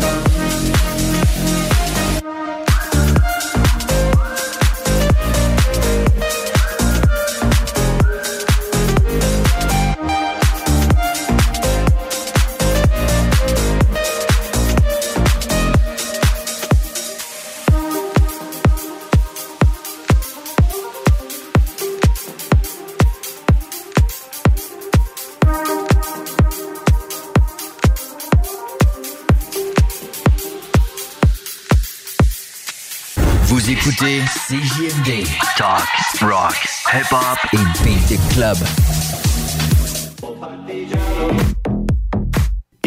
écoutez 33.79 34.21
CJMD. 34.47 35.25
Talk, 35.57 35.87
rock, 36.21 36.67
hip-hop 36.93 37.37
et 37.53 37.83
beat 37.83 38.19
club. 38.33 38.57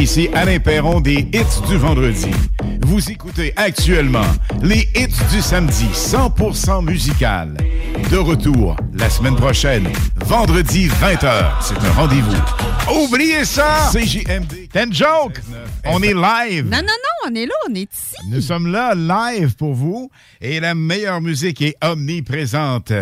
Ici 0.03 0.29
Alain 0.35 0.59
Perron 0.59 1.01
des 1.01 1.29
hits 1.33 1.69
du 1.69 1.77
vendredi. 1.77 2.27
Vous 2.81 3.09
écoutez 3.09 3.53
actuellement 3.55 4.27
les 4.61 4.89
hits 4.97 5.15
du 5.31 5.41
samedi 5.41 5.87
100% 5.95 6.85
musical. 6.85 7.57
De 8.11 8.17
retour 8.17 8.75
la 8.95 9.09
semaine 9.09 9.37
prochaine, 9.37 9.89
vendredi 10.17 10.89
20h. 10.89 11.53
C'est 11.61 11.79
un 11.79 11.93
rendez-vous. 11.93 13.05
Oubliez 13.05 13.45
ça! 13.45 13.93
CJMD. 13.93 14.69
Ten 14.73 14.93
joke! 14.93 15.41
On 15.85 16.03
est 16.03 16.15
live. 16.15 16.65
Non, 16.65 16.79
non, 16.79 16.83
non, 16.83 17.31
on 17.31 17.35
est 17.37 17.47
là, 17.47 17.55
on 17.71 17.75
est 17.77 17.89
ici. 17.95 18.17
Nous 18.29 18.41
sommes 18.41 18.73
là 18.73 18.97
live 18.97 19.55
pour 19.55 19.73
vous 19.73 20.11
et 20.41 20.59
la 20.59 20.75
meilleure 20.75 21.21
musique 21.21 21.63
est 21.63 21.77
omniprésente. 21.81 22.93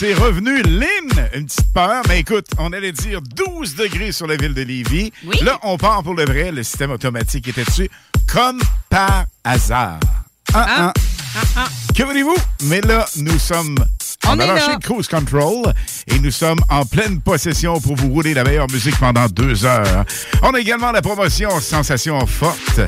C'est 0.00 0.14
revenu. 0.14 0.62
Lynn, 0.62 1.28
une 1.34 1.44
petite 1.44 1.74
peur, 1.74 2.02
mais 2.08 2.20
écoute, 2.20 2.46
on 2.56 2.72
allait 2.72 2.90
dire 2.92 3.20
12 3.20 3.74
degrés 3.76 4.12
sur 4.12 4.26
la 4.26 4.36
ville 4.36 4.54
de 4.54 4.62
Lévis. 4.62 5.12
Oui. 5.26 5.36
Là, 5.42 5.58
on 5.62 5.76
part 5.76 6.02
pour 6.02 6.14
le 6.14 6.24
vrai. 6.24 6.50
Le 6.52 6.62
système 6.62 6.90
automatique 6.90 7.48
était 7.48 7.64
dessus, 7.64 7.90
comme 8.26 8.62
par 8.88 9.26
hasard. 9.44 10.00
Ah, 10.54 10.66
Ah. 10.78 10.92
ah. 11.56 11.68
Que 11.94 12.02
voulez-vous? 12.02 12.34
Mais 12.62 12.80
là, 12.80 13.04
nous 13.16 13.38
sommes. 13.38 13.76
On 14.26 14.38
a 14.38 14.44
est 14.44 14.46
lâché 14.46 14.78
cruise 14.80 15.06
control 15.06 15.72
et 16.06 16.18
nous 16.18 16.30
sommes 16.30 16.60
en 16.70 16.86
pleine 16.86 17.20
possession 17.20 17.78
pour 17.78 17.96
vous 17.96 18.08
rouler 18.08 18.32
la 18.32 18.44
meilleure 18.44 18.70
musique 18.70 18.98
pendant 18.98 19.26
deux 19.28 19.66
heures. 19.66 20.04
On 20.42 20.54
a 20.54 20.60
également 20.60 20.92
la 20.92 21.02
promotion 21.02 21.60
Sensation 21.60 22.26
Forte. 22.26 22.80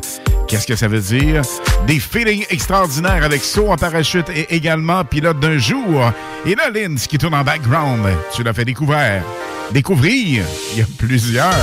Qu'est-ce 0.53 0.67
que 0.67 0.77
ça 0.77 0.87
veut 0.87 1.01
dire? 1.01 1.41
Des 1.87 1.99
feelings 1.99 2.45
extraordinaires 2.51 3.25
avec 3.25 3.43
saut 3.43 3.71
en 3.71 3.77
parachute 3.77 4.29
et 4.29 4.55
également 4.55 5.03
pilote 5.03 5.41
d'un 5.41 5.57
jour. 5.57 6.13
Et 6.45 6.55
là, 6.55 6.69
Lynn, 6.69 6.99
ce 6.99 7.09
qui 7.09 7.17
tourne 7.17 7.33
en 7.33 7.43
background, 7.43 8.07
tu 8.35 8.43
l'as 8.43 8.53
fait 8.53 8.67
découvrir. 8.67 9.23
Découvrir, 9.71 10.45
il 10.73 10.79
y 10.79 10.83
a 10.83 10.87
plusieurs. 10.99 11.55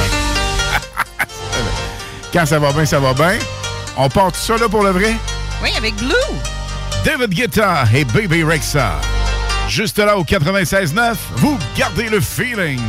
Quand 2.33 2.47
ça 2.47 2.57
va 2.57 2.74
bien, 2.74 2.83
ça 2.83 3.00
va 3.00 3.13
bien. 3.13 3.38
On 3.95 4.09
part 4.09 4.31
tout 4.31 4.39
ça 4.39 4.57
là 4.57 4.68
pour 4.68 4.81
le 4.81 4.89
vrai? 4.89 5.13
Oui, 5.62 5.69
avec 5.77 5.94
Blue. 5.97 6.15
David 7.06 7.30
Guetta 7.30 7.83
et 7.94 8.06
Baby 8.06 8.44
Rexa. 8.44 9.00
Juste 9.68 10.00
là 10.00 10.18
au 10.18 10.24
96.9, 10.24 11.13
vous 11.36 11.59
gardez 11.77 12.09
le 12.09 12.19
feeling. 12.19 12.81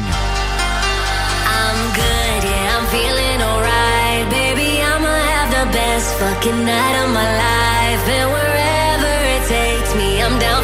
Fucking 6.20 6.64
night 6.66 6.96
of 7.02 7.08
my 7.16 7.28
life. 7.44 8.04
And 8.16 8.28
wherever 8.36 9.12
it 9.34 9.42
takes 9.48 9.94
me, 9.96 10.20
I'm 10.20 10.38
down 10.38 10.59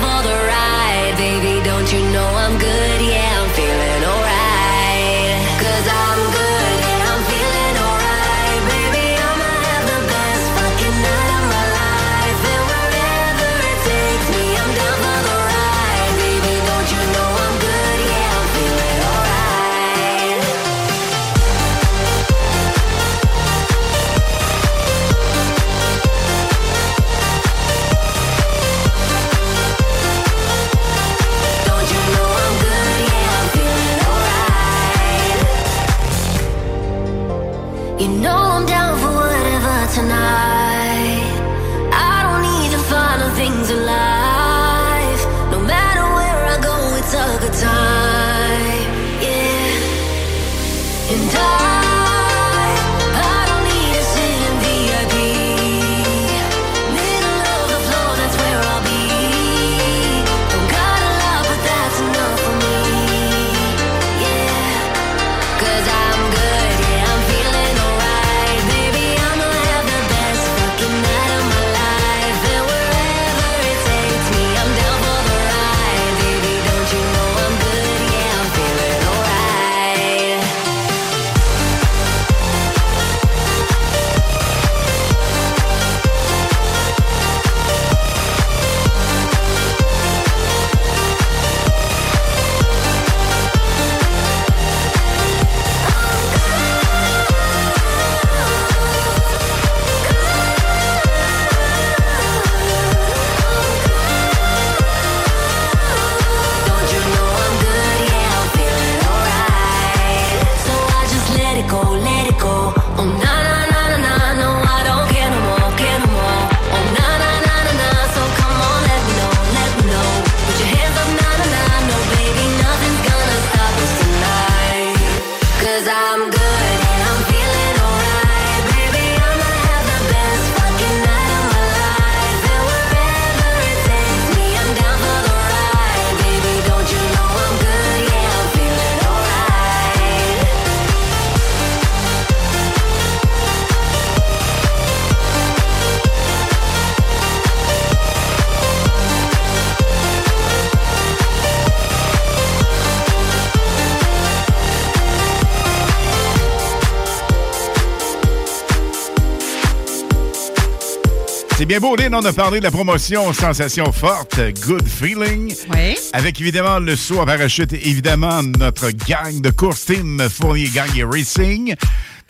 On 162.13 162.25
a 162.25 162.33
parlé 162.33 162.61
de 162.61 162.65
la 162.65 162.71
promotion 162.71 163.33
Sensation 163.33 163.93
Forte, 163.93 164.41
Good 164.67 164.89
Feeling. 164.89 165.55
Oui. 165.75 165.97
Avec 166.13 166.41
évidemment 166.41 166.79
le 166.79 166.97
saut 166.97 167.19
en 167.21 167.27
parachute, 167.27 167.73
évidemment 167.73 168.43
notre 168.43 168.91
gang 168.91 169.41
de 169.41 169.51
course 169.51 169.87
team 169.87 170.23
Fournier 170.31 170.69
Gang 170.69 170.89
et 170.97 171.05
Racing. 171.05 171.75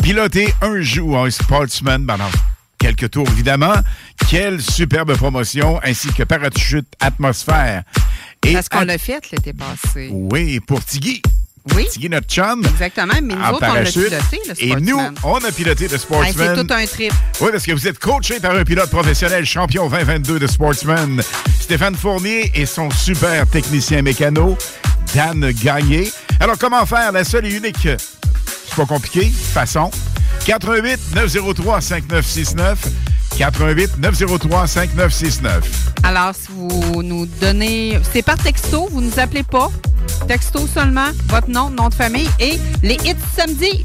Piloter 0.02 0.52
un 0.62 0.80
jour 0.80 1.18
un 1.18 1.30
sportsman 1.30 2.04
pendant 2.06 2.28
quelques 2.78 3.10
tours, 3.10 3.28
évidemment. 3.28 3.74
Quelle 4.28 4.60
superbe 4.60 5.14
promotion, 5.16 5.78
ainsi 5.84 6.12
que 6.12 6.24
parachute 6.24 6.88
atmosphère. 6.98 7.82
Et 8.44 8.54
Parce 8.54 8.68
qu'on 8.68 8.78
à- 8.78 8.84
l'a 8.86 8.98
fait 8.98 9.30
l'été 9.30 9.52
passé. 9.52 10.08
Oui, 10.10 10.58
pour 10.60 10.84
Tiggy. 10.84 11.22
Oui. 11.74 11.86
Notre 12.08 12.26
chum. 12.28 12.62
Exactement, 12.64 13.14
mais 13.22 13.34
nous 13.34 13.42
on 13.52 13.58
parachute. 13.58 14.08
piloté, 14.08 14.40
le 14.48 14.62
Et 14.62 14.76
nous, 14.76 14.98
Sportsman. 15.00 15.14
on 15.24 15.36
a 15.44 15.52
piloté 15.52 15.88
le 15.88 15.98
Sportsman. 15.98 16.54
c'est 16.56 16.62
tout 16.66 16.72
un 16.72 16.86
trip. 16.86 17.12
Oui, 17.40 17.48
parce 17.50 17.64
que 17.64 17.72
vous 17.72 17.86
êtes 17.88 17.98
coaché 17.98 18.38
par 18.40 18.54
un 18.54 18.64
pilote 18.64 18.90
professionnel 18.90 19.44
champion 19.44 19.88
2022 19.88 20.38
de 20.38 20.46
Sportsman, 20.46 21.22
Stéphane 21.60 21.94
Fournier 21.96 22.50
et 22.54 22.66
son 22.66 22.90
super 22.90 23.46
technicien 23.48 24.02
mécano, 24.02 24.56
Dan 25.14 25.50
Gagné. 25.62 26.10
Alors, 26.40 26.56
comment 26.58 26.84
faire? 26.86 27.12
La 27.12 27.24
seule 27.24 27.46
et 27.46 27.54
unique, 27.54 27.76
c'est 27.88 28.74
pas 28.76 28.86
compliqué, 28.86 29.30
façon? 29.52 29.90
88 30.46 31.00
903 31.14 31.80
5969. 31.80 32.78
88 33.36 33.98
903 33.98 34.66
5969. 34.66 35.92
Alors, 36.02 36.32
si 36.34 36.48
vous 36.50 37.02
nous 37.02 37.26
donnez... 37.26 37.98
C'est 38.12 38.22
par 38.22 38.36
texto, 38.38 38.88
vous 38.90 39.00
nous 39.00 39.18
appelez 39.18 39.42
pas. 39.42 39.70
Texto 40.26 40.66
seulement, 40.66 41.08
votre 41.28 41.50
nom, 41.50 41.68
nom 41.70 41.88
de 41.88 41.94
famille 41.94 42.30
et 42.40 42.58
les 42.82 42.96
hits 43.04 43.16
samedi. 43.36 43.84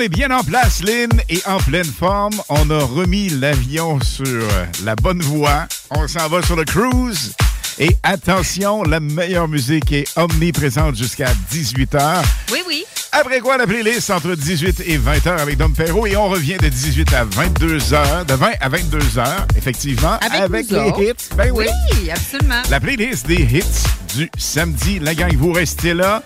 On 0.00 0.02
est 0.02 0.08
bien 0.08 0.30
en 0.30 0.42
place, 0.42 0.82
Lynn, 0.82 1.10
et 1.28 1.42
en 1.44 1.58
pleine 1.58 1.84
forme. 1.84 2.32
On 2.48 2.70
a 2.70 2.78
remis 2.78 3.28
l'avion 3.28 4.00
sur 4.00 4.48
la 4.82 4.96
bonne 4.96 5.20
voie. 5.20 5.66
On 5.90 6.08
s'en 6.08 6.26
va 6.28 6.40
sur 6.40 6.56
le 6.56 6.64
cruise. 6.64 7.34
Et 7.78 7.94
attention, 8.02 8.82
la 8.82 8.98
meilleure 8.98 9.46
musique 9.46 9.92
est 9.92 10.06
omniprésente 10.16 10.96
jusqu'à 10.96 11.34
18h. 11.52 12.22
Oui, 12.50 12.60
oui. 12.66 12.86
Après 13.12 13.40
quoi, 13.40 13.58
la 13.58 13.66
playlist 13.66 14.08
entre 14.08 14.34
18 14.34 14.84
et 14.86 14.96
20h 14.96 15.36
avec 15.38 15.58
Dom 15.58 15.74
Perrault. 15.74 16.06
Et 16.06 16.16
on 16.16 16.30
revient 16.30 16.56
de 16.56 16.70
18 16.70 17.12
à 17.12 17.26
22h, 17.26 18.24
de 18.24 18.32
20 18.32 18.52
à 18.58 18.68
22h, 18.70 19.26
effectivement, 19.58 20.18
avec, 20.22 20.70
les 20.70 21.08
hits. 21.10 21.12
Ben 21.36 21.52
oui, 21.52 21.66
absolument. 22.10 22.62
La 22.70 22.80
playlist 22.80 23.26
des 23.26 23.42
hits 23.42 24.16
du 24.16 24.30
samedi. 24.38 24.98
La 24.98 25.14
gang, 25.14 25.36
vous 25.36 25.52
restez 25.52 25.92
là. 25.92 26.22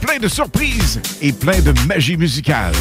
plein 0.00 0.18
de 0.18 0.28
surprises 0.28 1.00
et 1.20 1.32
plein 1.32 1.60
de 1.60 1.72
magie 1.86 2.16
musicale. 2.16 2.72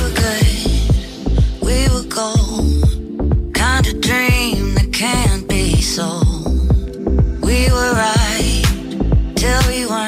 We 7.47 7.71
were 7.71 7.93
right 7.93 8.63
till 9.35 9.59
we 9.69 9.85
weren't. 9.85 10.06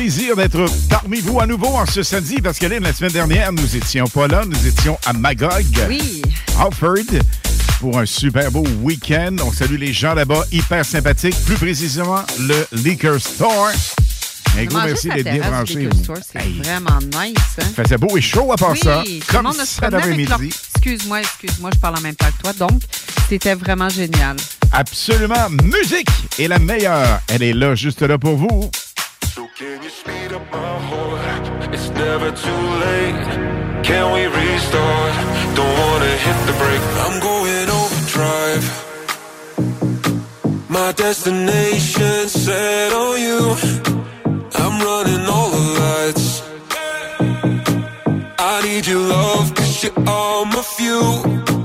Plaisir 0.00 0.34
d'être 0.34 0.64
parmi 0.88 1.20
vous 1.20 1.40
à 1.40 1.46
nouveau 1.46 1.66
en 1.66 1.84
ce 1.84 2.02
samedi 2.02 2.36
parce 2.40 2.58
que 2.58 2.64
la 2.64 2.90
semaine 2.90 3.12
dernière, 3.12 3.52
nous 3.52 3.76
étions 3.76 4.06
pas 4.06 4.28
là, 4.28 4.44
nous 4.46 4.66
étions 4.66 4.98
à 5.04 5.12
Magog, 5.12 5.66
Oui. 5.88 6.22
Hartford, 6.58 7.20
pour 7.80 7.98
un 7.98 8.06
super 8.06 8.50
beau 8.50 8.64
week-end. 8.80 9.36
On 9.44 9.52
salue 9.52 9.76
les 9.76 9.92
gens 9.92 10.14
là-bas, 10.14 10.44
hyper 10.52 10.86
sympathiques, 10.86 11.36
plus 11.44 11.56
précisément 11.56 12.24
le 12.38 12.66
Liquor 12.72 13.20
Store. 13.20 13.72
Un 14.58 14.64
gros 14.64 14.78
merci 14.80 15.10
d'être 15.10 15.30
bien 15.30 15.66
Store, 16.02 16.16
C'est 16.32 16.46
Hey, 16.46 16.58
vraiment 16.62 16.98
nice. 17.00 17.36
Hein? 17.60 17.66
Il 17.68 17.84
faisait 17.84 17.98
beau 17.98 18.16
et 18.16 18.22
chaud 18.22 18.52
à 18.52 18.56
part 18.56 18.72
oui, 18.72 18.80
ça, 18.82 19.04
comme 19.30 19.52
ça 19.52 19.90
d'après-midi. 19.90 20.50
Excuse-moi, 20.76 21.20
excuse-moi, 21.20 21.70
je 21.74 21.78
parle 21.78 21.98
en 21.98 22.00
même 22.00 22.16
temps 22.16 22.30
que 22.38 22.42
toi. 22.42 22.52
Donc, 22.54 22.80
c'était 23.28 23.54
vraiment 23.54 23.90
génial. 23.90 24.36
Absolument, 24.72 25.50
musique 25.62 26.08
est 26.38 26.48
la 26.48 26.58
meilleure. 26.58 27.20
Elle 27.28 27.42
est 27.42 27.52
là, 27.52 27.74
juste 27.74 28.00
là 28.00 28.16
pour 28.16 28.36
vous. 28.36 28.70
Can 29.60 29.82
you 29.82 29.90
speed 29.90 30.32
up 30.32 30.50
my 30.50 30.78
heart? 30.88 31.74
It's 31.74 31.90
never 31.90 32.30
too 32.32 32.62
late. 32.86 33.26
Can 33.84 34.10
we 34.14 34.24
restart? 34.24 35.14
Don't 35.54 35.76
wanna 35.84 36.12
hit 36.24 36.38
the 36.48 36.54
brake. 36.60 36.86
I'm 37.04 37.16
going 37.28 37.68
overdrive. 37.80 38.66
My 40.70 40.92
destination 40.92 42.28
set 42.28 42.92
on 42.94 43.20
you. 43.20 43.54
I'm 44.62 44.80
running 44.80 45.24
all 45.28 45.50
the 45.50 45.64
lights. 45.82 46.26
I 48.38 48.62
need 48.64 48.86
your 48.86 49.00
love, 49.16 49.54
cause 49.54 49.82
you're 49.82 50.08
all 50.08 50.46
my 50.46 50.62
fuel. 50.62 51.59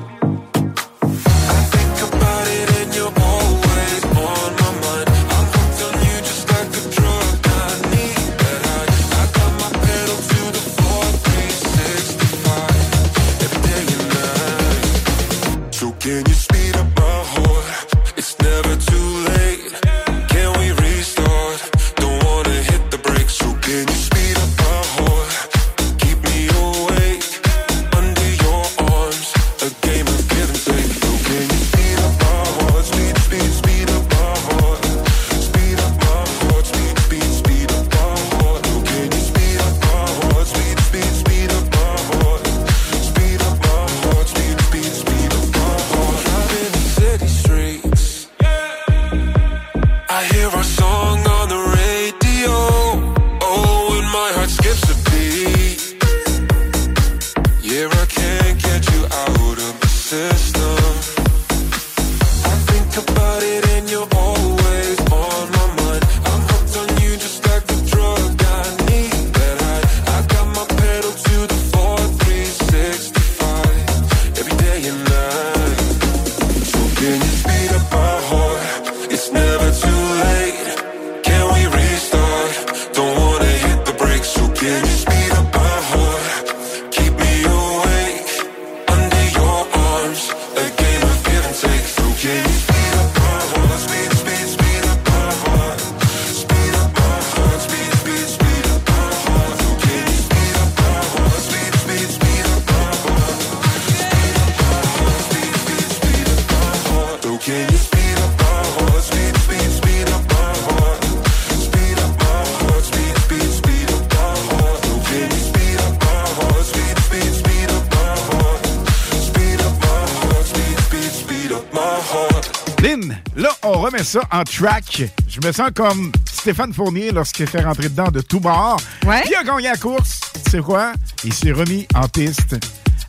Ça 124.05 124.21
en 124.31 124.43
track. 124.43 125.03
Je 125.27 125.39
me 125.45 125.51
sens 125.51 125.69
comme 125.75 126.11
Stéphane 126.31 126.73
Fournier 126.73 127.11
lorsqu'il 127.11 127.47
fait 127.47 127.61
rentrer 127.61 127.89
dedans 127.89 128.09
de 128.11 128.21
tout 128.21 128.39
bord. 128.39 128.79
Ouais. 129.05 129.23
Il 129.29 129.35
a 129.35 129.43
gagné 129.43 129.67
la 129.69 129.75
course. 129.77 130.19
Tu 130.45 130.51
sais 130.51 130.59
quoi? 130.59 130.93
Il 131.23 131.33
s'est 131.33 131.51
remis 131.51 131.87
en 131.95 132.07
piste 132.07 132.55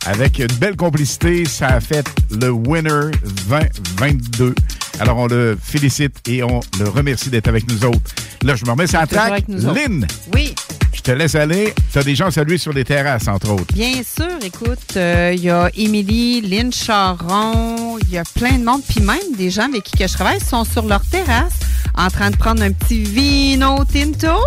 avec 0.07 0.39
une 0.39 0.47
belle 0.59 0.77
complicité. 0.77 1.45
Ça 1.45 1.69
a 1.69 1.81
fait 1.81 2.07
le 2.31 2.51
winner 2.51 3.11
2022. 3.49 4.55
Alors, 4.99 5.19
on 5.19 5.27
le 5.27 5.59
félicite 5.63 6.17
et 6.27 6.43
on 6.43 6.61
le 6.79 6.89
remercie 6.89 7.29
d'être 7.29 7.49
avec 7.49 7.69
nous 7.71 7.85
autres. 7.85 8.15
Là, 8.43 8.55
je 8.57 8.65
me 8.65 8.71
remets 8.71 8.87
sur 8.87 8.99
la 8.99 9.07
track. 9.07 9.45
Lynn, 9.49 10.07
Oui. 10.35 10.55
je 10.95 11.01
te 11.03 11.11
laisse 11.11 11.35
aller. 11.35 11.75
Tu 11.93 11.99
as 11.99 12.03
des 12.03 12.15
gens 12.15 12.27
à 12.27 12.31
saluer 12.31 12.57
sur 12.57 12.73
des 12.73 12.85
terrasses, 12.85 13.29
entre 13.29 13.51
autres. 13.51 13.75
Bien 13.75 13.93
sûr, 14.03 14.39
écoute, 14.43 14.97
euh, 14.97 15.33
il 15.37 15.43
y 15.45 15.51
a 15.51 15.69
Émilie, 15.77 16.41
Lynn 16.41 16.73
Charon, 16.73 17.86
il 18.09 18.15
y 18.15 18.19
a 18.19 18.23
plein 18.35 18.59
de 18.59 18.65
monde, 18.65 18.83
puis 18.89 19.01
même 19.01 19.19
des 19.37 19.51
gens 19.51 19.65
avec 19.65 19.83
qui 19.85 19.97
que 19.97 20.07
je 20.07 20.13
travaille 20.13 20.41
sont 20.41 20.65
sur 20.65 20.87
leur 20.87 21.01
terrasse 21.07 21.55
en 21.97 22.09
train 22.09 22.31
de 22.31 22.37
prendre 22.37 22.63
un 22.63 22.73
petit 22.73 23.03
vino 23.05 23.85
tinto. 23.85 24.39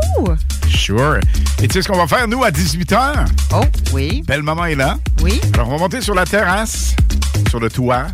Sure. 0.70 1.18
Et 1.62 1.68
tu 1.68 1.74
sais 1.74 1.82
ce 1.82 1.88
qu'on 1.88 1.98
va 1.98 2.08
faire, 2.08 2.28
nous, 2.28 2.44
à 2.44 2.52
18h? 2.52 3.26
Oh, 3.54 3.62
oui, 3.94 4.24
Belle 4.26 4.44
maman 4.44 4.66
est 4.66 4.76
là. 4.76 4.98
oui. 5.22 5.42
Alors, 5.54 5.70
on 5.70 5.72
va 5.74 5.78
monter 5.78 6.02
sur 6.02 6.14
la 6.16 6.26
terrasse, 6.26 6.96
sur 7.50 7.60
le 7.60 7.70
toit, 7.70 8.08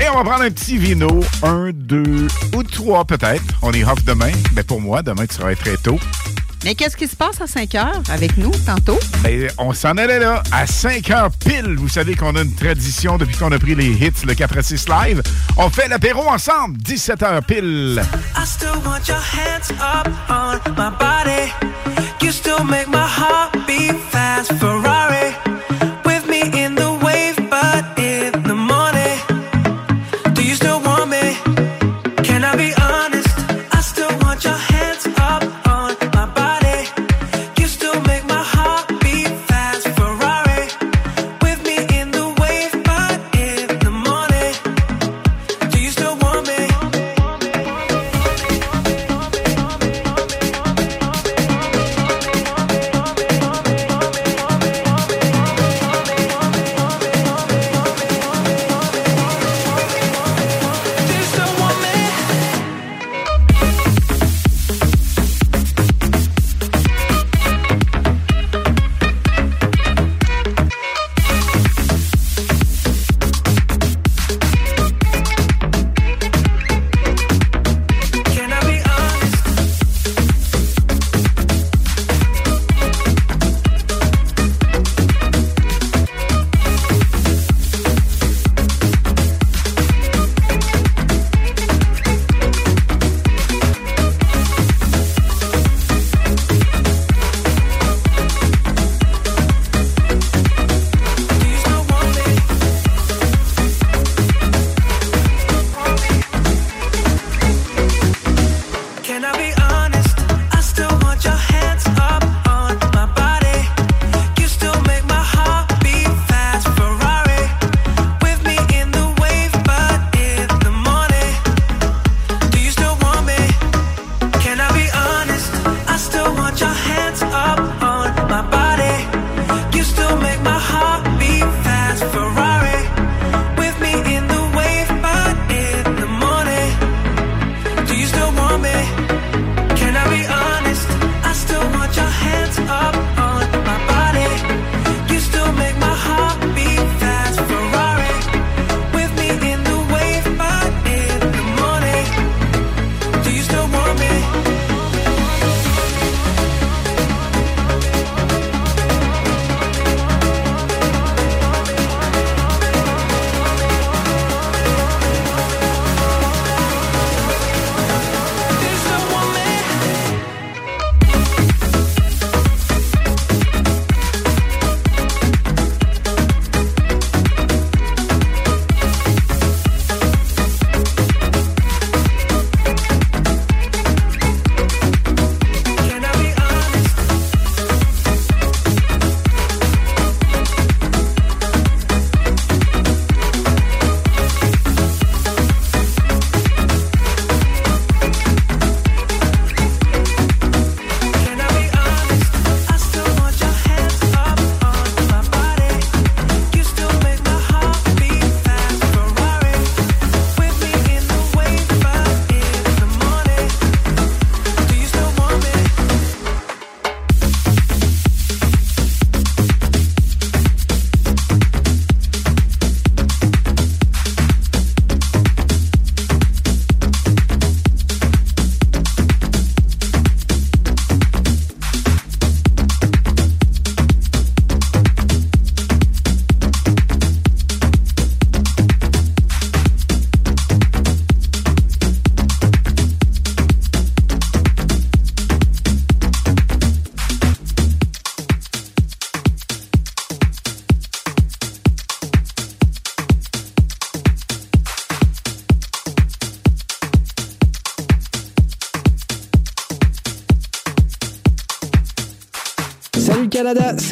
et 0.00 0.08
on 0.08 0.16
va 0.16 0.24
prendre 0.24 0.42
un 0.44 0.50
petit 0.50 0.78
vino, 0.78 1.22
un, 1.42 1.70
deux 1.72 2.26
ou 2.56 2.62
trois 2.62 3.04
peut-être. 3.04 3.44
On 3.60 3.72
est 3.72 3.84
off 3.84 4.02
demain. 4.04 4.32
Mais 4.54 4.62
pour 4.62 4.80
moi, 4.80 5.02
demain, 5.02 5.26
tu 5.26 5.36
seras 5.36 5.54
très 5.54 5.76
tôt. 5.76 5.98
Mais 6.64 6.74
qu'est-ce 6.74 6.96
qui 6.96 7.08
se 7.08 7.16
passe 7.16 7.40
à 7.40 7.46
5 7.46 7.74
heures 7.74 8.02
avec 8.10 8.36
nous 8.36 8.52
tantôt? 8.64 8.98
Mais 9.24 9.48
on 9.58 9.72
s'en 9.72 9.96
allait 9.96 10.20
là, 10.20 10.42
à 10.52 10.66
5 10.66 11.10
heures 11.10 11.30
pile. 11.44 11.76
Vous 11.76 11.88
savez 11.88 12.14
qu'on 12.14 12.36
a 12.36 12.42
une 12.42 12.54
tradition 12.54 13.18
depuis 13.18 13.36
qu'on 13.36 13.50
a 13.52 13.58
pris 13.58 13.74
les 13.74 13.90
hits, 13.90 14.24
le 14.26 14.34
4 14.34 14.58
à 14.58 14.62
6 14.62 14.88
live. 14.88 15.22
On 15.56 15.68
fait 15.70 15.88
l'apéro 15.88 16.28
ensemble, 16.28 16.78
17 16.78 17.22
heures 17.22 17.42
pile. 17.42 18.02
I 18.36 18.46
still 18.46 18.76
want 18.84 19.08
your 19.08 19.18
hands 19.18 19.70
up 19.80 20.08
on 20.28 20.58
my 20.76 20.90
body. 20.98 21.52
You 22.22 22.30
still 22.30 22.64
make 22.64 22.88
my 22.88 23.06
heart 23.06 23.52
beat 23.66 23.96
fast. 24.10 24.52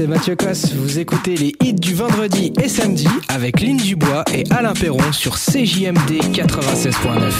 C'est 0.01 0.07
Mathieu 0.07 0.35
Cosse. 0.35 0.73
Vous 0.73 0.99
écoutez 0.99 1.37
les 1.37 1.55
hits 1.63 1.75
du 1.75 1.95
vendredi 1.95 2.55
et 2.63 2.71
samedi 2.71 3.07
avec 3.29 3.61
Lynn 3.61 3.77
Dubois 3.77 4.25
et 4.33 4.45
Alain 4.51 4.73
Perron 4.73 5.13
sur 5.13 5.35
CJMD 5.35 6.23
96.9. 6.33 7.31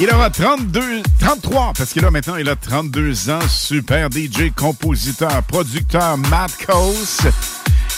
Il 0.00 0.10
aura 0.10 0.30
32, 0.30 1.02
33, 1.20 1.74
parce 1.76 1.92
que 1.92 2.00
là, 2.00 2.10
maintenant, 2.10 2.36
il 2.36 2.48
a 2.48 2.56
32 2.56 3.28
ans. 3.28 3.46
Super 3.46 4.08
DJ, 4.10 4.52
compositeur, 4.56 5.42
producteur, 5.42 6.16
Matt 6.16 6.52
Coase. 6.64 7.30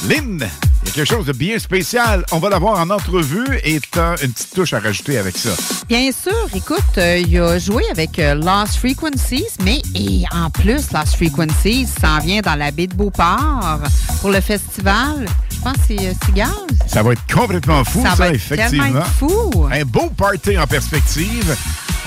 Lynn, 0.09 0.43
a 0.43 0.66
quelque 0.97 1.15
chose 1.15 1.27
de 1.27 1.33
bien 1.33 1.59
spécial. 1.59 2.25
On 2.33 2.39
va 2.39 2.49
l'avoir 2.49 2.81
en 2.81 2.89
entrevue 2.89 3.47
et 3.65 3.79
t'as 3.91 4.17
une 4.23 4.33
petite 4.33 4.55
touche 4.55 4.73
à 4.73 4.81
rajouter 4.81 5.19
avec 5.19 5.37
ça. 5.37 5.51
Bien 5.91 6.11
sûr, 6.11 6.33
écoute, 6.55 6.79
euh, 6.97 7.19
il 7.19 7.39
a 7.39 7.59
joué 7.59 7.83
avec 7.91 8.19
euh, 8.19 8.35
Lost 8.35 8.77
Frequencies, 8.77 9.45
mais 9.63 9.83
et 9.95 10.25
en 10.33 10.49
plus, 10.49 10.93
Lost 10.93 11.17
Frequencies 11.17 11.87
s'en 12.01 12.19
vient 12.21 12.41
dans 12.41 12.55
la 12.55 12.71
baie 12.71 12.87
de 12.87 12.95
Beauport 12.95 13.79
pour 14.23 14.31
le 14.31 14.41
festival. 14.41 15.27
Je 15.51 15.61
pense 15.61 15.75
que 15.75 15.95
c'est 15.99 16.41
euh. 16.41 16.45
Ça 16.87 17.03
va 17.03 17.13
être 17.13 17.27
complètement 17.31 17.85
fou, 17.85 18.03
ça, 18.03 18.11
Ça 18.11 18.17
va 18.17 18.29
être 18.29 18.37
effectivement. 18.37 18.87
être 18.87 19.07
fou. 19.07 19.69
Un 19.71 19.85
beau 19.85 20.09
party 20.17 20.57
en 20.57 20.67
perspective. 20.67 21.55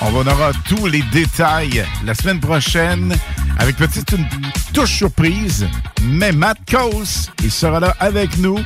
On 0.02 0.16
en 0.16 0.26
aura 0.26 0.50
tous 0.68 0.86
les 0.86 1.02
détails 1.12 1.84
la 2.04 2.14
semaine 2.14 2.40
prochaine 2.40 3.14
avec 3.60 3.76
peut-être 3.76 4.14
une 4.16 4.26
touche 4.72 4.96
surprise. 4.96 5.68
Mais 6.02 6.32
Matt 6.32 6.58
Coase, 6.68 7.30
il 7.44 7.50
sera 7.50 7.78
là 7.78 7.94
avec 8.00 8.38
nous 8.38 8.58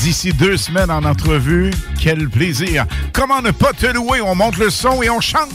d'ici 0.00 0.32
deux 0.32 0.56
semaines 0.56 0.90
en 0.90 1.04
entrevue. 1.04 1.70
Quel 2.00 2.28
plaisir. 2.28 2.86
Comment 3.12 3.42
ne 3.42 3.50
pas 3.50 3.72
te 3.72 3.86
louer? 3.86 4.22
On 4.22 4.34
monte 4.34 4.56
le 4.56 4.70
son 4.70 5.02
et 5.02 5.10
on 5.10 5.20
chante. 5.20 5.50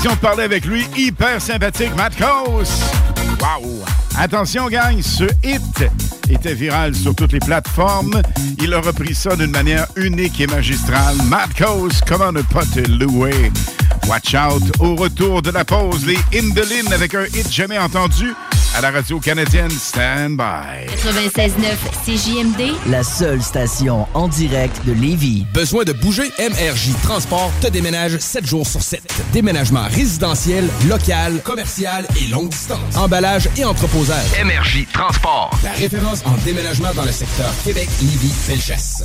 L'occasion 0.00 0.14
de 0.14 0.26
parler 0.26 0.44
avec 0.44 0.64
lui. 0.64 0.86
Hyper 0.96 1.40
sympathique, 1.40 1.94
Matt 1.96 2.16
Coase. 2.16 2.80
Wow! 3.40 3.84
Attention, 4.18 4.68
gang, 4.68 5.00
ce 5.02 5.24
hit 5.44 5.84
était 6.30 6.54
viral 6.54 6.94
sur 6.94 7.14
toutes 7.14 7.32
les 7.32 7.40
plateformes. 7.40 8.22
Il 8.62 8.72
a 8.72 8.80
repris 8.80 9.14
ça 9.14 9.36
d'une 9.36 9.50
manière 9.50 9.86
unique 9.96 10.40
et 10.40 10.46
magistrale. 10.46 11.16
Matt 11.26 11.50
Coase, 11.56 12.00
comment 12.06 12.32
ne 12.32 12.42
pas 12.42 12.64
te 12.64 12.80
louer? 12.80 13.52
Watch 14.08 14.34
out! 14.34 14.62
Au 14.80 14.96
retour 14.96 15.42
de 15.42 15.50
la 15.50 15.64
pause, 15.64 16.06
les 16.06 16.18
Indolines 16.38 16.92
avec 16.92 17.14
un 17.14 17.24
hit 17.24 17.50
jamais 17.52 17.78
entendu 17.78 18.34
à 18.74 18.80
la 18.80 18.90
radio 18.90 19.20
canadienne 19.20 19.70
Stand 19.70 20.36
By. 20.36 20.86
96.9 21.04 21.52
CJMD. 22.06 22.90
La 22.90 23.02
seule 23.02 23.42
station 23.42 24.06
en 24.14 24.28
direct 24.28 24.84
de 24.86 24.92
Lévis. 24.92 25.44
Besoin 25.52 25.84
de 25.84 25.92
bouger? 25.92 26.30
MRJ 26.38 26.94
Transport 27.02 27.52
te 27.60 27.68
déménage 27.68 28.16
7 28.18 28.46
jours 28.46 28.66
sur 28.66 28.80
7. 28.80 29.09
Déménagement 29.32 29.84
résidentiel, 29.84 30.68
local, 30.88 31.40
commercial 31.44 32.04
et 32.20 32.28
longue 32.28 32.48
distance. 32.48 32.96
Emballage 32.96 33.48
et 33.56 33.64
entreposage. 33.64 34.26
MRJ 34.44 34.86
Transport. 34.92 35.50
La 35.62 35.70
référence 35.72 36.24
en 36.26 36.34
déménagement 36.44 36.92
dans 36.94 37.04
le 37.04 37.12
secteur 37.12 37.52
Québec-Lévis-Felchasse. 37.64 39.04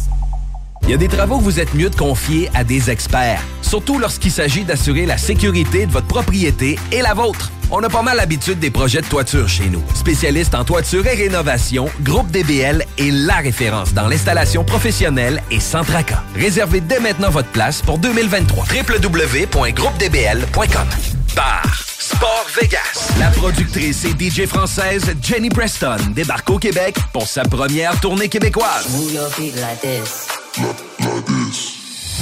Il 0.87 0.91
y 0.91 0.93
a 0.93 0.97
des 0.97 1.07
travaux 1.07 1.39
que 1.39 1.43
vous 1.43 1.59
êtes 1.59 1.73
mieux 1.73 1.89
de 1.89 1.95
confier 1.95 2.51
à 2.53 2.63
des 2.63 2.91
experts, 2.91 3.41
surtout 3.63 3.97
lorsqu'il 3.97 4.29
s'agit 4.29 4.63
d'assurer 4.63 5.07
la 5.07 5.17
sécurité 5.17 5.87
de 5.87 5.91
votre 5.91 6.05
propriété 6.05 6.77
et 6.91 7.01
la 7.01 7.15
vôtre. 7.15 7.51
On 7.71 7.81
a 7.81 7.89
pas 7.89 8.03
mal 8.03 8.17
l'habitude 8.17 8.59
des 8.59 8.69
projets 8.69 9.01
de 9.01 9.07
toiture 9.07 9.49
chez 9.49 9.67
nous. 9.67 9.81
Spécialiste 9.95 10.53
en 10.53 10.63
toiture 10.63 11.07
et 11.07 11.15
rénovation, 11.15 11.87
Groupe 12.01 12.29
DBL 12.29 12.85
est 12.99 13.09
la 13.09 13.37
référence 13.37 13.95
dans 13.95 14.07
l'installation 14.07 14.63
professionnelle 14.63 15.41
et 15.49 15.59
sans 15.59 15.83
tracas. 15.83 16.21
Réservez 16.35 16.81
dès 16.81 16.99
maintenant 16.99 17.31
votre 17.31 17.49
place 17.49 17.81
pour 17.81 17.97
2023. 17.97 18.65
www.groupedbl.com 18.65 20.87
Bar 21.35 21.83
Sport 21.97 22.45
Vegas. 22.61 23.11
La 23.19 23.31
productrice 23.31 24.05
et 24.05 24.11
DJ 24.11 24.45
française 24.45 25.15
Jenny 25.19 25.49
Preston 25.49 25.97
débarque 26.13 26.51
au 26.51 26.59
Québec 26.59 26.95
pour 27.11 27.25
sa 27.25 27.41
première 27.41 27.99
tournée 27.99 28.29
québécoise. 28.29 28.85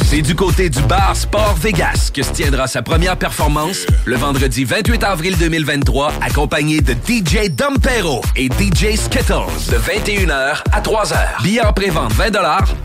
C'est 0.05 0.21
du 0.21 0.33
côté 0.33 0.69
du 0.69 0.81
bar 0.83 1.15
Sport 1.15 1.55
Vegas 1.55 2.09
que 2.11 2.23
se 2.23 2.31
tiendra 2.31 2.65
sa 2.65 2.81
première 2.81 3.15
performance 3.15 3.85
le 4.05 4.15
vendredi 4.15 4.63
28 4.63 5.03
avril 5.03 5.37
2023, 5.37 6.13
accompagné 6.21 6.81
de 6.81 6.93
DJ 6.93 7.49
Dompero 7.49 8.21
et 8.35 8.47
DJ 8.47 8.95
Skittles 8.95 9.69
de 9.69 9.77
21h 9.77 10.63
à 10.71 10.81
3h. 10.81 11.43
Billets 11.43 11.63
en 11.63 11.73
pré-vente 11.73 12.13
20 12.13 12.31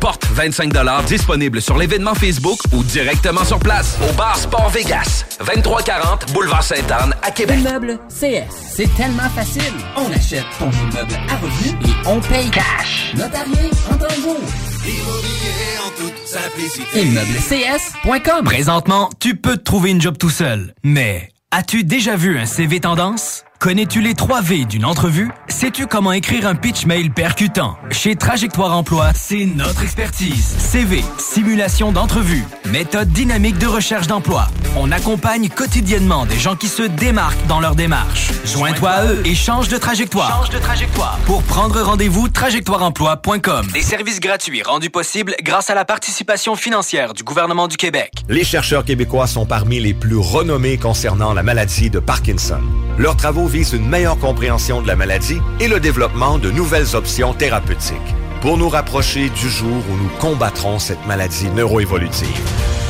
porte 0.01 0.27
25 0.33 0.71
disponible 1.07 1.63
sur 1.63 1.79
l'événement 1.79 2.15
Facebook 2.15 2.59
ou 2.73 2.83
directement 2.85 3.45
sur 3.45 3.59
place 3.59 3.97
au 4.09 4.13
bar 4.15 4.37
Sport 4.37 4.69
Vegas, 4.69 5.25
2340 5.39 6.33
Boulevard 6.33 6.63
Sainte-Anne 6.63 7.15
à 7.23 7.31
Québec. 7.31 7.59
Immeuble 7.61 7.99
CS, 8.09 8.53
c'est 8.75 8.95
tellement 8.97 9.31
facile. 9.31 9.63
On 9.97 10.13
achète 10.13 10.45
ton 10.59 10.71
immeuble 10.71 11.15
à 11.31 11.37
revenu 11.37 11.71
et 11.85 12.07
on 12.07 12.21
paye 12.21 12.51
cash. 12.51 13.15
Notarié 13.15 13.71
en 13.91 13.97
temps 13.97 14.15
de 14.15 14.23
jour. 14.23 14.78
Immobilier 14.87 15.79
en 15.85 15.91
toute 15.91 16.27
simplicité. 16.27 17.01
ImmeubleCS.com 17.03 18.45
Présentement, 18.45 19.11
tu 19.21 19.37
peux 19.37 19.57
te 19.57 19.63
trouver 19.63 19.91
une 19.91 20.01
job 20.01 20.17
tout 20.19 20.31
seul. 20.31 20.75
Mais 20.83 21.31
as-tu 21.51 21.85
déjà 21.85 22.17
vu 22.17 22.39
un 22.39 22.47
CV 22.47 22.81
tendance? 22.81 23.45
Connais-tu 23.59 24.01
les 24.01 24.15
3 24.15 24.41
V 24.41 24.65
d'une 24.67 24.85
entrevue? 24.85 25.33
Sais-tu 25.49 25.89
comment 25.89 26.13
écrire 26.13 26.47
un 26.47 26.55
pitch 26.55 26.87
mail 26.87 27.11
percutant? 27.11 27.77
Chez 27.91 28.15
Trajectoire 28.15 28.73
Emploi, 28.77 29.11
c'est 29.17 29.47
notre 29.47 29.83
expertise. 29.83 30.55
CV, 30.59 31.03
simulation 31.19 31.91
d'entrevue, 31.91 32.45
méthode 32.67 33.09
dynamique 33.09 33.59
de 33.59 33.67
recherche 33.67 34.07
d'emploi. 34.07 34.47
On 34.77 34.93
accompagne 34.93 35.49
quotidiennement 35.49 36.25
des 36.25 36.39
gens 36.39 36.55
qui 36.55 36.69
se 36.69 36.85
démarquent 36.85 37.45
dans 37.49 37.59
leur 37.59 37.75
démarche. 37.75 38.31
Joins-toi 38.45 38.91
à 38.91 39.07
eux 39.07 39.23
et 39.25 39.35
change 39.35 39.67
de 39.69 39.77
trajectoire. 39.77 40.29
Change 40.45 40.51
de 40.51 40.61
trajectoire. 40.61 41.19
Pour 41.27 41.43
prendre 41.43 41.81
rendez-vous, 41.81 42.29
trajectoireemploi.com. 42.29 43.67
Des 43.75 43.83
services 43.83 44.21
gratuits 44.21 44.63
rendus 44.63 44.91
possibles 44.91 45.35
grâce 45.43 45.69
à 45.69 45.75
la 45.75 45.85
participation 45.85 46.55
financière 46.55 47.13
du 47.13 47.25
gouvernement 47.25 47.67
du 47.67 47.77
Québec. 47.77 48.13
Les 48.29 48.45
chercheurs 48.45 48.85
québécois 48.85 49.27
sont 49.27 49.47
parmi 49.47 49.81
les 49.81 49.95
plus 49.95 50.17
renommés 50.17 50.77
concernant 50.77 51.33
la 51.33 51.43
maladie 51.43 51.91
de 51.91 51.99
Parkinson. 51.99 52.61
Leurs 52.99 53.17
travaux 53.17 53.48
visent 53.49 53.73
une 53.73 53.89
meilleure 53.89 54.19
compréhension 54.19 54.83
de 54.83 54.87
la 54.87 54.97
maladie 54.97 55.41
et 55.59 55.69
le 55.69 55.81
développement 55.81 56.39
de 56.39 56.51
nouvelles 56.51 56.95
options 56.95 57.35
thérapeutiques. 57.35 58.15
Pour 58.41 58.59
nous 58.59 58.69
rapprocher 58.69 59.29
du 59.31 59.49
jour 59.49 59.83
où 59.91 59.97
nous 59.97 60.11
combattrons 60.21 60.79
cette 60.79 61.05
maladie 61.07 61.49
neuroévolutive. 61.51 62.41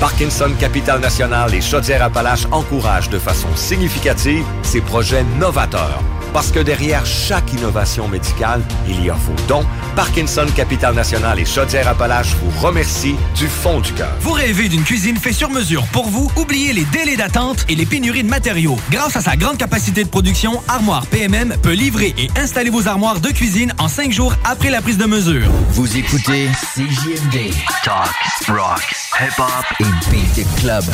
Parkinson 0.00 0.50
Capital 0.60 1.00
National 1.00 1.52
et 1.54 1.60
Chaudière-Appalaches 1.60 2.46
encouragent 2.52 3.10
de 3.10 3.18
façon 3.18 3.48
significative 3.56 4.44
ces 4.62 4.80
projets 4.80 5.24
novateurs. 5.40 6.02
Parce 6.32 6.52
que 6.52 6.60
derrière 6.60 7.04
chaque 7.06 7.52
innovation 7.54 8.06
médicale, 8.06 8.62
il 8.86 9.04
y 9.04 9.10
a 9.10 9.14
vos 9.14 9.34
dons. 9.48 9.64
Parkinson 9.96 10.46
Capital 10.54 10.94
National 10.94 11.40
et 11.40 11.44
Chaudière-Appalaches 11.44 12.34
vous 12.34 12.60
remercient 12.60 13.16
du 13.34 13.48
fond 13.48 13.80
du 13.80 13.92
cœur. 13.92 14.12
Vous 14.20 14.32
rêvez 14.32 14.68
d'une 14.68 14.84
cuisine 14.84 15.16
faite 15.16 15.34
sur 15.34 15.50
mesure 15.50 15.84
pour 15.86 16.06
vous? 16.06 16.30
Oubliez 16.36 16.72
les 16.74 16.84
délais 16.84 17.16
d'attente 17.16 17.64
et 17.68 17.74
les 17.74 17.86
pénuries 17.86 18.22
de 18.22 18.28
matériaux. 18.28 18.76
Grâce 18.90 19.16
à 19.16 19.20
sa 19.22 19.36
grande 19.36 19.56
capacité 19.56 20.04
de 20.04 20.08
production, 20.08 20.62
Armoire 20.68 21.06
PMM 21.06 21.56
peut 21.62 21.72
livrer 21.72 22.14
et 22.18 22.28
installer 22.38 22.70
vos 22.70 22.86
armoires 22.86 23.20
de 23.20 23.30
cuisine 23.30 23.72
en 23.78 23.88
cinq 23.88 24.12
jours 24.12 24.34
après 24.44 24.70
la 24.70 24.82
prise 24.82 24.98
de 24.98 25.06
mesure. 25.06 25.37
Vous 25.70 25.96
écoutez 25.96 26.48
CJMD. 26.74 27.52
Talk, 27.84 28.08
rock, 28.48 28.94
hip-hop 29.20 29.64
et 29.80 30.10
beat 30.10 30.46
club. 30.60 30.84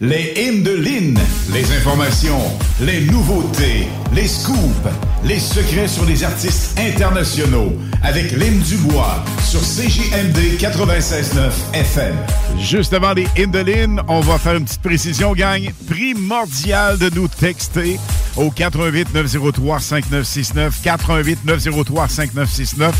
Les 0.00 0.34
hymnes 0.36 0.62
de 0.62 0.72
les 0.74 1.72
informations, 1.72 2.42
les 2.82 3.00
nouveautés, 3.06 3.88
les 4.14 4.28
scoops, 4.28 4.90
les 5.24 5.38
secrets 5.38 5.88
sur 5.88 6.04
les 6.04 6.22
artistes 6.22 6.78
internationaux 6.78 7.72
avec 8.02 8.32
Lynn 8.32 8.58
Dubois 8.60 9.24
sur 9.42 9.60
CJMD 9.60 10.58
96.9 10.58 11.50
FM. 11.72 12.14
Juste 12.58 12.92
avant 12.92 13.14
les 13.14 13.26
hymnes 13.38 14.02
on 14.06 14.20
va 14.20 14.36
faire 14.36 14.56
une 14.56 14.66
petite 14.66 14.82
précision, 14.82 15.32
gang. 15.32 15.72
Primordial 15.88 16.98
de 16.98 17.08
nous 17.14 17.28
texter 17.28 17.98
au 18.36 18.50
88 18.50 19.14
903 19.14 19.80
5969 19.80 20.78
88 20.82 21.38
903 21.46 22.08
5969. 22.08 22.94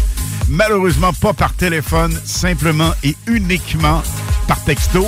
Malheureusement 0.48 1.12
pas 1.12 1.34
par 1.34 1.52
téléphone, 1.52 2.18
simplement 2.24 2.92
et 3.04 3.14
uniquement 3.26 4.02
par 4.48 4.64
texto. 4.64 5.06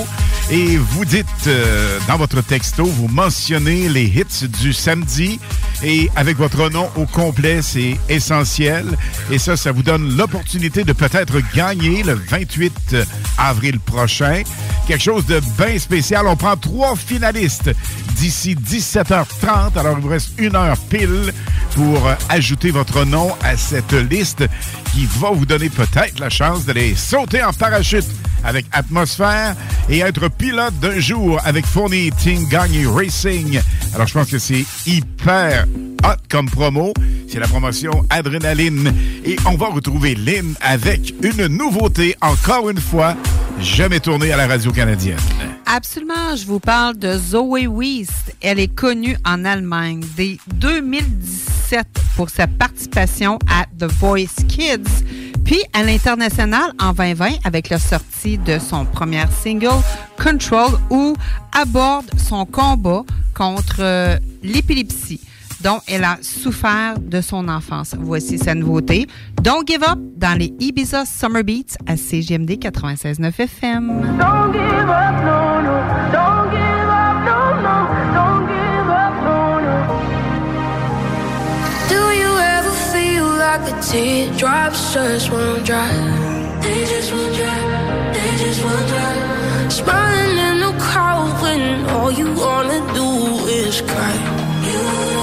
Et 0.51 0.77
vous 0.77 1.05
dites 1.05 1.27
euh, 1.47 1.78
dans 2.07 2.17
votre 2.17 2.41
texto, 2.41 2.85
vous 2.85 3.07
mentionnez 3.07 3.89
les 3.89 4.05
hits 4.05 4.47
du 4.61 4.73
samedi 4.73 5.39
et 5.83 6.09
avec 6.15 6.37
votre 6.37 6.69
nom 6.69 6.89
au 6.95 7.05
complet, 7.05 7.61
c'est 7.61 7.97
essentiel. 8.09 8.85
Et 9.31 9.37
ça, 9.37 9.55
ça 9.55 9.71
vous 9.71 9.83
donne 9.83 10.17
l'opportunité 10.17 10.83
de 10.83 10.93
peut-être 10.93 11.39
gagner 11.53 12.03
le 12.03 12.13
28 12.13 12.95
avril 13.37 13.79
prochain. 13.79 14.43
Quelque 14.87 15.03
chose 15.03 15.25
de 15.25 15.39
bien 15.57 15.77
spécial. 15.77 16.27
On 16.27 16.35
prend 16.35 16.57
trois 16.57 16.95
finalistes 16.95 17.69
d'ici 18.15 18.55
17h30. 18.55 19.77
Alors, 19.77 19.97
il 19.97 20.03
vous 20.03 20.09
reste 20.09 20.31
une 20.37 20.55
heure 20.55 20.77
pile 20.89 21.33
pour 21.75 22.07
euh, 22.07 22.15
ajouter 22.29 22.71
votre 22.71 23.05
nom 23.05 23.31
à 23.43 23.55
cette 23.55 23.93
liste 23.93 24.43
qui 24.93 25.07
va 25.19 25.31
vous 25.31 25.45
donner 25.45 25.69
peut-être 25.69 26.19
la 26.19 26.29
chance 26.29 26.65
d'aller 26.65 26.95
sauter 26.95 27.43
en 27.43 27.53
parachute 27.53 28.07
avec 28.43 28.65
Atmosphère 28.71 29.55
et 29.89 29.99
être 29.99 30.29
pilote 30.29 30.73
d'un 30.79 30.99
jour 30.99 31.39
avec 31.43 31.65
Fournier 31.65 32.11
Team 32.17 32.47
Gagné 32.49 32.85
Racing. 32.85 33.59
Alors, 33.93 34.07
je 34.07 34.13
pense 34.13 34.29
que 34.29 34.39
c'est 34.39 34.65
hyper 34.85 35.65
hot 36.03 36.17
comme 36.29 36.49
promo. 36.49 36.93
C'est 37.27 37.39
la 37.39 37.47
promotion 37.47 37.91
Adrénaline. 38.09 38.93
Et 39.25 39.35
on 39.45 39.55
va 39.55 39.67
retrouver 39.67 40.15
Lynn 40.15 40.55
avec 40.61 41.13
une 41.23 41.47
nouveauté, 41.47 42.15
encore 42.21 42.69
une 42.69 42.79
fois, 42.79 43.15
jamais 43.59 43.99
tournée 43.99 44.31
à 44.31 44.37
la 44.37 44.47
radio 44.47 44.71
canadienne. 44.71 45.17
Absolument, 45.65 46.35
je 46.35 46.45
vous 46.45 46.59
parle 46.59 46.97
de 46.97 47.15
Zoe 47.17 47.67
Weist. 47.67 48.35
Elle 48.41 48.59
est 48.59 48.73
connue 48.73 49.17
en 49.23 49.45
Allemagne 49.45 50.03
dès 50.17 50.37
2017 50.55 51.87
pour 52.15 52.31
sa 52.31 52.47
participation 52.47 53.37
à 53.47 53.65
The 53.77 53.91
Voice 53.99 54.43
Kids, 54.47 55.03
puis 55.49 55.63
à 55.73 55.81
l'international 55.81 56.73
en 56.79 56.93
2020 56.93 57.39
avec 57.43 57.69
la 57.69 57.79
sortie 57.79 58.37
de 58.37 58.59
son 58.59 58.85
premier 58.85 59.23
single 59.41 59.81
Control 60.15 60.73
où 60.91 61.15
aborde 61.59 62.05
son 62.19 62.45
combat 62.45 63.01
contre 63.33 63.77
euh, 63.79 64.15
l'épilepsie 64.43 65.19
dont 65.61 65.79
elle 65.87 66.03
a 66.03 66.19
souffert 66.21 66.99
de 66.99 67.19
son 67.19 67.47
enfance. 67.47 67.95
Voici 67.97 68.37
sa 68.37 68.53
nouveauté. 68.53 69.07
Don't 69.41 69.63
Give 69.65 69.81
Up 69.81 69.97
dans 70.15 70.37
les 70.37 70.53
Ibiza 70.59 71.05
Summer 71.05 71.43
Beats 71.43 71.77
à 71.87 71.97
CGMD 71.97 72.51
96.9 72.51 73.33
FM. 73.39 73.87
Don't 74.19 74.53
give 74.53 74.87
up, 74.87 75.23
no. 75.25 75.98
Teardrops 83.81 84.93
just 84.93 85.31
won't 85.31 85.65
dry? 85.65 85.91
They 86.61 86.85
just 86.85 87.11
won't 87.13 87.35
dry, 87.35 88.11
they 88.13 88.31
just 88.43 88.63
won't 88.63 88.87
dry. 88.87 89.69
Smiling 89.69 90.37
in 90.37 90.59
the 90.59 90.73
crowd 90.79 91.41
when 91.41 91.85
all 91.89 92.11
you 92.11 92.33
wanna 92.33 92.79
do 92.93 93.07
is 93.47 93.81
cry. 93.81 94.15
You 94.67 94.79
wanna 94.85 94.99
cry, 94.99 95.07
you 95.07 95.18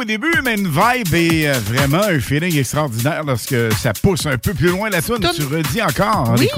au 0.00 0.04
début, 0.04 0.32
mais 0.42 0.54
une 0.54 0.68
vibe 0.68 1.14
et 1.14 1.48
euh, 1.48 1.52
vraiment 1.60 2.02
un 2.02 2.20
feeling 2.20 2.56
extraordinaire 2.58 3.22
lorsque 3.24 3.54
ça 3.74 3.92
pousse 3.92 4.24
un 4.24 4.38
peu 4.38 4.54
plus 4.54 4.68
loin 4.68 4.88
la 4.88 5.02
tune. 5.02 5.18
Tu 5.34 5.42
redis 5.42 5.82
encore. 5.82 6.34
Oui, 6.38 6.48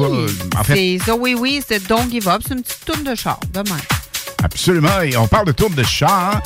en 0.56 0.62
fait, 0.62 0.74
c'est 0.74 0.98
Zoe 1.04 1.34
Wees 1.34 1.64
de 1.68 1.78
Don't 1.88 2.08
Give 2.10 2.28
Up. 2.28 2.42
C'est 2.46 2.54
une 2.54 2.62
petite 2.62 2.84
tourne 2.84 3.02
de 3.02 3.14
char, 3.16 3.40
de 3.52 3.58
même. 3.58 3.80
Absolument. 4.44 5.00
Et 5.02 5.16
on 5.16 5.26
parle 5.26 5.46
de 5.46 5.52
tourne 5.52 5.74
de 5.74 5.82
char. 5.82 6.40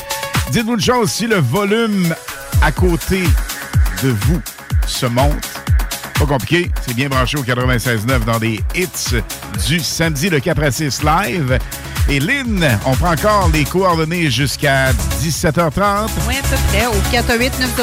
Dites-vous 0.53 0.75
une 0.75 0.81
chose, 0.81 1.11
si 1.11 1.27
le 1.27 1.37
volume 1.37 2.15
à 2.63 2.73
côté 2.73 3.23
de 4.03 4.09
vous 4.09 4.41
se 4.87 5.07
monte, 5.07 5.49
pas 6.19 6.27
compliqué, 6.27 6.71
c'est 6.87 6.95
bien 6.95 7.09
branché 7.09 7.37
au 7.37 7.43
96.9 7.43 8.25
dans 8.25 8.39
les 8.39 8.61
hits 8.75 9.23
du 9.67 9.81
samedi 9.81 10.31
le 10.31 10.41
4 10.41 10.63
à 10.63 10.71
6 10.71 11.03
live. 11.03 11.59
Et 12.09 12.21
Lynn, 12.21 12.65
on 12.87 12.95
prend 12.95 13.13
encore 13.13 13.51
les 13.53 13.65
coordonnées 13.65 14.31
jusqu'à 14.31 14.93
17h30. 15.21 16.09
Oui, 16.29 16.37
à 16.39 16.43
peu 16.43 16.57
près, 16.69 16.87
au 16.87 16.95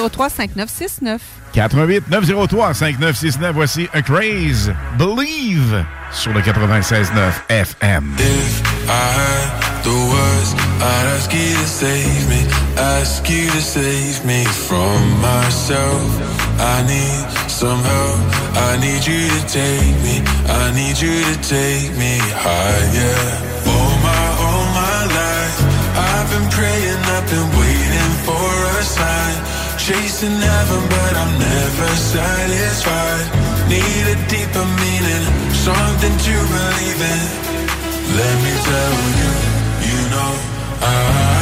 418-903-5969. 0.07 1.19
88 1.51 2.09
903 2.09 2.73
5969. 2.73 3.51
Voici 3.53 3.87
A 3.93 4.01
Craze 4.01 4.73
Believe 4.97 5.83
sur 6.11 6.31
le 6.33 6.39
96.9 6.41 7.07
FM. 7.49 8.15
I 8.17 8.89
had 8.89 9.83
the 9.83 9.89
words, 9.89 10.53
I'd 10.79 11.05
ask 11.17 11.33
you 11.33 11.55
to 11.55 11.67
save 11.67 12.29
me, 12.29 12.47
ask 12.77 13.29
you 13.29 13.49
to 13.49 13.61
save 13.61 14.25
me 14.25 14.45
from 14.45 15.21
myself. 15.21 16.01
I 16.59 16.83
need 16.83 17.49
some 17.49 17.81
help, 17.83 18.19
I 18.55 18.77
need 18.79 19.05
you 19.05 19.27
to 19.27 19.41
take 19.47 19.95
me, 20.01 20.23
I 20.47 20.71
need 20.73 20.99
you 20.99 21.23
to 21.23 21.35
take 21.41 21.91
me 21.97 22.19
higher. 22.35 23.53
Praying, 26.55 27.01
I've 27.15 27.27
been 27.29 27.49
waiting 27.59 28.13
for 28.27 28.49
a 28.77 28.83
sign. 28.83 29.37
Chasing 29.77 30.39
heaven, 30.49 30.81
but 30.93 31.13
I'm 31.21 31.33
never 31.39 31.89
satisfied. 32.13 33.25
Need 33.73 34.05
a 34.15 34.17
deeper 34.31 34.67
meaning, 34.81 35.25
something 35.67 36.15
to 36.27 36.35
believe 36.53 37.01
in. 37.13 37.21
Let 38.19 38.35
me 38.45 38.53
tell 38.69 38.95
you, 39.19 39.31
you 39.89 39.99
know, 40.13 40.31
I, 40.81 41.32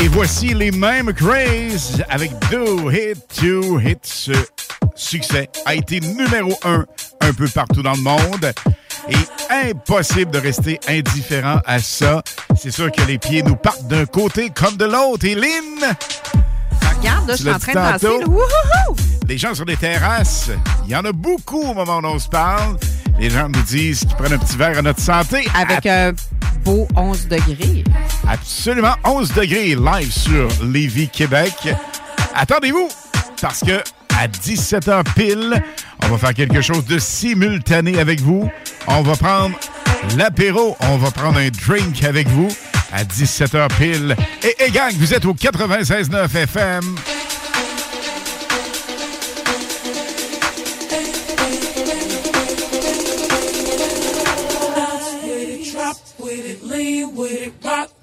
Et 0.00 0.08
voici 0.08 0.54
les 0.54 0.70
mêmes 0.70 1.12
Craze 1.12 2.02
avec 2.08 2.30
Do 2.50 2.90
Hit 2.90 3.18
to 3.40 3.80
Hit. 3.80 3.98
Ce 4.02 4.32
succès 4.94 5.48
a 5.66 5.74
été 5.74 6.00
numéro 6.00 6.56
un 6.64 6.84
un 7.20 7.32
peu 7.32 7.48
partout 7.48 7.82
dans 7.82 7.92
le 7.94 8.00
monde. 8.02 8.52
Et 9.10 9.68
impossible 9.70 10.30
de 10.30 10.38
rester 10.38 10.78
indifférent 10.88 11.60
à 11.66 11.78
ça. 11.78 12.22
C'est 12.56 12.70
sûr 12.70 12.92
que 12.92 13.00
les 13.02 13.18
pieds 13.18 13.42
nous 13.42 13.56
partent 13.56 13.86
d'un 13.88 14.06
côté 14.06 14.50
comme 14.50 14.76
de 14.76 14.84
l'autre. 14.84 15.24
Et 15.24 15.34
Lynn, 15.34 15.96
Regarde, 16.98 17.28
là, 17.28 17.34
je 17.36 17.42
suis 17.42 17.50
en 17.50 17.58
train 17.58 17.72
de 17.72 17.76
danser. 17.78 18.06
tantôt. 18.06 18.18
là. 18.20 18.26
Wouhouhou! 18.26 18.96
les 19.28 19.38
gens 19.38 19.54
sur 19.54 19.66
des 19.66 19.76
terrasses, 19.76 20.50
il 20.86 20.90
y 20.90 20.96
en 20.96 21.04
a 21.04 21.12
beaucoup 21.12 21.60
au 21.62 21.74
moment 21.74 21.98
où 21.98 22.06
on 22.06 22.18
se 22.18 22.28
parle. 22.28 22.76
Les 23.18 23.30
gens 23.30 23.48
nous 23.48 23.62
disent 23.62 24.00
qu'ils 24.00 24.16
prennent 24.16 24.32
un 24.32 24.38
petit 24.38 24.56
verre 24.56 24.78
à 24.78 24.82
notre 24.82 25.00
santé. 25.00 25.46
Avec 25.54 25.86
un 25.86 26.12
beau 26.68 26.86
11 26.96 27.28
degrés. 27.28 27.82
Absolument 28.28 28.94
11 29.04 29.32
degrés 29.32 29.74
live 29.74 30.12
sur 30.12 30.48
Lévis, 30.62 31.08
Québec. 31.08 31.54
Attendez-vous, 32.34 32.88
parce 33.40 33.60
que 33.60 33.82
à 34.14 34.28
17h 34.28 35.02
pile, 35.14 35.62
on 36.02 36.08
va 36.08 36.18
faire 36.18 36.34
quelque 36.34 36.60
chose 36.60 36.84
de 36.84 36.98
simultané 36.98 37.98
avec 37.98 38.20
vous. 38.20 38.50
On 38.86 39.00
va 39.00 39.16
prendre 39.16 39.58
l'apéro, 40.18 40.76
on 40.80 40.98
va 40.98 41.10
prendre 41.10 41.38
un 41.38 41.48
drink 41.48 42.04
avec 42.04 42.28
vous 42.28 42.48
à 42.92 43.02
17h 43.02 43.68
pile. 43.78 44.16
Et, 44.42 44.66
et 44.66 44.70
gang, 44.70 44.92
vous 44.98 45.14
êtes 45.14 45.24
au 45.24 45.32
96.9 45.32 46.36
FM. 46.36 46.84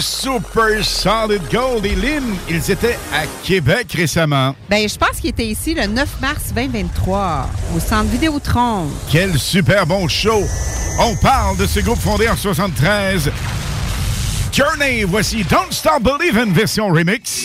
Super 0.00 0.84
Solid 0.84 1.42
Gold. 1.50 1.86
Et 1.86 1.94
Lynn, 1.94 2.24
ils 2.48 2.70
étaient 2.70 2.98
à 3.12 3.24
Québec 3.42 3.92
récemment. 3.94 4.54
Ben, 4.68 4.88
je 4.88 4.96
pense 4.96 5.20
qu'il 5.20 5.30
était 5.30 5.46
ici 5.46 5.74
le 5.74 5.86
9 5.86 6.20
mars 6.20 6.52
2023 6.54 7.48
au 7.76 7.80
centre 7.80 8.10
Vidéotron. 8.10 8.88
Quel 9.10 9.38
super 9.38 9.86
bon 9.86 10.08
show! 10.08 10.42
On 11.00 11.14
parle 11.16 11.56
de 11.56 11.66
ce 11.66 11.80
groupe 11.80 12.00
fondé 12.00 12.28
en 12.28 12.36
73. 12.36 13.30
Journey, 14.52 15.04
voici 15.04 15.44
Don't 15.44 15.70
Stop 15.70 16.02
Believin' 16.02 16.52
version 16.52 16.88
remix. 16.88 17.37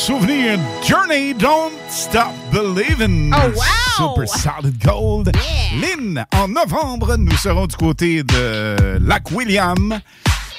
Souvenir! 0.00 0.58
Journey, 0.82 1.34
don't 1.34 1.74
stop 1.90 2.32
believing. 2.50 3.32
Oh, 3.34 3.52
wow! 3.54 4.14
Super 4.14 4.26
solid 4.26 4.82
gold. 4.82 5.30
Lynn, 5.78 6.24
en 6.32 6.48
novembre, 6.48 7.16
nous 7.18 7.36
serons 7.36 7.66
du 7.66 7.76
côté 7.76 8.22
de 8.22 8.98
Lac 8.98 9.30
William 9.30 10.00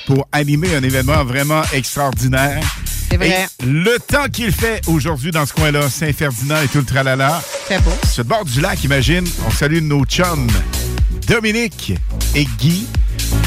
pour 0.06 0.28
animer 0.32 0.76
un 0.76 0.84
événement 0.84 1.24
vraiment 1.24 1.64
extraordinaire. 1.74 2.62
C'est 3.10 3.18
vrai. 3.18 3.48
Et 3.60 3.66
le 3.66 3.98
temps 3.98 4.28
qu'il 4.32 4.52
fait 4.52 4.82
aujourd'hui 4.88 5.32
dans 5.32 5.46
ce 5.48 5.54
coin-là, 5.54 5.90
Saint-Ferdinand 5.90 6.62
et 6.62 6.68
tout 6.68 6.78
le 6.78 6.86
tralala. 6.86 7.42
C'est 7.68 7.84
beau. 7.84 7.92
Sur 8.10 8.24
le 8.24 8.30
bord 8.30 8.46
du 8.46 8.62
lac, 8.62 8.84
imagine, 8.84 9.28
on 9.48 9.50
salue 9.50 9.82
nos 9.82 10.06
chums 10.06 10.48
Dominique 11.28 11.94
et 12.36 12.46
Guy. 12.60 12.86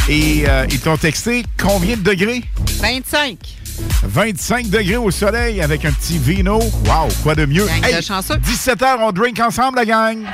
Et 0.09 0.45
euh, 0.49 0.67
ils 0.71 0.81
t'ont 0.81 0.97
texté 0.97 1.45
combien 1.57 1.97
de 1.97 2.03
degrés? 2.03 2.43
25. 2.81 3.39
25 4.03 4.69
degrés 4.69 4.97
au 4.97 5.11
soleil 5.11 5.61
avec 5.61 5.85
un 5.85 5.93
petit 5.93 6.19
vino. 6.19 6.59
Wow, 6.59 7.09
quoi 7.23 7.35
de 7.35 7.47
mieux? 7.47 7.67
Gang 7.67 7.97
de 7.97 8.01
chanceux. 8.01 8.35
17h, 8.37 8.99
on 9.01 9.13
drink 9.13 9.41
ensemble, 9.41 9.77
la 9.77 9.85
gang. 9.85 10.27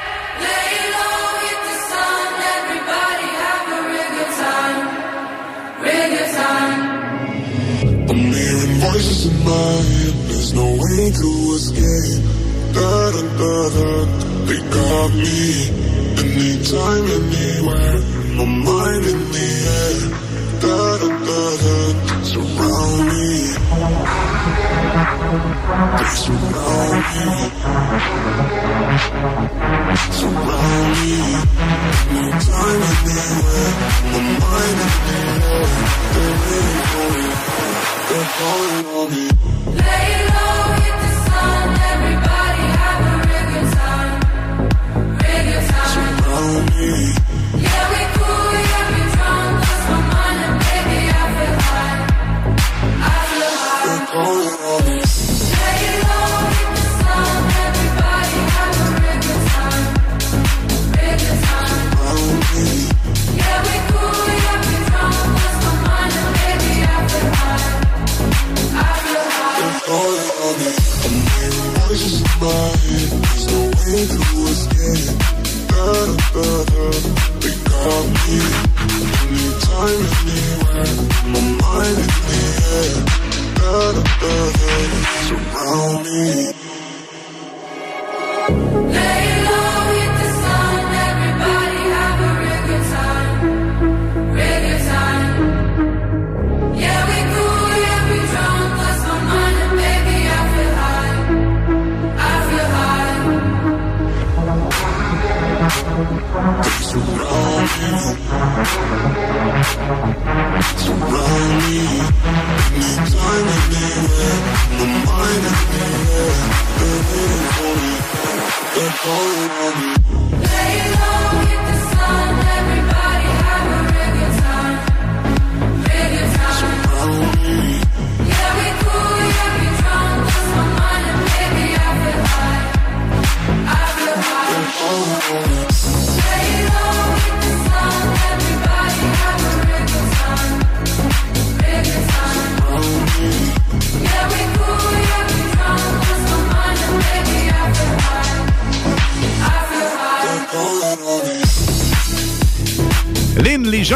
I'm 8.10 8.16
hearing 8.32 8.74
voices 8.82 9.26
in 9.26 9.44
my 9.44 9.50
head, 9.52 10.14
there's 10.28 10.52
no 10.52 10.66
way 10.66 11.12
to 11.14 11.30
escape. 11.54 12.24
Da 12.74 13.10
da 13.14 13.22
da 13.38 13.54
da, 13.76 13.90
they 14.46 14.58
got 14.74 15.10
me. 15.14 15.70
Anytime, 16.18 17.04
anywhere, 17.06 17.69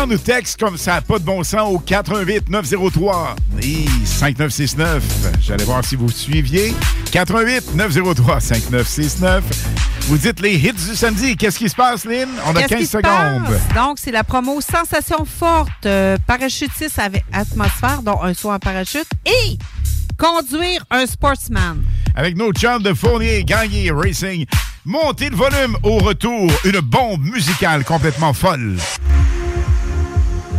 Nous 0.06 0.18
textent 0.18 0.60
comme 0.60 0.76
ça, 0.76 1.00
pas 1.00 1.18
de 1.18 1.24
bon 1.24 1.42
sens, 1.42 1.72
au 1.72 1.78
88 1.78 2.50
903 2.50 3.36
et 3.62 3.86
5969. 4.04 5.02
J'allais 5.40 5.64
voir 5.64 5.82
si 5.82 5.96
vous 5.96 6.10
suiviez. 6.10 6.74
88 7.10 7.74
903 7.74 8.38
5969. 8.40 9.42
Vous 10.02 10.18
dites 10.18 10.40
les 10.40 10.54
hits 10.56 10.72
du 10.72 10.94
samedi. 10.94 11.36
Qu'est-ce 11.36 11.58
qui 11.58 11.70
se 11.70 11.74
passe, 11.74 12.04
Lynn? 12.04 12.28
On 12.46 12.50
a 12.54 12.60
Qu'est-ce 12.62 12.68
15 12.68 12.78
qui 12.80 12.84
se 12.86 12.98
secondes. 12.98 13.44
passe? 13.46 13.74
Donc, 13.74 13.98
c'est 13.98 14.10
la 14.12 14.24
promo 14.24 14.60
Sensation 14.60 15.24
forte, 15.24 15.86
euh, 15.86 16.18
parachutiste 16.26 16.98
avec 16.98 17.24
atmosphère, 17.32 18.02
dont 18.02 18.22
un 18.22 18.34
saut 18.34 18.52
en 18.52 18.58
parachute, 18.58 19.08
et 19.24 19.56
conduire 20.18 20.84
un 20.90 21.06
sportsman. 21.06 21.82
Avec 22.14 22.36
nos 22.36 22.52
chums 22.52 22.82
de 22.82 22.92
Fournier, 22.92 23.42
Gagné 23.44 23.90
Racing. 23.90 24.44
Montez 24.84 25.30
le 25.30 25.36
volume 25.36 25.76
au 25.82 25.96
retour. 25.98 26.52
Une 26.64 26.80
bombe 26.80 27.22
musicale 27.24 27.84
complètement 27.84 28.34
folle. 28.34 28.76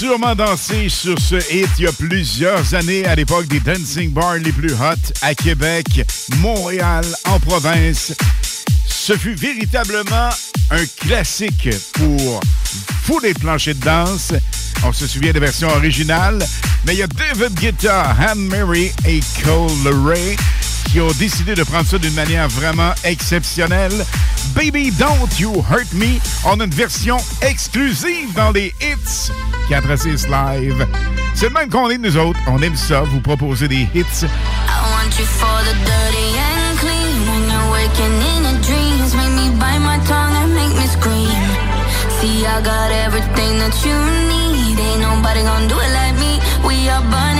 sûrement 0.00 0.34
dansé 0.34 0.88
sur 0.88 1.18
ce 1.18 1.34
hit 1.54 1.68
il 1.76 1.84
y 1.84 1.86
a 1.86 1.92
plusieurs 1.92 2.74
années 2.74 3.04
à 3.04 3.14
l'époque 3.14 3.46
des 3.48 3.60
dancing 3.60 4.10
bars 4.10 4.36
les 4.36 4.50
plus 4.50 4.72
hot 4.72 5.12
à 5.20 5.34
Québec, 5.34 6.06
Montréal, 6.38 7.04
en 7.26 7.38
province. 7.38 8.14
Ce 8.86 9.14
fut 9.14 9.34
véritablement 9.34 10.30
un 10.70 10.86
classique 11.04 11.68
pour 11.92 12.40
fouler 13.02 13.34
de 13.34 13.40
plancher 13.40 13.74
de 13.74 13.80
danse. 13.80 14.32
On 14.84 14.92
se 14.94 15.06
souvient 15.06 15.34
des 15.34 15.40
versions 15.40 15.68
originales, 15.68 16.38
mais 16.86 16.94
il 16.94 17.00
y 17.00 17.02
a 17.02 17.06
David 17.06 17.52
Guetta, 17.60 18.16
Anne 18.26 18.46
Mary 18.46 18.92
et 19.04 19.20
Cole 19.44 19.70
LeRae 19.84 20.34
qui 20.90 20.98
ont 21.00 21.12
décidé 21.18 21.54
de 21.54 21.62
prendre 21.62 21.86
ça 21.86 21.98
d'une 21.98 22.14
manière 22.14 22.48
vraiment 22.48 22.94
exceptionnelle. 23.04 24.06
Baby 24.54 24.92
Don't 24.92 25.38
You 25.38 25.62
Hurt 25.70 25.92
Me, 25.92 26.18
on 26.46 26.58
a 26.58 26.64
une 26.64 26.70
version 26.70 27.18
exclusive 27.42 28.32
dans 28.34 28.50
les 28.50 28.72
hits 28.80 29.30
4-6 29.70 30.28
Live. 30.28 30.86
C'est 31.34 31.46
le 31.46 31.54
même 31.54 31.70
qu'on 31.70 31.88
est 31.90 31.98
nous 31.98 32.16
autres. 32.16 32.40
On 32.48 32.60
aime 32.60 32.74
ça, 32.74 33.02
vous 33.02 33.20
proposer 33.20 33.68
des 33.68 33.86
hits. 33.94 34.04
I 34.22 34.26
want 34.90 35.16
you 35.16 35.24
for 35.24 35.58
the 35.62 35.74
dirty 35.86 36.28
and 36.36 36.78
clean. 36.80 37.16
When 37.30 37.42
you're 37.48 37.70
waking 37.70 38.16
in 38.30 38.42
your 38.50 38.58
dreams, 38.66 39.14
make 39.14 39.30
me 39.30 39.50
bite 39.60 39.78
my 39.78 39.98
tongue 40.08 40.34
and 40.42 40.52
make 40.54 40.74
me 40.74 40.86
scream. 40.88 41.30
See, 42.18 42.44
I 42.44 42.60
got 42.62 42.90
everything 43.06 43.58
that 43.62 43.76
you 43.86 43.94
need. 44.28 44.76
Ain't 44.76 45.02
nobody 45.02 45.42
gonna 45.42 45.68
do 45.68 45.78
it 45.78 45.92
like 45.94 46.16
me. 46.18 46.40
We 46.66 46.88
are 46.88 47.02
burning 47.02 47.39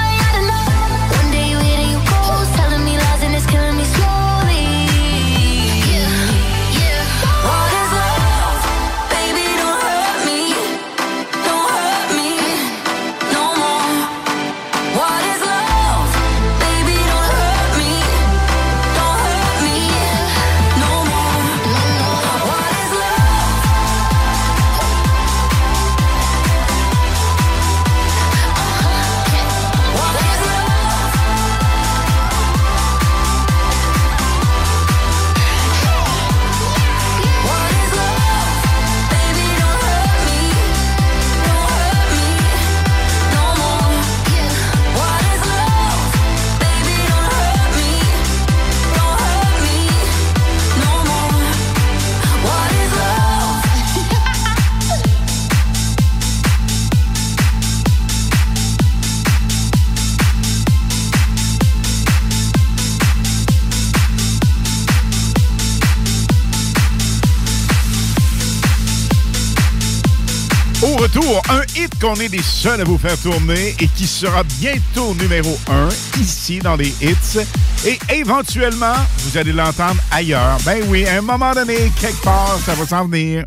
qu'on 72.01 72.15
est 72.15 72.29
les 72.29 72.41
seuls 72.41 72.81
à 72.81 72.83
vous 72.83 72.97
faire 72.97 73.17
tourner 73.19 73.75
et 73.79 73.87
qui 73.87 74.07
sera 74.07 74.43
bientôt 74.43 75.13
numéro 75.13 75.55
1 75.69 75.89
ici 76.19 76.57
dans 76.57 76.75
les 76.75 76.91
hits. 76.99 77.39
Et 77.85 77.99
éventuellement, 78.09 78.95
vous 79.19 79.37
allez 79.37 79.53
l'entendre 79.53 80.01
ailleurs. 80.09 80.57
Ben 80.65 80.83
oui, 80.87 81.05
à 81.05 81.19
un 81.19 81.21
moment 81.21 81.53
donné, 81.53 81.91
quelque 81.99 82.21
part, 82.23 82.57
ça 82.65 82.73
va 82.73 82.85
s'en 82.87 83.07
venir. 83.07 83.45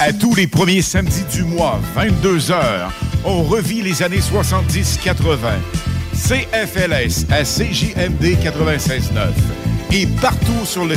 À 0.00 0.12
tous 0.12 0.34
les 0.34 0.46
premiers 0.46 0.82
samedis 0.82 1.24
du 1.32 1.44
mois, 1.44 1.78
22h, 1.96 2.88
on 3.24 3.42
revit 3.42 3.82
les 3.82 4.02
années 4.02 4.20
70-80. 4.20 5.34
CFLS 6.14 7.26
à 7.30 7.42
CJMD 7.42 8.38
96.9 8.42 9.32
et 9.92 10.06
partout 10.20 10.64
sur 10.64 10.86
le 10.86 10.96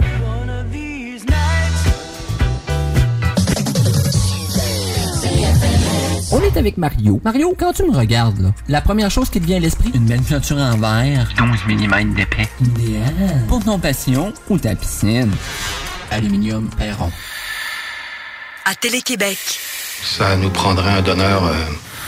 Avec 6.55 6.77
Mario. 6.77 7.19
Mario, 7.23 7.55
quand 7.57 7.71
tu 7.71 7.83
me 7.83 7.95
regardes, 7.95 8.39
là, 8.39 8.49
la 8.67 8.81
première 8.81 9.09
chose 9.09 9.29
qui 9.29 9.39
te 9.39 9.45
vient 9.45 9.57
à 9.57 9.59
l'esprit, 9.61 9.89
une 9.95 10.05
belle 10.05 10.21
peinture 10.21 10.57
en 10.57 10.77
verre. 10.77 11.27
12 11.37 11.47
mm 11.67 12.13
d'épais. 12.13 12.49
Idéal. 12.61 13.45
Pour 13.47 13.63
ton 13.63 13.79
passion 13.79 14.33
ou 14.49 14.57
ta 14.57 14.75
piscine. 14.75 15.31
Aluminium 16.11 16.69
Perron. 16.77 17.09
À 18.65 18.75
Télé-Québec. 18.75 19.37
Ça 20.03 20.35
nous 20.35 20.49
prendrait 20.49 20.91
un 20.91 21.01
donneur 21.01 21.45
euh, 21.45 21.53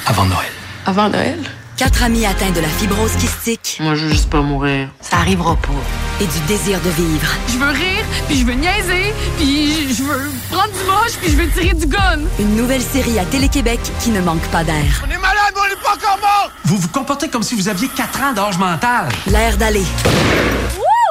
avant 0.05 0.25
Noël. 0.25 0.51
Avant 0.85 1.09
Noël? 1.09 1.39
Quatre 1.77 2.03
amis 2.03 2.25
atteints 2.25 2.51
de 2.51 2.59
la 2.59 2.67
fibrose 2.67 3.15
kystique. 3.15 3.77
Moi, 3.79 3.95
je 3.95 4.05
veux 4.05 4.11
juste 4.11 4.29
pas 4.29 4.41
mourir. 4.41 4.89
Ça 5.01 5.17
arrivera 5.17 5.55
pas. 5.55 6.12
Et 6.23 6.27
du 6.27 6.39
désir 6.47 6.79
de 6.79 6.89
vivre. 6.91 7.27
Je 7.49 7.57
veux 7.57 7.71
rire, 7.71 8.05
puis 8.29 8.37
je 8.37 8.45
veux 8.45 8.53
niaiser, 8.53 9.13
puis 9.37 9.93
je 9.93 10.03
veux 10.03 10.31
prendre 10.49 10.71
du 10.71 10.85
moche, 10.85 11.17
puis 11.21 11.29
je 11.29 11.35
veux 11.35 11.49
tirer 11.49 11.73
du 11.73 11.85
gun. 11.85 12.19
Une 12.39 12.55
nouvelle 12.55 12.81
série 12.81 13.19
à 13.19 13.25
Télé-Québec 13.25 13.81
qui 13.99 14.09
ne 14.09 14.21
manque 14.21 14.47
pas 14.47 14.63
d'air. 14.63 15.03
On 15.05 15.11
est 15.11 15.17
malade, 15.17 15.53
on 15.53 15.65
est 15.65 15.83
pas 15.83 15.95
encore 15.95 16.17
mort! 16.21 16.49
Vous 16.63 16.77
vous 16.77 16.87
comportez 16.87 17.27
comme 17.27 17.43
si 17.43 17.55
vous 17.55 17.67
aviez 17.67 17.89
4 17.89 18.21
ans 18.21 18.31
d'âge 18.31 18.57
mental. 18.57 19.09
L'air 19.27 19.57
d'aller. 19.57 19.83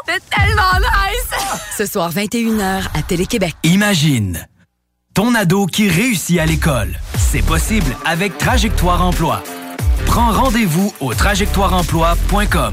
C'est 0.07 0.23
tellement 0.31 0.79
nice! 0.79 1.61
Ce 1.77 1.85
soir, 1.85 2.11
21h 2.11 2.85
à 2.95 3.03
Télé-Québec. 3.03 3.55
Imagine 3.65 4.47
ton 5.13 5.35
ado 5.35 5.67
qui 5.67 5.91
réussit 5.91 6.39
à 6.39 6.47
l'école. 6.47 6.99
C'est 7.19 7.45
possible 7.45 7.95
avec 8.07 8.39
Trajectoire 8.39 9.05
Emploi. 9.05 9.43
Prends 10.07 10.33
rendez-vous 10.33 10.95
au 11.01 11.13
trajectoireemploi.com. 11.13 12.73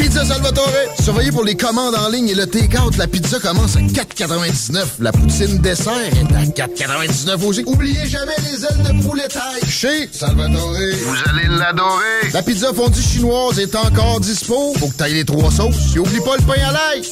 Pizza 0.00 0.24
Salvatore. 0.24 0.72
Surveillez 0.98 1.30
pour 1.30 1.44
les 1.44 1.56
commandes 1.56 1.94
en 1.94 2.08
ligne 2.08 2.30
et 2.30 2.34
le 2.34 2.46
take-out. 2.46 2.96
La 2.96 3.06
pizza 3.06 3.38
commence 3.38 3.76
à 3.76 3.80
4,99. 3.80 4.84
La 5.00 5.12
poutine 5.12 5.58
dessert 5.58 5.92
est 5.92 6.60
à 6.60 6.66
4,99 6.66 7.44
aussi. 7.44 7.62
Oubliez 7.66 8.06
jamais 8.06 8.32
les 8.50 8.64
ailes 8.64 8.96
de 8.96 9.02
poulet 9.06 9.28
taille. 9.28 9.68
Chez 9.68 10.08
Salvatore. 10.10 10.72
Vous 10.72 11.16
allez 11.30 11.48
l'adorer. 11.48 12.30
La 12.32 12.42
pizza 12.42 12.72
fondue 12.72 13.02
chinoise 13.02 13.58
est 13.58 13.76
encore 13.76 14.20
dispo. 14.20 14.72
Faut 14.78 14.88
que 14.88 14.94
t'ailles 14.94 15.14
les 15.14 15.24
trois 15.26 15.50
sauces. 15.50 15.94
Et 15.94 15.98
oublie 15.98 16.20
pas 16.20 16.36
le 16.38 16.46
pain 16.46 16.62
à 16.66 16.72
l'ail. 16.72 17.02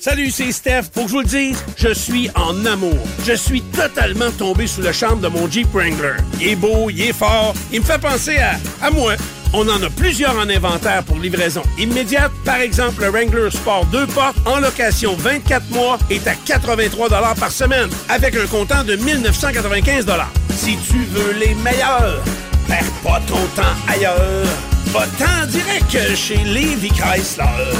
Salut, 0.00 0.32
c'est 0.32 0.50
Steph. 0.50 0.82
Faut 0.92 1.02
que 1.02 1.08
je 1.08 1.12
vous 1.12 1.20
le 1.20 1.26
dise, 1.26 1.58
je 1.76 1.94
suis 1.94 2.28
en 2.34 2.66
amour. 2.66 2.98
Je 3.24 3.34
suis 3.34 3.62
totalement 3.62 4.32
tombé 4.36 4.66
sous 4.66 4.82
le 4.82 4.90
charme 4.90 5.20
de 5.20 5.28
mon 5.28 5.48
Jeep 5.48 5.68
Wrangler. 5.72 6.16
Il 6.40 6.48
est 6.48 6.56
beau, 6.56 6.90
il 6.90 7.02
est 7.02 7.12
fort, 7.12 7.54
il 7.72 7.80
me 7.80 7.84
fait 7.84 8.00
penser 8.00 8.36
à, 8.38 8.56
à 8.84 8.90
moi. 8.90 9.14
On 9.58 9.66
en 9.70 9.82
a 9.82 9.88
plusieurs 9.88 10.36
en 10.36 10.50
inventaire 10.50 11.02
pour 11.02 11.18
livraison 11.18 11.62
immédiate. 11.78 12.30
Par 12.44 12.56
exemple, 12.56 13.00
le 13.00 13.08
Wrangler 13.08 13.50
Sport 13.50 13.86
2 13.86 14.06
portes 14.08 14.36
en 14.44 14.60
location 14.60 15.16
24 15.16 15.70
mois 15.70 15.98
est 16.10 16.26
à 16.26 16.34
83 16.34 17.08
par 17.08 17.50
semaine 17.50 17.88
avec 18.10 18.36
un 18.36 18.46
comptant 18.48 18.84
de 18.84 18.96
1995 18.96 20.04
Si 20.50 20.76
tu 20.76 20.98
veux 21.04 21.32
les 21.32 21.54
meilleurs, 21.54 22.22
perds 22.68 22.84
pas 23.02 23.18
ton 23.26 23.40
temps 23.54 23.62
ailleurs. 23.88 24.44
Va-t'en 24.88 25.46
direct 25.46 26.14
chez 26.14 26.36
Levi 26.36 26.90
Chrysler. 26.90 27.72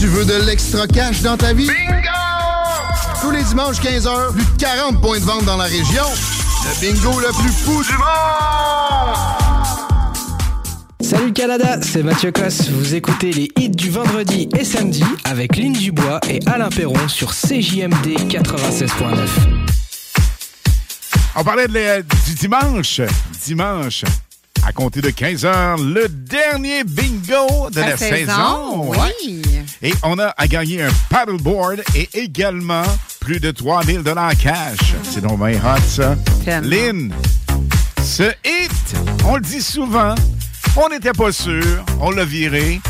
Tu 0.00 0.06
veux 0.06 0.24
de 0.24 0.46
l'extra 0.46 0.86
cash 0.86 1.20
dans 1.20 1.36
ta 1.36 1.52
vie? 1.52 1.66
Bingo! 1.66 2.08
Tous 3.20 3.32
les 3.32 3.42
dimanches 3.42 3.82
15h, 3.82 4.32
plus 4.32 4.44
de 4.44 4.62
40 4.62 4.98
points 5.02 5.20
de 5.20 5.24
vente 5.24 5.44
dans 5.44 5.58
la 5.58 5.64
région. 5.64 6.06
Le 6.64 6.80
bingo 6.80 7.20
le 7.20 7.28
plus 7.38 7.52
fou 7.52 7.82
du 7.82 7.92
monde! 7.98 9.41
Salut 11.22 11.34
Canada, 11.34 11.78
c'est 11.82 12.02
Mathieu 12.02 12.32
Cosse. 12.32 12.68
Vous 12.70 12.96
écoutez 12.96 13.30
les 13.30 13.48
hits 13.56 13.68
du 13.70 13.90
vendredi 13.90 14.48
et 14.58 14.64
samedi 14.64 15.04
avec 15.22 15.56
Lynn 15.56 15.72
Dubois 15.72 16.18
et 16.28 16.40
Alain 16.46 16.68
Perron 16.68 17.06
sur 17.06 17.30
CJMD 17.32 18.28
96.9. 18.28 19.28
On 21.36 21.44
parlait 21.44 21.68
de 21.68 21.74
la- 21.74 22.02
du 22.02 22.34
dimanche. 22.40 23.02
Dimanche, 23.46 24.02
à 24.66 24.72
compter 24.72 25.00
de 25.00 25.10
15 25.10 25.44
heures, 25.44 25.78
le 25.78 26.08
dernier 26.08 26.82
bingo 26.82 27.70
de 27.70 27.78
la, 27.78 27.90
La 27.90 27.96
saison, 27.96 28.90
oui. 28.90 28.98
Ouais. 29.44 29.90
Et 29.90 29.94
on 30.02 30.18
a 30.18 30.34
à 30.36 30.48
gagner 30.48 30.82
un 30.82 30.90
paddleboard 31.08 31.84
et 31.94 32.08
également 32.14 32.82
plus 33.20 33.38
de 33.38 33.52
3000 33.52 34.02
dollars 34.02 34.36
cash. 34.36 34.94
C'est 35.08 35.20
donc 35.20 35.38
bien 35.38 35.60
hot, 35.60 35.80
ça. 35.86 36.16
Tellement. 36.44 36.68
Lynn, 36.68 37.14
ce 38.02 38.24
hit, 38.44 38.96
on 39.24 39.36
le 39.36 39.42
dit 39.42 39.62
souvent, 39.62 40.16
on 40.76 40.88
n'était 40.88 41.12
pas 41.12 41.32
sûr, 41.32 41.84
on 42.00 42.10
l'a 42.10 42.24
viré. 42.24 42.80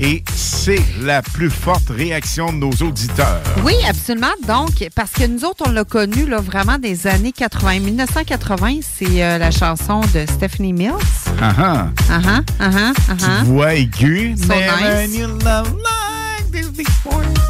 Et 0.00 0.24
c'est 0.34 0.82
la 1.02 1.22
plus 1.22 1.50
forte 1.50 1.88
réaction 1.90 2.52
de 2.52 2.58
nos 2.58 2.72
auditeurs. 2.72 3.40
Oui, 3.62 3.74
absolument. 3.88 4.32
Donc, 4.48 4.88
parce 4.96 5.12
que 5.12 5.24
nous 5.26 5.44
autres, 5.44 5.64
on 5.66 5.70
l'a 5.70 5.84
connu 5.84 6.26
là, 6.26 6.38
vraiment 6.40 6.78
des 6.78 7.06
années 7.06 7.30
80. 7.30 7.80
1980, 7.80 8.80
c'est 8.82 9.22
euh, 9.22 9.38
la 9.38 9.50
chanson 9.50 10.00
de 10.12 10.24
Stephanie 10.28 10.72
Mills. 10.72 10.92
Ah 11.40 11.52
ah. 11.56 11.86
Ah 12.10 12.20
ah, 12.26 12.40
ah 12.58 12.70
ah, 12.74 13.14
ah. 13.22 13.44
Voix 13.44 13.74
aiguë. 13.74 14.34
So 14.36 14.54
nice. 14.54 15.26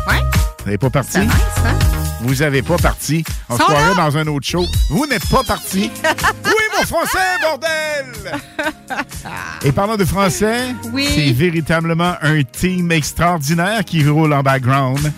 Ouais. 0.08 0.20
Vous 0.58 0.64
n'avez 0.66 0.78
pas 0.78 0.90
parti? 0.90 1.12
C'est 1.12 1.24
nice, 1.24 1.32
hein? 1.64 2.01
Vous 2.22 2.36
n'avez 2.36 2.62
pas 2.62 2.76
parti. 2.76 3.24
On 3.48 3.56
se 3.56 3.62
croirait 3.62 3.94
dans 3.96 4.16
un 4.16 4.26
autre 4.28 4.46
show. 4.46 4.64
Vous 4.90 5.06
n'êtes 5.06 5.28
pas 5.28 5.42
parti. 5.42 5.90
oui, 6.44 6.52
mon 6.78 6.86
français, 6.86 7.18
bordel! 7.42 8.40
Et 9.64 9.72
parlant 9.72 9.96
de 9.96 10.04
français, 10.04 10.74
Oui. 10.92 11.08
c'est 11.14 11.32
véritablement 11.32 12.14
un 12.22 12.42
team 12.42 12.92
extraordinaire 12.92 13.84
qui 13.84 14.06
roule 14.08 14.32
en 14.32 14.42
background. 14.42 15.12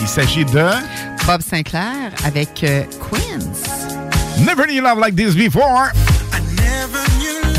Il 0.00 0.08
s'agit 0.08 0.44
de 0.44 0.68
Bob 1.26 1.40
Sinclair 1.42 2.10
avec 2.24 2.64
euh, 2.64 2.82
Queens. 3.10 4.44
Never 4.44 4.64
Knew 4.66 4.80
Love 4.82 4.98
Like 4.98 5.14
This 5.14 5.34
Before. 5.34 5.88
Now 6.56 7.49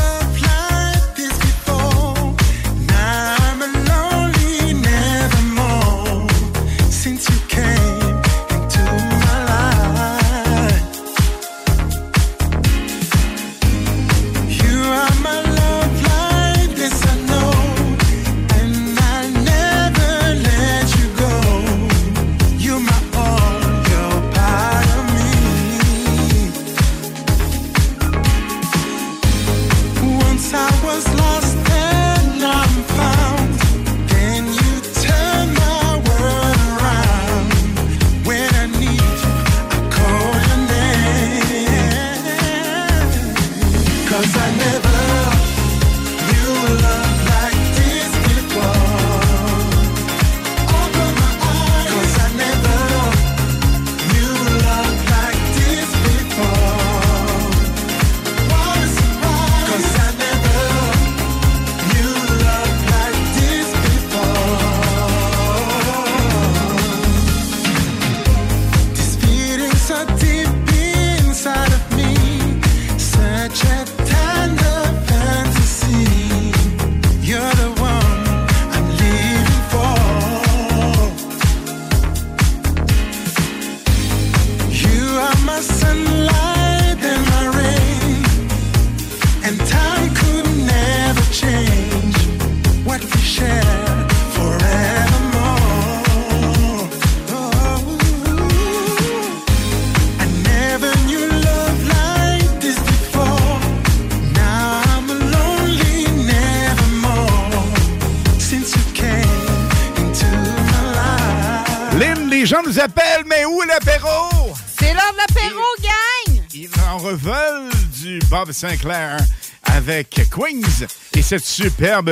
gens 112.51 112.63
nous 112.65 112.79
appellent, 112.79 113.23
mais 113.27 113.45
où 113.45 113.61
l'apéro? 113.61 114.53
C'est 114.77 114.93
l'heure 114.93 115.13
de 115.13 115.17
l'apéro, 115.19 115.61
gang! 115.81 116.41
Ils 116.53 116.69
en 116.89 116.97
reveulent 116.97 117.71
du 118.01 118.19
Bob 118.29 118.51
Sinclair 118.51 119.17
avec 119.63 120.09
Queens 120.29 120.85
et 121.15 121.21
cette 121.21 121.45
superbe, 121.45 122.11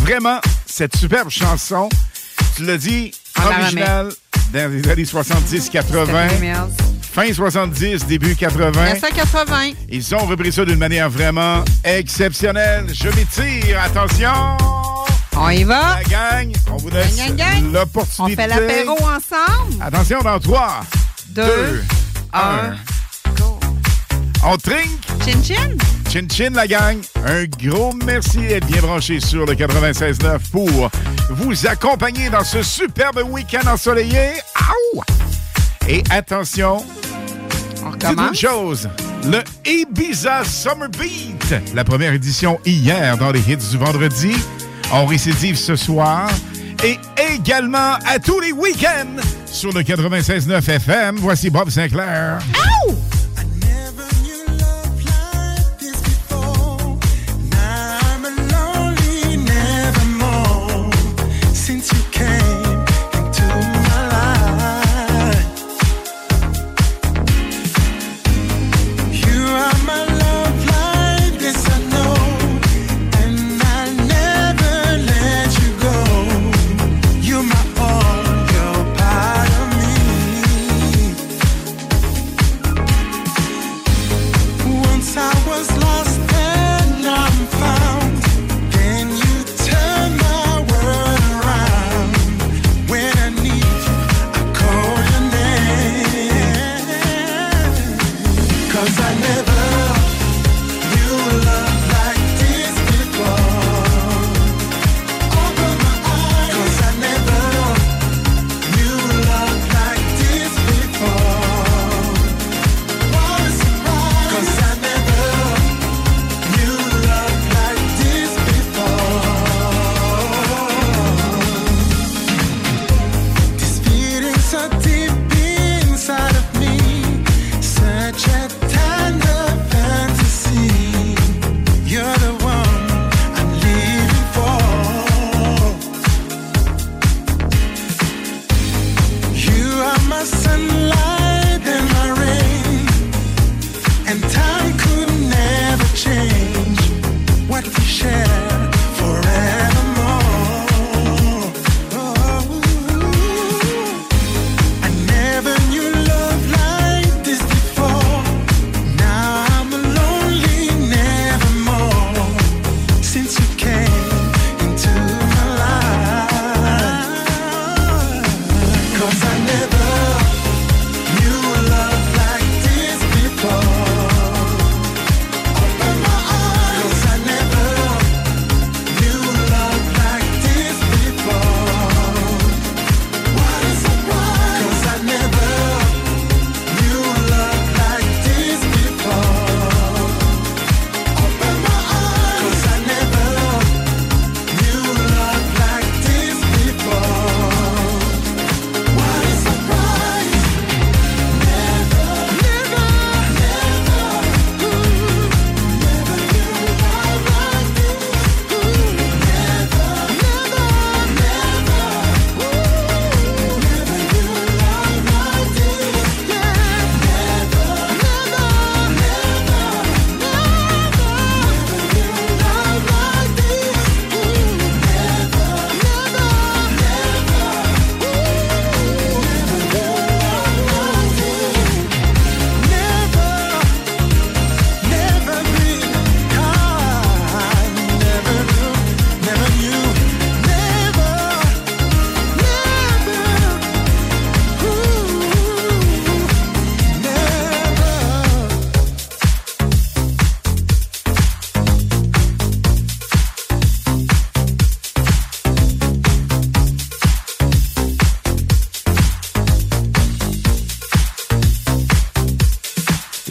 vraiment, 0.00 0.40
cette 0.66 0.96
superbe 0.96 1.30
chanson, 1.30 1.88
tu 2.56 2.64
l'as 2.64 2.78
dit, 2.78 3.12
En 3.38 3.46
originale 3.46 4.08
dans 4.52 4.72
les 4.72 4.88
années 4.88 5.04
70-80, 5.04 5.82
Stephanie 5.82 6.40
Mills. 6.40 6.56
fin 7.12 7.32
70, 7.32 8.06
début 8.06 8.34
80. 8.34 8.72
1980. 8.72 9.72
Ils 9.88 10.14
ont 10.16 10.26
repris 10.26 10.52
ça 10.52 10.64
d'une 10.64 10.78
manière 10.78 11.10
vraiment 11.10 11.64
exceptionnelle. 11.84 12.86
Je 12.92 13.08
m'étire, 13.10 13.80
attention! 13.82 14.77
On 15.40 15.50
y 15.50 15.62
va? 15.64 15.98
La 15.98 16.04
gang, 16.04 16.52
on 16.72 16.76
vous 16.78 16.90
laisse 16.90 17.16
l'opportunité. 17.72 18.32
On 18.32 18.36
fait 18.36 18.48
l'apéro 18.48 18.96
ensemble. 18.96 19.80
Attention, 19.80 20.20
dans 20.20 20.38
3, 20.40 20.80
Deux, 21.28 21.42
2, 21.44 21.84
1. 22.32 22.40
un, 22.40 22.76
On 24.44 24.56
trinque? 24.56 25.06
Chin 25.24 25.42
chin. 25.42 25.76
Chin 26.10 26.26
chin, 26.30 26.50
la 26.54 26.66
gang. 26.66 26.98
Un 27.26 27.44
gros 27.44 27.92
merci 28.04 28.38
d'être 28.38 28.66
bien 28.66 28.80
branché 28.82 29.20
sur 29.20 29.46
le 29.46 29.54
96.9 29.54 30.38
pour 30.50 30.90
vous 31.30 31.66
accompagner 31.66 32.30
dans 32.30 32.44
ce 32.44 32.62
superbe 32.62 33.22
week-end 33.28 33.66
ensoleillé. 33.70 34.32
Et 35.88 36.02
attention, 36.10 36.84
une 37.80 37.92
recommence. 37.92 38.36
chose. 38.38 38.88
Le 39.24 39.42
Ibiza 39.66 40.44
Summer 40.44 40.88
Beat, 40.90 41.54
la 41.74 41.84
première 41.84 42.12
édition 42.12 42.58
hier 42.64 43.16
dans 43.18 43.30
les 43.30 43.40
hits 43.40 43.56
du 43.56 43.78
vendredi. 43.78 44.32
On 44.92 45.04
récidive 45.04 45.56
ce 45.56 45.76
soir. 45.76 46.30
Et 46.84 46.98
également 47.34 47.94
à 48.06 48.18
tous 48.18 48.40
les 48.40 48.52
week-ends 48.52 49.20
sur 49.46 49.72
le 49.72 49.82
96.9 49.82 50.70
FM. 50.70 51.16
Voici 51.18 51.50
Bob 51.50 51.68
Sinclair. 51.70 52.38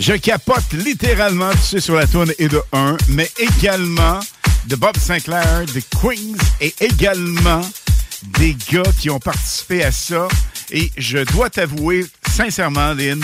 Je 0.07 0.13
capote 0.13 0.71
littéralement, 0.71 1.51
tu 1.51 1.57
sais, 1.57 1.79
sur 1.81 1.95
la 1.95 2.07
tourne 2.07 2.31
et 2.39 2.47
de 2.47 2.61
1, 2.71 2.95
mais 3.09 3.29
également 3.37 4.21
de 4.67 4.77
Bob 4.77 4.95
Sinclair, 4.95 5.65
de 5.65 5.81
Queens 6.01 6.37
et 6.61 6.73
également 6.79 7.59
des 8.39 8.55
gars 8.71 8.89
qui 8.97 9.09
ont 9.09 9.19
participé 9.19 9.83
à 9.83 9.91
ça. 9.91 10.29
Et 10.71 10.89
je 10.97 11.17
dois 11.17 11.49
t'avouer, 11.49 12.05
sincèrement, 12.25 12.93
Lynn, 12.93 13.21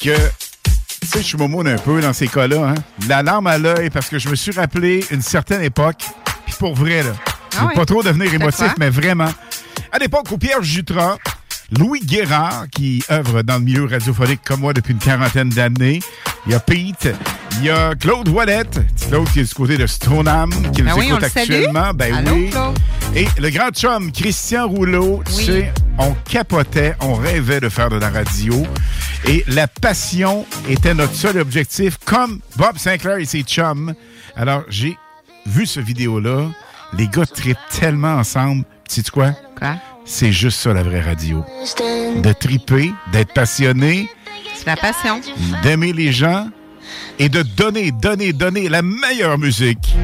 que, 0.00 0.16
tu 0.16 1.06
sais, 1.06 1.18
je 1.18 1.22
suis 1.22 1.38
momoune 1.38 1.68
un 1.68 1.78
peu 1.78 2.00
dans 2.00 2.12
ces 2.12 2.26
cas-là, 2.26 2.70
hein? 2.70 2.74
La 3.06 3.22
larme 3.22 3.46
à 3.46 3.58
l'œil 3.58 3.88
parce 3.88 4.08
que 4.08 4.18
je 4.18 4.28
me 4.28 4.34
suis 4.34 4.50
rappelé 4.50 5.04
une 5.12 5.22
certaine 5.22 5.62
époque, 5.62 6.02
puis 6.46 6.56
pour 6.58 6.74
vrai, 6.74 7.04
là. 7.04 7.12
Veux 7.60 7.68
oui? 7.68 7.74
pas 7.76 7.86
trop 7.86 8.02
devenir 8.02 8.34
émotif, 8.34 8.72
mais 8.76 8.90
vraiment. 8.90 9.32
À 9.92 10.00
l'époque 10.00 10.28
où 10.32 10.36
Pierre 10.36 10.64
Jutras, 10.64 11.18
Louis 11.78 12.00
Guérard, 12.00 12.66
qui 12.70 13.02
œuvre 13.10 13.42
dans 13.42 13.54
le 13.54 13.64
milieu 13.64 13.86
radiophonique 13.86 14.40
comme 14.44 14.60
moi 14.60 14.72
depuis 14.72 14.92
une 14.92 14.98
quarantaine 14.98 15.48
d'années. 15.48 16.00
Il 16.46 16.52
y 16.52 16.54
a 16.54 16.60
Pete. 16.60 17.14
Il 17.58 17.64
y 17.64 17.70
a 17.70 17.94
Claude 17.94 18.28
Wallette, 18.28 18.80
Claude 19.08 19.28
qui 19.30 19.40
est 19.40 19.44
du 19.44 19.54
côté 19.54 19.78
de 19.78 19.86
Stoneham, 19.86 20.50
qui 20.72 20.82
nous 20.82 21.02
écoute 21.02 21.22
actuellement. 21.22 21.92
Ben 21.94 22.24
oui. 22.32 22.50
Et 23.14 23.26
le 23.38 23.50
grand 23.50 23.70
chum, 23.70 24.10
Christian 24.10 24.68
Rouleau, 24.68 25.22
tu 25.26 25.32
sais, 25.32 25.72
on 25.98 26.14
capotait, 26.28 26.94
on 27.00 27.14
rêvait 27.14 27.60
de 27.60 27.68
faire 27.68 27.90
de 27.90 27.96
la 27.96 28.10
radio. 28.10 28.66
Et 29.26 29.44
la 29.46 29.68
passion 29.68 30.46
était 30.68 30.94
notre 30.94 31.14
seul 31.14 31.38
objectif, 31.38 31.98
comme 32.04 32.40
Bob 32.56 32.78
Sinclair 32.78 33.18
et 33.18 33.24
ses 33.24 33.42
chums. 33.42 33.94
Alors, 34.36 34.64
j'ai 34.68 34.96
vu 35.46 35.66
ce 35.66 35.80
vidéo-là. 35.80 36.48
Les 36.98 37.06
gars 37.08 37.26
trippent 37.26 37.58
tellement 37.70 38.14
ensemble. 38.16 38.64
Tu 38.88 39.02
sais? 39.02 39.10
Quoi? 39.10 39.32
C'est 40.04 40.32
juste 40.32 40.60
ça, 40.60 40.72
la 40.72 40.82
vraie 40.82 41.00
radio. 41.00 41.44
De 42.22 42.32
triper, 42.32 42.92
d'être 43.12 43.32
passionné. 43.32 44.08
C'est 44.54 44.66
la 44.66 44.76
passion. 44.76 45.20
D'aimer 45.62 45.92
les 45.92 46.12
gens 46.12 46.48
et 47.18 47.28
de 47.28 47.42
donner, 47.42 47.90
donner, 47.92 48.32
donner 48.32 48.68
la 48.68 48.82
meilleure 48.82 49.38
musique. 49.38 49.94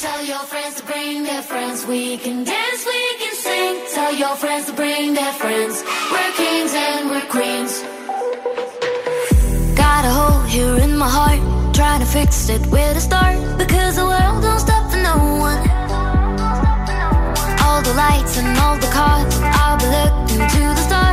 Tell 0.00 0.24
your 0.24 0.38
friends 0.38 0.76
to 0.80 0.86
bring 0.86 1.24
their 1.24 1.42
friends. 1.42 1.84
We 1.86 2.16
can 2.18 2.44
dance, 2.44 2.86
we 2.86 3.16
can 3.18 3.34
sing. 3.34 3.74
Tell 3.94 4.14
your 4.14 4.36
friends 4.36 4.66
to 4.66 4.72
bring 4.74 5.14
their 5.14 5.32
friends. 5.32 5.82
We're 6.12 6.32
kings 6.36 6.72
and 6.72 7.10
we're 7.10 7.26
queens. 7.34 7.82
Got 9.76 10.04
a 10.04 10.12
hole 10.18 10.42
here 10.42 10.76
in 10.76 10.96
my 10.96 11.08
heart. 11.08 11.40
Trying 11.74 11.98
to 11.98 12.06
fix 12.06 12.48
it 12.48 12.64
where 12.68 12.94
to 12.94 13.00
start. 13.00 13.58
Because 13.58 13.96
the 13.96 14.06
world 14.06 14.40
don't 14.40 14.60
stop 14.60 14.88
for 14.92 14.98
no 14.98 15.16
one. 15.48 15.58
All 17.64 17.82
the 17.82 17.94
lights 17.94 18.38
and 18.38 18.56
all 18.58 18.76
the 18.76 18.90
cars. 18.98 19.34
I'll 19.42 19.78
be 19.78 19.86
looking 19.98 20.46
to 20.54 20.62
the 20.76 20.82
stars. 20.86 21.11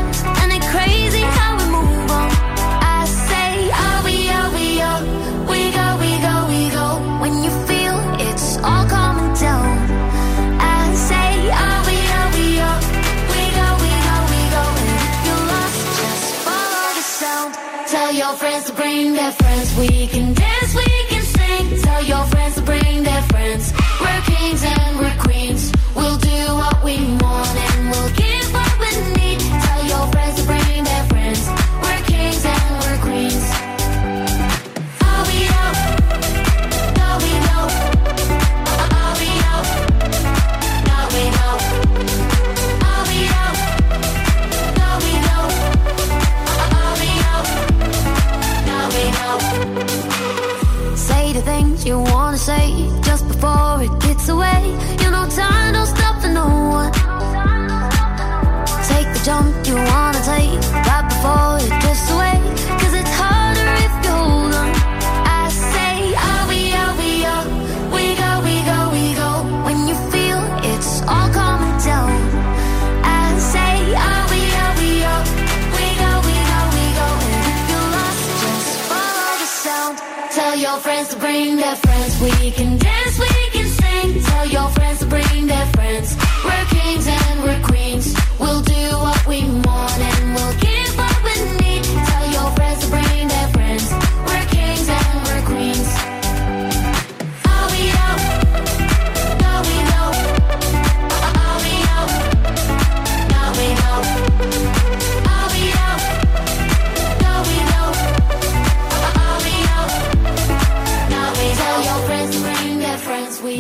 friends 19.27 19.77
we 19.77 20.07
can 20.07 20.38
friends 80.79 81.09
to 81.09 81.19
bring 81.19 81.57
their 81.57 81.75
friends. 81.75 82.21
We 82.21 82.51
can 82.51 82.77
dance, 82.77 83.19
we 83.19 83.49
can 83.51 83.67
sing. 83.67 84.23
Tell 84.23 84.45
your 84.47 84.69
friends. 84.69 84.78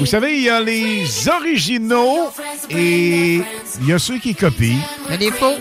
Savez, 0.09 0.37
il 0.37 0.43
y 0.43 0.49
a 0.49 0.59
les 0.59 1.05
originaux 1.27 2.31
et 2.71 3.41
il 3.81 3.87
y 3.87 3.93
a 3.93 3.99
ceux 3.99 4.17
qui 4.17 4.33
copient. 4.33 4.79
Il 5.05 5.11
y 5.11 5.13
a 5.13 5.17
des 5.17 5.31
faux. 5.31 5.59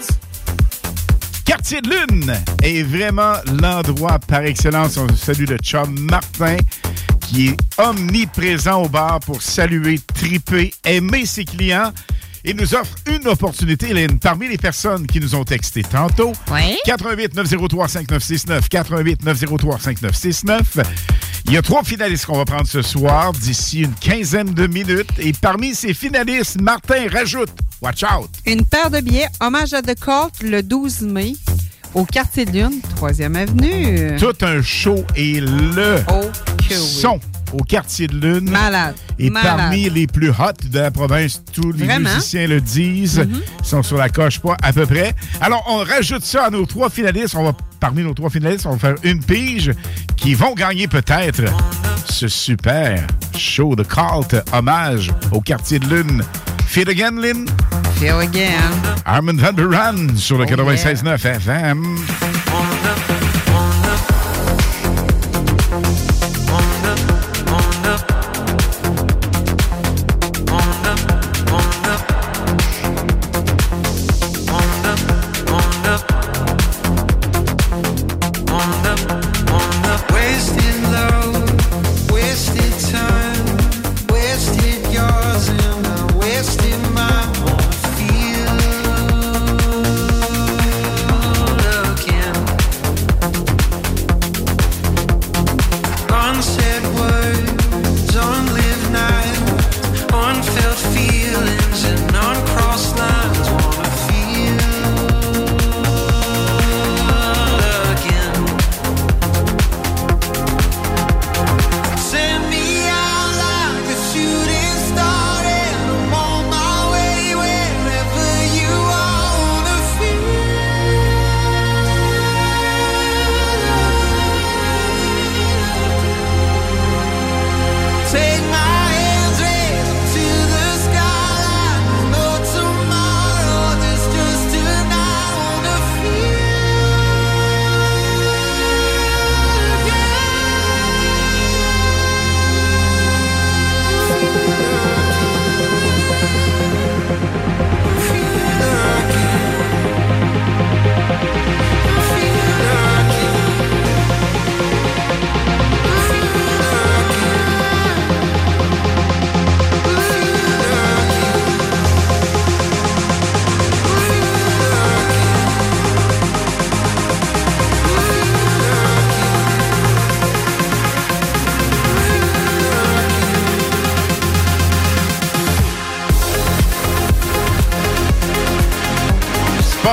Quartier 1.45 1.83
de 1.83 1.91
Lune 1.91 2.35
est 2.63 2.83
vraiment 2.83 3.35
l'endroit 3.61 4.19
par 4.19 4.41
excellence. 4.41 4.97
On 4.97 5.15
salue 5.15 5.45
le 5.47 5.59
chum 5.59 5.99
Martin 6.11 6.57
qui 7.21 7.49
est 7.49 7.57
omniprésent 7.77 8.85
au 8.85 8.89
bar 8.89 9.21
pour 9.21 9.43
saluer, 9.43 10.01
triper, 10.15 10.73
aimer 10.83 11.27
ses 11.27 11.45
clients. 11.45 11.93
Il 12.43 12.57
nous 12.57 12.75
offre 12.75 12.95
une 13.07 13.29
opportunité, 13.29 13.93
Lynn, 13.93 14.19
parmi 14.19 14.49
les 14.49 14.57
personnes 14.57 15.07
qui 15.07 15.21
nous 15.21 15.35
ont 15.35 15.45
texté 15.45 15.83
tantôt. 15.83 16.33
88 16.87 17.35
903 17.35 17.89
5969, 17.89 18.69
88 18.71 19.25
903 19.25 19.79
5969. 19.79 21.18
Il 21.47 21.53
y 21.53 21.57
a 21.57 21.63
trois 21.63 21.83
finalistes 21.83 22.27
qu'on 22.27 22.37
va 22.37 22.45
prendre 22.45 22.67
ce 22.67 22.83
soir 22.83 23.33
d'ici 23.33 23.81
une 23.81 23.95
quinzaine 23.95 24.53
de 24.53 24.67
minutes. 24.67 25.11
Et 25.19 25.33
parmi 25.33 25.75
ces 25.75 25.95
finalistes, 25.95 26.61
Martin 26.61 27.07
rajoute, 27.11 27.51
watch 27.81 28.03
out, 28.03 28.31
Une 28.47 28.65
paire 28.65 28.91
de 28.91 29.01
billets, 29.01 29.29
hommage 29.41 29.73
à 29.75 29.83
The 29.83 29.97
le 30.43 30.63
12 30.63 31.03
mai, 31.03 31.35
au 31.95 32.05
quartier 32.05 32.45
de 32.45 32.53
Lune, 32.53 32.81
3e 33.01 33.35
Avenue. 33.35 34.17
tout 34.19 34.45
un 34.45 34.63
show 34.63 35.05
et 35.17 35.41
le 35.41 35.99
son 36.71 37.19
au 37.53 37.63
quartier 37.63 38.07
de 38.07 38.15
Lune. 38.17 38.51
Malade. 38.51 38.95
Et 39.19 39.31
Malade. 39.31 39.57
parmi 39.57 39.91
les 39.91 40.07
plus 40.07 40.31
hot 40.31 40.53
de 40.71 40.79
la 40.79 40.91
province, 40.91 41.43
tous 41.53 41.73
les 41.73 41.87
Vraiment? 41.87 42.11
musiciens 42.11 42.47
le 42.47 42.61
disent, 42.61 43.19
Mhm. 43.21 43.41
Ils 43.61 43.67
sont 43.67 43.83
sur 43.83 43.97
la 43.97 44.09
coche 44.09 44.39
pas 44.41 44.57
à 44.63 44.73
peu 44.73 44.87
près. 44.87 45.15
Alors, 45.41 45.65
on 45.69 45.79
rajoute 45.79 46.25
ça 46.25 46.45
à 46.47 46.51
nos 46.51 46.65
trois 46.67 46.91
finalistes. 46.91 47.35
On 47.37 47.45
va, 47.45 47.53
parmi 47.81 48.03
nos 48.03 48.15
trois 48.15 48.31
finalistes, 48.31 48.67
on 48.67 48.73
va 48.73 48.79
faire 48.79 48.95
une 49.03 49.23
pige 49.23 49.73
qui 50.17 50.35
vont 50.35 50.55
gagner 50.55 50.87
peut-être 50.89 51.43
ce 52.09 52.29
super 52.29 53.07
show 53.37 53.77
de 53.77 53.83
cult 53.83 54.37
hommage 54.53 55.11
au 55.33 55.41
quartier 55.41 55.79
de 55.79 55.87
Lune. 55.87 56.23
Feel 56.67 56.89
again, 56.91 57.13
Lynn? 57.21 57.47
Feel 57.99 58.13
again. 58.21 58.51
Armin 59.05 59.37
Van 59.37 59.53
Buren 59.53 60.17
sur 60.17 60.37
le 60.39 60.45
Oh, 60.45 60.47
96.9 60.49 61.25
FM. 61.25 61.83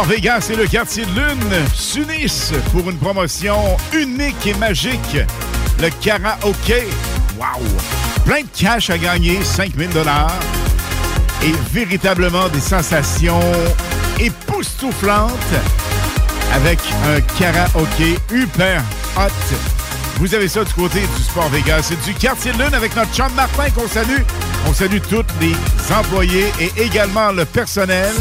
Vegas 0.08 0.50
et 0.52 0.56
le 0.56 0.68
quartier 0.68 1.04
de 1.04 1.12
Lune 1.12 1.66
s'unissent 1.74 2.54
pour 2.72 2.88
une 2.90 2.98
promotion 2.98 3.76
unique 3.92 4.46
et 4.46 4.54
magique. 4.54 5.18
Le 5.82 5.90
karaoké. 6.00 6.88
Wow! 7.40 7.64
Plein 8.24 8.42
de 8.42 8.48
cash 8.56 8.92
à 8.92 9.00
gagner, 9.00 9.44
5000 9.44 9.90
dollars. 9.90 10.32
Et 11.44 11.52
véritablement 11.74 12.48
des 12.50 12.60
sensations 12.60 13.40
époustouflantes 14.20 15.32
avec 16.54 16.80
un 17.08 17.20
karaoké 17.40 18.16
hyper 18.32 18.84
hot. 19.18 19.56
Vous 20.20 20.36
avez 20.36 20.48
ça 20.48 20.64
du 20.64 20.74
côté 20.74 21.00
du 21.00 21.24
Sport 21.24 21.50
Vegas 21.50 21.92
et 21.92 22.06
du 22.08 22.14
quartier 22.14 22.52
de 22.52 22.64
Lune 22.64 22.76
avec 22.76 22.96
notre 22.96 23.14
chum 23.14 23.34
Martin 23.36 23.72
qu'on 23.72 23.88
salue. 23.88 24.22
On 24.68 24.74
salue 24.74 25.00
tous 25.10 25.26
les 25.42 25.56
employés 25.94 26.52
et 26.60 26.72
également 26.80 27.32
le 27.32 27.46
personnel. 27.46 28.14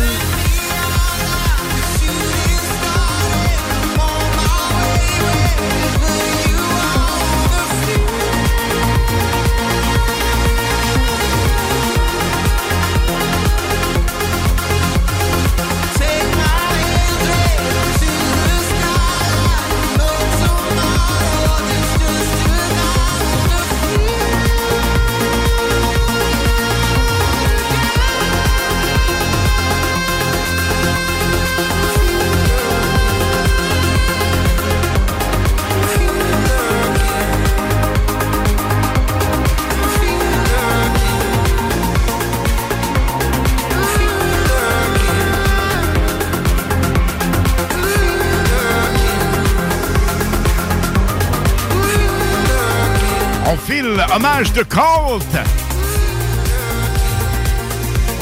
Hommage 54.15 54.53
de 54.53 54.63
Colt 54.63 55.27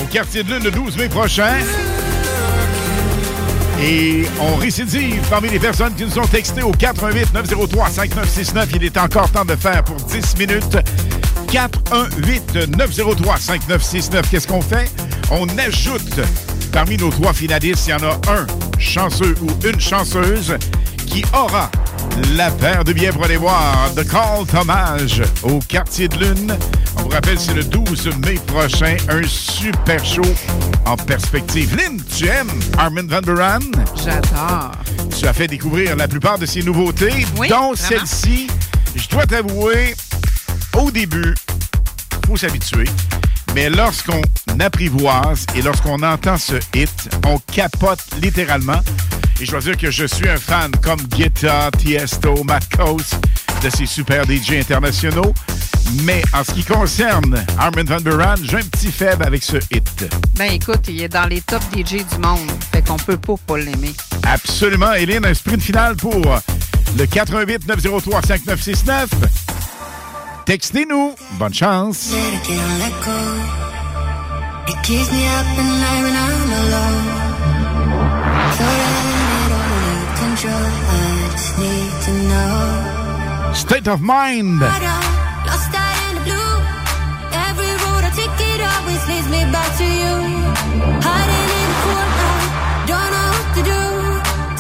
au 0.03 0.07
quartier 0.07 0.43
de 0.43 0.55
Lune 0.55 0.65
le 0.65 0.71
12 0.71 0.97
mai 0.97 1.09
prochain. 1.09 1.59
Et 3.83 4.25
on 4.41 4.57
récidive 4.57 5.21
parmi 5.29 5.51
les 5.51 5.59
personnes 5.59 5.95
qui 5.95 6.05
nous 6.05 6.19
ont 6.19 6.27
texté 6.27 6.63
au 6.63 6.71
88 6.71 7.35
903 7.35 7.91
5969. 7.91 8.69
Il 8.77 8.85
est 8.85 8.97
encore 8.97 9.31
temps 9.31 9.45
de 9.45 9.57
faire 9.57 9.85
pour 9.85 9.97
10 9.97 10.39
minutes. 10.39 10.79
418 11.51 12.77
903 12.79 13.37
5969. 13.37 14.31
Qu'est-ce 14.31 14.47
qu'on 14.47 14.63
fait? 14.63 14.91
On 15.31 15.47
ajoute 15.59 16.21
parmi 16.73 16.97
nos 16.97 17.11
trois 17.11 17.35
finalistes, 17.35 17.89
il 17.89 17.91
y 17.91 17.95
en 17.95 18.03
a 18.09 18.15
un 18.31 18.47
chanceux 18.79 19.35
ou 19.43 19.49
une 19.67 19.81
chanceuse 19.81 20.57
qui 21.07 21.23
aura 21.35 21.71
la 22.37 22.51
paire 22.51 22.85
de 22.85 22.93
billets 22.93 23.13
pour 23.13 23.25
aller 23.25 23.37
voir 23.37 23.91
The 23.97 24.07
Call 24.09 24.45
Hommage 24.61 25.23
au 25.43 25.59
Quartier 25.61 26.09
de 26.09 26.19
Lune. 26.19 26.57
On 26.97 27.03
vous 27.03 27.09
rappelle, 27.09 27.39
c'est 27.39 27.55
le 27.55 27.65
12 27.65 28.11
mai 28.27 28.35
prochain, 28.47 28.97
un 29.09 29.23
super 29.27 30.05
show 30.05 30.23
en 30.87 30.97
perspective. 30.97 31.77
Lynn, 31.77 32.01
tu 32.17 32.27
aimes 32.27 32.51
Armin 32.79 33.07
Van 33.07 33.21
Buren? 33.21 33.63
J'adore. 33.97 34.73
Tu 35.19 35.27
as 35.27 35.33
fait 35.33 35.47
découvrir 35.49 35.97
la 35.97 36.09
plupart 36.09 36.39
de 36.39 36.47
ses 36.47 36.63
nouveautés, 36.63 37.27
Oui, 37.39 37.49
dont 37.49 37.75
celle-ci. 37.75 38.49
Je 38.95 39.09
dois 39.09 39.27
t'avouer, 39.27 39.95
au 40.79 40.91
début, 40.91 41.35
faut 42.27 42.37
s'habituer. 42.37 42.85
Mais 43.55 43.69
lorsqu'on 43.71 44.21
apprivoise 44.61 45.47
et 45.55 45.63
lorsqu'on 45.63 46.03
entend 46.03 46.37
ce 46.39 46.55
hit, 46.75 47.09
on 47.27 47.39
capote 47.53 48.01
littéralement. 48.21 48.81
Et 49.43 49.45
je 49.45 49.51
dois 49.51 49.61
dire 49.61 49.77
que 49.77 49.91
je 49.91 50.07
suis 50.07 50.29
un 50.29 50.37
fan 50.37 50.71
comme 50.81 51.01
Guetta, 51.09 51.69
Tiesto, 51.77 52.45
Matt 52.45 52.77
Coast, 52.77 53.17
de 53.61 53.71
ces 53.71 53.87
super 53.87 54.25
DJ 54.25 54.53
internationaux. 54.53 55.35
Mais 56.05 56.23
en 56.33 56.45
ce 56.45 56.53
qui 56.53 56.63
concerne 56.63 57.45
Armin 57.59 57.83
Van 57.83 58.01
Buren, 58.01 58.37
j'ai 58.45 58.59
un 58.59 58.63
petit 58.63 58.93
faible 58.93 59.25
avec 59.27 59.43
ce 59.43 59.57
hit. 59.73 60.07
Ben 60.37 60.53
écoute, 60.53 60.85
il 60.87 61.03
est 61.03 61.09
dans 61.09 61.27
les 61.27 61.41
top 61.41 61.61
DJ 61.77 62.07
du 62.07 62.19
monde. 62.21 62.53
Fait 62.71 62.87
qu'on 62.87 62.97
peut 62.97 63.17
pas 63.17 63.35
pas 63.45 63.59
l'aimer. 63.59 63.93
Absolument. 64.23 64.93
Hélène, 64.93 65.27
un 65.27 65.35
sprint 65.35 65.61
final 65.61 65.97
pour 65.97 66.23
le 66.97 67.05
88 67.05 67.67
903 67.67 68.23
5969. 68.23 69.11
Textez-nous. 70.47 71.17
Bonne 71.33 71.55
chance. 71.55 72.13
Let 72.13 72.37
it 72.37 72.45
get 72.45 72.61
on, 72.61 72.79
let 72.79 72.93
go. 73.05 73.11
It 74.69 74.83
keeps 74.85 75.11
me 75.11 75.27
up 75.27 75.47
at 75.47 75.65
night 75.65 76.03
when 76.05 76.15
I'm 76.15 76.53
alone. 76.53 77.22
In 82.09 82.29
of 83.87 84.01
mind. 84.01 84.59
don't 92.91 93.11
know 93.15 93.31
what 93.39 93.49
to 93.57 93.63
do. 93.63 93.81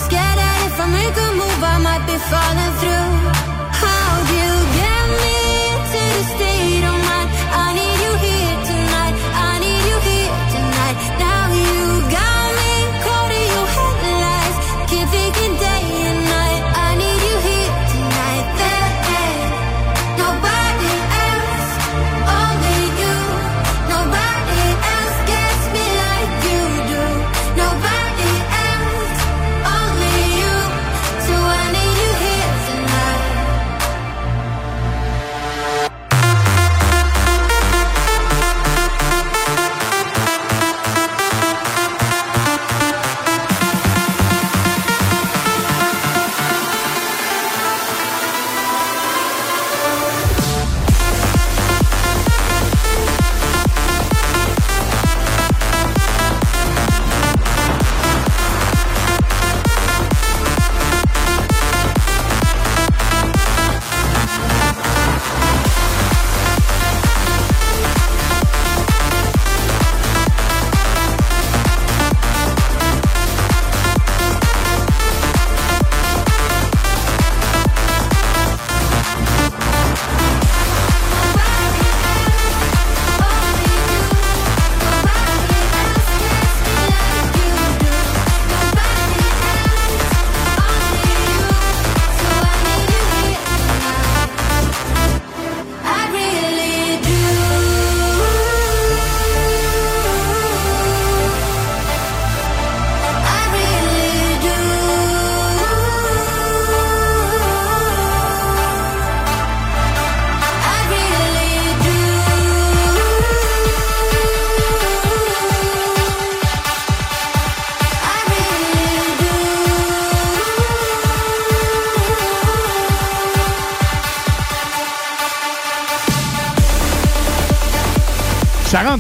Scared 0.04 0.38
that 0.38 0.56
if 0.68 0.78
I 0.78 0.86
make 0.98 1.16
a 1.16 1.28
move, 1.40 1.62
I 1.62 1.76
might 1.82 2.04
be 2.06 2.16
falling 2.30 2.72
through. 2.80 3.51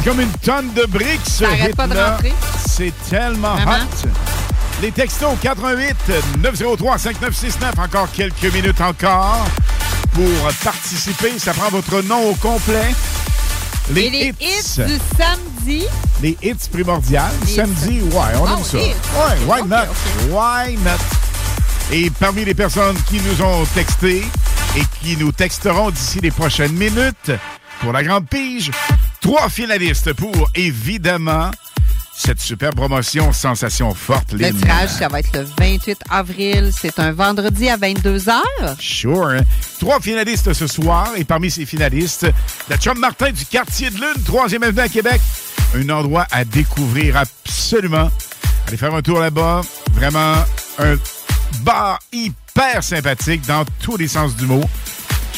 Comme 0.04 0.20
une 0.20 0.32
tonne 0.44 0.72
de 0.74 0.84
briques, 0.86 1.20
ce 1.24 1.44
Ça 1.44 1.50
arrête 1.50 1.76
pas 1.76 1.86
de 1.86 1.92
hit-là. 1.92 2.10
rentrer. 2.12 2.32
C'est 2.66 2.92
tellement 3.08 3.54
hot. 3.54 4.08
Les 4.80 4.90
textos 4.90 5.36
88 5.40 5.94
903 6.42 6.98
5969, 6.98 7.74
encore 7.78 8.08
quelques 8.12 8.52
minutes 8.52 8.80
encore 8.80 9.46
pour 10.12 10.52
participer. 10.64 11.38
Ça 11.38 11.52
prend 11.54 11.68
votre 11.70 12.02
nom 12.02 12.30
au 12.30 12.34
complet. 12.34 12.92
Les, 13.92 14.02
Et 14.06 14.10
les 14.10 14.26
hits. 14.28 14.34
hits 14.40 14.82
du 14.86 14.98
samedi. 15.16 15.84
Les 16.22 16.36
hits 16.42 16.54
primordiales. 16.72 17.32
Les 17.46 17.54
Samedi, 17.54 18.00
ouais, 18.00 18.20
on 18.36 18.44
Oh, 18.44 18.56
aime 18.58 18.64
ça. 18.64 18.78
hits. 18.78 18.94
Ouais, 19.14 19.38
why 19.46 19.62
not? 19.68 19.86
Why 20.30 20.76
not? 20.78 20.98
Et 21.92 22.10
parmi 22.10 22.44
les 22.44 22.54
personnes 22.54 22.96
qui 23.08 23.20
nous 23.20 23.42
ont 23.44 23.64
texté 23.74 24.24
et 24.76 24.82
qui 25.00 25.16
nous 25.16 25.30
texteront 25.32 25.90
d'ici 25.90 26.20
les 26.20 26.30
prochaines 26.30 26.72
minutes 26.72 27.30
pour 27.80 27.92
la 27.92 28.02
grande 28.02 28.26
pige, 28.28 28.70
trois 29.22 29.48
finalistes 29.48 30.12
pour, 30.12 30.50
évidemment, 30.54 31.50
cette 32.14 32.40
super 32.40 32.70
promotion 32.70 33.32
Sensation 33.32 33.94
Forte. 33.94 34.32
Le 34.32 34.38
Lynn. 34.38 34.56
tirage, 34.56 34.90
ça 34.90 35.08
va 35.08 35.20
être 35.20 35.32
le 35.34 35.46
28 35.58 35.98
avril. 36.10 36.70
C'est 36.78 36.98
un 36.98 37.12
vendredi 37.12 37.68
à 37.70 37.76
22h. 37.78 38.32
Sure. 38.78 39.28
hein? 39.28 39.40
Trois 39.80 39.98
finalistes 40.00 40.52
ce 40.52 40.66
soir. 40.66 41.08
Et 41.16 41.24
parmi 41.24 41.50
ces 41.50 41.64
finalistes, 41.64 42.26
la 42.68 42.76
chum 42.76 42.98
Martin 42.98 43.30
du 43.32 43.46
quartier 43.46 43.90
de 43.90 43.96
Lune, 43.96 44.22
3e 44.26 44.62
avenue 44.62 44.80
à 44.80 44.88
Québec. 44.88 45.20
Un 45.74 45.88
endroit 45.88 46.26
à 46.30 46.44
découvrir 46.44 47.16
absolument. 47.16 48.10
Allez 48.68 48.76
faire 48.76 48.94
un 48.94 49.02
tour 49.02 49.18
là-bas. 49.18 49.62
Vraiment 49.94 50.34
un 50.78 50.96
bar 51.62 51.98
hyper 52.12 52.82
sympathique 52.84 53.44
dans 53.46 53.64
tous 53.80 53.96
les 53.96 54.08
sens 54.08 54.36
du 54.36 54.46
mot. 54.46 54.62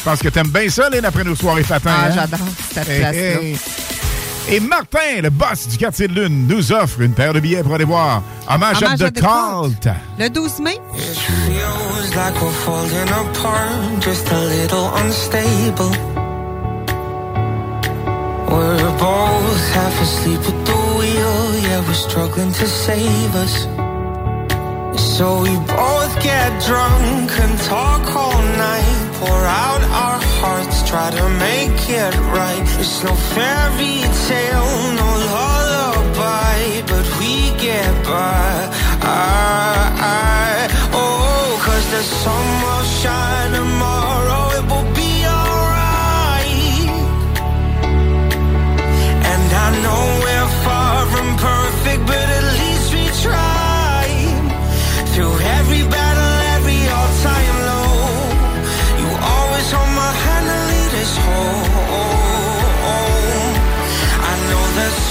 Je 0.05 0.11
pense 0.11 0.19
que 0.19 0.29
t'aimes 0.29 0.49
bien 0.49 0.69
ça, 0.69 0.87
Lynn, 0.87 1.03
après 1.03 1.23
nos 1.23 1.33
soirées 1.35 1.63
patins. 1.63 1.89
Ah, 1.91 2.05
hein? 2.05 2.11
j'adore 2.13 2.47
cette 2.71 2.87
Hey, 2.87 2.99
place-là. 2.99 3.41
hey. 3.41 3.57
Et 4.49 4.59
Martin, 4.59 5.21
le 5.23 5.31
boss 5.31 5.67
du 5.67 5.77
quartier 5.77 6.07
de 6.07 6.13
Lune, 6.13 6.45
nous 6.47 6.71
offre 6.71 7.01
une 7.01 7.13
paire 7.13 7.33
de 7.33 7.39
billets 7.39 7.63
pour 7.63 7.73
aller 7.73 7.85
voir 7.85 8.21
Hommage, 8.47 8.83
Hommage 8.83 9.01
à 9.01 9.05
à 9.05 9.09
The 9.09 9.19
Cult. 9.19 9.87
Le 10.19 10.29
12 10.29 10.59
mai? 10.59 10.79
Feels 10.93 12.15
like 12.15 12.39
we're 12.39 12.51
falling 12.51 13.09
apart, 13.09 13.99
just 14.03 14.31
a 14.31 14.39
little 14.45 14.91
unstable. 15.03 15.89
We're 18.47 18.91
both 18.99 19.73
half 19.73 19.99
asleep 20.03 20.39
at 20.41 20.65
the 20.67 20.97
wheel, 20.99 21.63
yeah, 21.67 21.81
we're 21.87 21.95
struggling 21.95 22.51
to 22.51 22.67
save 22.67 23.35
us. 23.35 23.67
So 25.17 25.43
we 25.43 25.55
both 25.55 26.13
get 26.21 26.49
drunk 26.67 27.31
and 27.39 27.57
talk 27.61 28.03
all 28.17 28.41
night. 28.67 29.11
Pour 29.13 29.41
out 29.63 29.81
our 30.03 30.19
hearts, 30.41 30.83
try 30.89 31.09
to 31.09 31.29
make 31.39 31.79
it 31.89 32.13
right. 32.35 32.67
It's 32.81 33.01
no 33.01 33.15
fairy 33.31 34.03
tale, 34.27 34.73
no 34.99 35.09
lullaby, 35.31 36.81
but 36.91 37.05
we 37.17 37.33
get 37.63 37.93
by. 38.03 38.69
I, 38.99 39.87
I, 40.03 40.67
oh, 40.91 41.61
cause 41.63 41.85
the 41.91 42.03
sun 42.03 42.45
will 42.63 42.83
shine 42.99 43.51
tomorrow. 43.53 44.34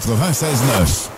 96.9. 0.00 1.17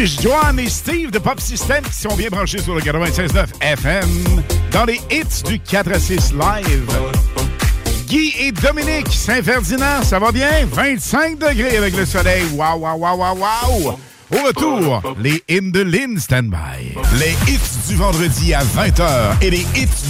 juge 0.00 0.22
Johan 0.22 0.56
et 0.56 0.68
Steve 0.68 1.10
de 1.10 1.18
Pop 1.18 1.38
System 1.40 1.84
qui 1.84 2.00
sont 2.00 2.16
bien 2.16 2.28
branchés 2.30 2.60
sur 2.60 2.74
le 2.74 2.80
96.9 2.80 3.46
FM 3.60 4.08
dans 4.72 4.84
les 4.84 4.98
hits 5.10 5.42
du 5.44 5.58
4 5.58 5.92
à 5.92 6.00
6 6.00 6.32
live. 6.32 6.90
Guy 8.06 8.32
et 8.38 8.50
Dominique 8.50 9.08
Saint-Ferdinand, 9.12 10.02
ça 10.02 10.18
va 10.18 10.32
bien? 10.32 10.66
25 10.72 11.38
degrés 11.38 11.76
avec 11.76 11.94
le 11.96 12.06
soleil. 12.06 12.44
Waouh, 12.54 12.80
waouh, 12.80 12.98
waouh, 12.98 13.18
waouh, 13.18 13.38
waouh! 13.38 13.98
Au 14.32 14.46
retour, 14.46 15.02
les 15.18 15.42
hymnes 15.48 15.72
de 15.72 15.80
Lynn 15.80 16.18
Standby. 16.18 16.94
Les 17.18 17.36
hits 17.52 17.88
du 17.88 17.96
vendredi 17.96 18.54
à 18.54 18.62
20h 18.62 19.42
et 19.42 19.50
les 19.50 19.66
hits 19.76 20.09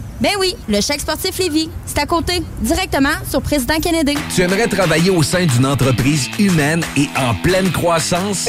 Ben 0.21 0.33
oui, 0.39 0.55
le 0.69 0.79
chèque 0.81 1.01
sportif 1.01 1.39
Lévis. 1.39 1.67
C'est 1.87 1.97
à 1.97 2.05
côté, 2.05 2.43
directement 2.61 3.09
sur 3.27 3.41
Président 3.41 3.79
Kennedy. 3.81 4.13
Tu 4.33 4.41
aimerais 4.41 4.67
travailler 4.67 5.09
au 5.09 5.23
sein 5.23 5.47
d'une 5.47 5.65
entreprise 5.65 6.29
humaine 6.37 6.83
et 6.95 7.09
en 7.17 7.33
pleine 7.33 7.71
croissance? 7.71 8.47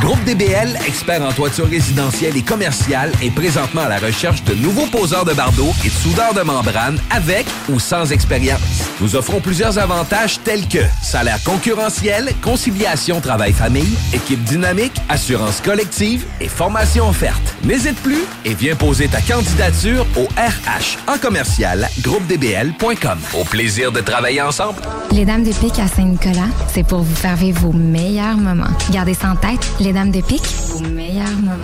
Groupe 0.00 0.22
DBL, 0.24 0.78
expert 0.86 1.22
en 1.22 1.32
toiture 1.32 1.68
résidentielle 1.68 2.36
et 2.36 2.42
commerciale, 2.42 3.10
est 3.20 3.32
présentement 3.32 3.82
à 3.82 3.88
la 3.88 3.98
recherche 3.98 4.44
de 4.44 4.54
nouveaux 4.54 4.86
poseurs 4.86 5.24
de 5.24 5.34
bardeaux 5.34 5.72
et 5.84 5.88
de 5.88 5.92
soudeurs 5.92 6.34
de 6.34 6.42
membrane 6.42 7.00
avec 7.10 7.46
ou 7.68 7.80
sans 7.80 8.12
expérience. 8.12 8.60
Nous 9.00 9.16
offrons 9.16 9.40
plusieurs 9.40 9.78
avantages 9.78 10.38
tels 10.44 10.68
que 10.68 10.84
salaire 11.02 11.42
concurrentiel, 11.42 12.32
conciliation 12.42 13.20
travail-famille, 13.20 13.98
équipe 14.14 14.44
dynamique, 14.44 14.94
assurance 15.08 15.60
collective 15.60 16.24
et 16.40 16.46
formation 16.48 17.08
offerte. 17.08 17.54
N'hésite 17.64 18.00
plus 18.02 18.22
et 18.44 18.54
viens 18.54 18.76
poser 18.76 19.08
ta 19.08 19.20
candidature 19.20 20.06
au 20.16 20.22
RH 20.38 20.75
en 21.06 21.18
commercial 21.18 21.88
groupedbl.com. 22.00 23.18
Au 23.38 23.44
plaisir 23.44 23.92
de 23.92 24.00
travailler 24.00 24.42
ensemble. 24.42 24.80
Les 25.12 25.24
Dames 25.24 25.44
de 25.44 25.52
Pique 25.52 25.78
à 25.78 25.86
Saint-Nicolas, 25.86 26.48
c'est 26.72 26.86
pour 26.86 27.00
vous 27.00 27.14
faire 27.14 27.36
vivre 27.36 27.60
vos 27.60 27.72
meilleurs 27.72 28.36
moments. 28.36 28.64
Gardez 28.90 29.14
ça 29.14 29.30
en 29.30 29.36
tête, 29.36 29.66
les 29.80 29.92
Dames 29.92 30.10
de 30.10 30.20
Pique, 30.20 30.46
vos 30.68 30.80
meilleurs 30.80 31.38
moments. 31.40 31.54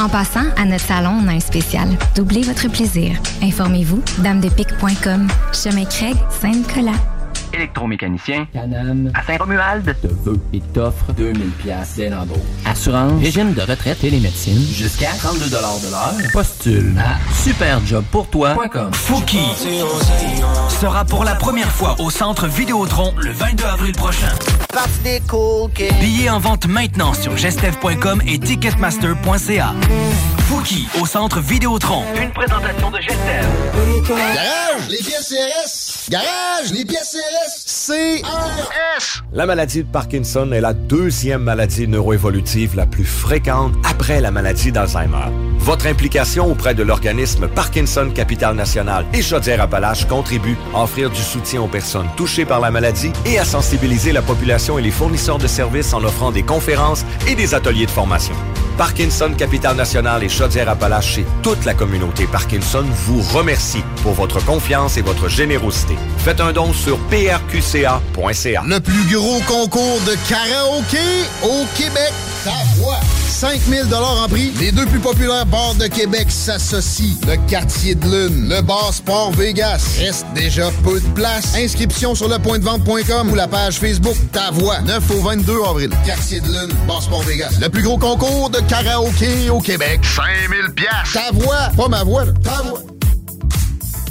En 0.00 0.08
passant, 0.08 0.44
à 0.56 0.64
notre 0.64 0.84
salon, 0.84 1.20
on 1.24 1.28
a 1.28 1.32
un 1.32 1.40
spécial. 1.40 1.88
Doublez 2.14 2.42
votre 2.42 2.68
plaisir. 2.68 3.16
Informez-vous, 3.42 4.02
damedepique.com. 4.18 5.28
Chemin 5.52 5.84
Craig, 5.84 6.16
Saint-Nicolas. 6.40 7.13
Électromécanicien, 7.54 8.46
Canam, 8.52 9.12
à 9.14 9.22
Saint-Romuald, 9.22 9.94
te 10.02 10.08
veut 10.08 10.40
et 10.52 10.60
t'offre 10.60 11.12
2000 11.12 11.50
pièces 11.50 11.94
dès 11.96 12.10
l'embauche. 12.10 12.38
Assurance, 12.64 13.22
régime 13.22 13.52
de 13.52 13.60
retraite 13.60 14.02
et 14.02 14.10
les 14.10 14.18
médecines, 14.18 14.66
jusqu'à 14.72 15.10
32 15.18 15.46
de 15.46 15.52
l'heure. 15.52 16.32
Postule 16.32 16.94
à 16.98 17.16
superjobpourtoi.com. 17.32 18.92
Fouki 18.92 19.38
sera 20.68 21.04
pour 21.04 21.24
la 21.24 21.36
première 21.36 21.70
fois 21.70 21.94
au 22.00 22.10
centre 22.10 22.48
Vidéotron 22.48 23.14
le 23.18 23.30
22 23.30 23.64
avril 23.64 23.92
prochain. 23.92 24.32
Billets 26.00 26.30
en 26.30 26.40
vente 26.40 26.66
maintenant 26.66 27.14
sur 27.14 27.36
gestev.com 27.36 28.20
et 28.26 28.38
ticketmaster.ca. 28.38 29.74
Fouki 30.54 30.86
au 31.00 31.04
centre 31.04 31.40
Vidéotron. 31.40 32.04
Une 32.22 32.30
présentation 32.30 32.88
de 32.88 33.00
Gestev. 33.00 33.44
Garage, 34.06 34.88
les 34.88 34.98
pièces 34.98 35.28
CRS. 35.28 36.10
Garage, 36.10 36.72
les 36.72 36.84
pièces 36.84 37.16
CRS. 37.16 38.12
CRS. 38.12 39.22
La 39.32 39.46
maladie 39.46 39.82
de 39.82 39.88
Parkinson 39.88 40.52
est 40.52 40.60
la 40.60 40.72
deuxième 40.72 41.42
maladie 41.42 41.88
neuroévolutive 41.88 42.76
la 42.76 42.86
plus 42.86 43.04
fréquente 43.04 43.74
après 43.82 44.20
la 44.20 44.30
maladie 44.30 44.70
d'Alzheimer. 44.70 45.26
Votre 45.58 45.88
implication 45.88 46.46
auprès 46.46 46.74
de 46.74 46.84
l'organisme 46.84 47.48
Parkinson 47.48 48.12
Capital 48.14 48.54
National 48.54 49.06
et 49.12 49.22
Chaudière-Appalaches 49.22 50.06
contribue 50.06 50.56
à 50.72 50.84
offrir 50.84 51.10
du 51.10 51.20
soutien 51.20 51.62
aux 51.62 51.68
personnes 51.68 52.08
touchées 52.16 52.44
par 52.44 52.60
la 52.60 52.70
maladie 52.70 53.12
et 53.26 53.40
à 53.40 53.44
sensibiliser 53.44 54.12
la 54.12 54.22
population 54.22 54.78
et 54.78 54.82
les 54.82 54.92
fournisseurs 54.92 55.38
de 55.38 55.48
services 55.48 55.92
en 55.94 56.04
offrant 56.04 56.30
des 56.30 56.44
conférences 56.44 57.04
et 57.26 57.34
des 57.34 57.54
ateliers 57.54 57.86
de 57.86 57.90
formation. 57.90 58.34
Parkinson 58.76 59.32
Capital 59.36 59.76
National 59.76 60.24
et 60.24 60.28
Chaudière-Appalaches 60.44 61.18
et 61.20 61.26
toute 61.42 61.64
la 61.64 61.72
communauté 61.72 62.26
Parkinson 62.26 62.84
vous 63.06 63.22
remercie 63.34 63.82
pour 64.02 64.12
votre 64.12 64.44
confiance 64.44 64.98
et 64.98 65.00
votre 65.00 65.26
générosité. 65.26 65.96
Faites 66.18 66.38
un 66.38 66.52
don 66.52 66.74
sur 66.74 66.98
prqca.ca. 67.08 68.62
Le 68.66 68.78
plus 68.78 69.14
gros 69.14 69.40
concours 69.46 70.00
de 70.06 70.14
karaoké 70.28 70.98
au 71.44 71.64
Québec. 71.74 72.12
Ta 72.44 72.50
voix. 72.76 73.00
5000 73.26 73.92
en 73.94 74.28
prix. 74.28 74.52
Les 74.60 74.70
deux 74.70 74.86
plus 74.86 75.00
populaires 75.00 75.44
bars 75.46 75.74
de 75.74 75.86
Québec 75.86 76.26
s'associent. 76.30 77.16
Le 77.26 77.36
quartier 77.48 77.94
de 77.94 78.04
lune, 78.04 78.48
le 78.48 78.60
bar 78.62 78.92
Sport 78.92 79.32
Vegas. 79.32 79.96
Reste 79.98 80.26
déjà 80.34 80.70
peu 80.84 81.00
de 81.00 81.06
place. 81.08 81.54
Inscription 81.56 82.14
sur 82.14 82.28
lepointdevente.com 82.28 83.30
ou 83.30 83.34
la 83.34 83.48
page 83.48 83.78
Facebook 83.78 84.16
Ta 84.32 84.50
voix. 84.52 84.80
9 84.82 85.10
au 85.10 85.20
22 85.22 85.52
avril. 85.68 85.90
Quartier 86.06 86.40
de 86.40 86.46
lune, 86.46 86.72
bar 86.86 87.02
Sport 87.02 87.22
Vegas. 87.22 87.58
Le 87.60 87.68
plus 87.68 87.82
gros 87.82 87.98
concours 87.98 88.50
de 88.50 88.60
karaoké 88.60 89.50
au 89.50 89.60
Québec. 89.60 90.00
5000 90.24 90.74
pièces. 90.74 91.12
Ta 91.12 91.30
voix, 91.32 91.70
pas 91.76 91.88
ma 91.88 92.02
voix, 92.02 92.24
ta 92.42 92.62
voix. 92.62 92.80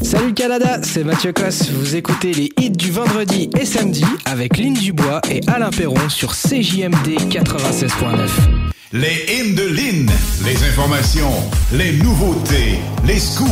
Salut 0.01 0.27
le 0.27 0.33
Canada, 0.33 0.79
c'est 0.83 1.03
Mathieu 1.03 1.33
Cosse. 1.33 1.69
Vous 1.71 1.95
écoutez 1.95 2.33
les 2.33 2.51
hits 2.59 2.69
du 2.69 2.91
vendredi 2.91 3.49
et 3.59 3.65
samedi 3.65 4.05
avec 4.25 4.57
Lynn 4.57 4.73
Dubois 4.73 5.21
et 5.31 5.41
Alain 5.47 5.71
Perron 5.71 6.09
sur 6.09 6.33
CJMD 6.33 7.17
96.9. 7.31 8.29
Les 8.91 9.25
hymnes 9.27 9.55
de 9.55 9.63
Lynn, 9.63 10.11
les 10.45 10.63
informations, 10.69 11.33
les 11.71 11.93
nouveautés, 11.93 12.77
les 13.07 13.19
scoops, 13.19 13.49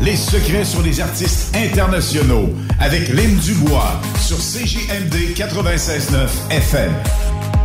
les 0.00 0.14
secrets 0.14 0.64
sur 0.64 0.82
les 0.82 1.00
artistes 1.00 1.56
internationaux 1.56 2.48
avec 2.78 3.08
Lynn 3.08 3.34
Dubois 3.38 4.00
sur 4.20 4.36
CJMD 4.36 5.34
96.9 5.34 6.28
FM. 6.50 6.92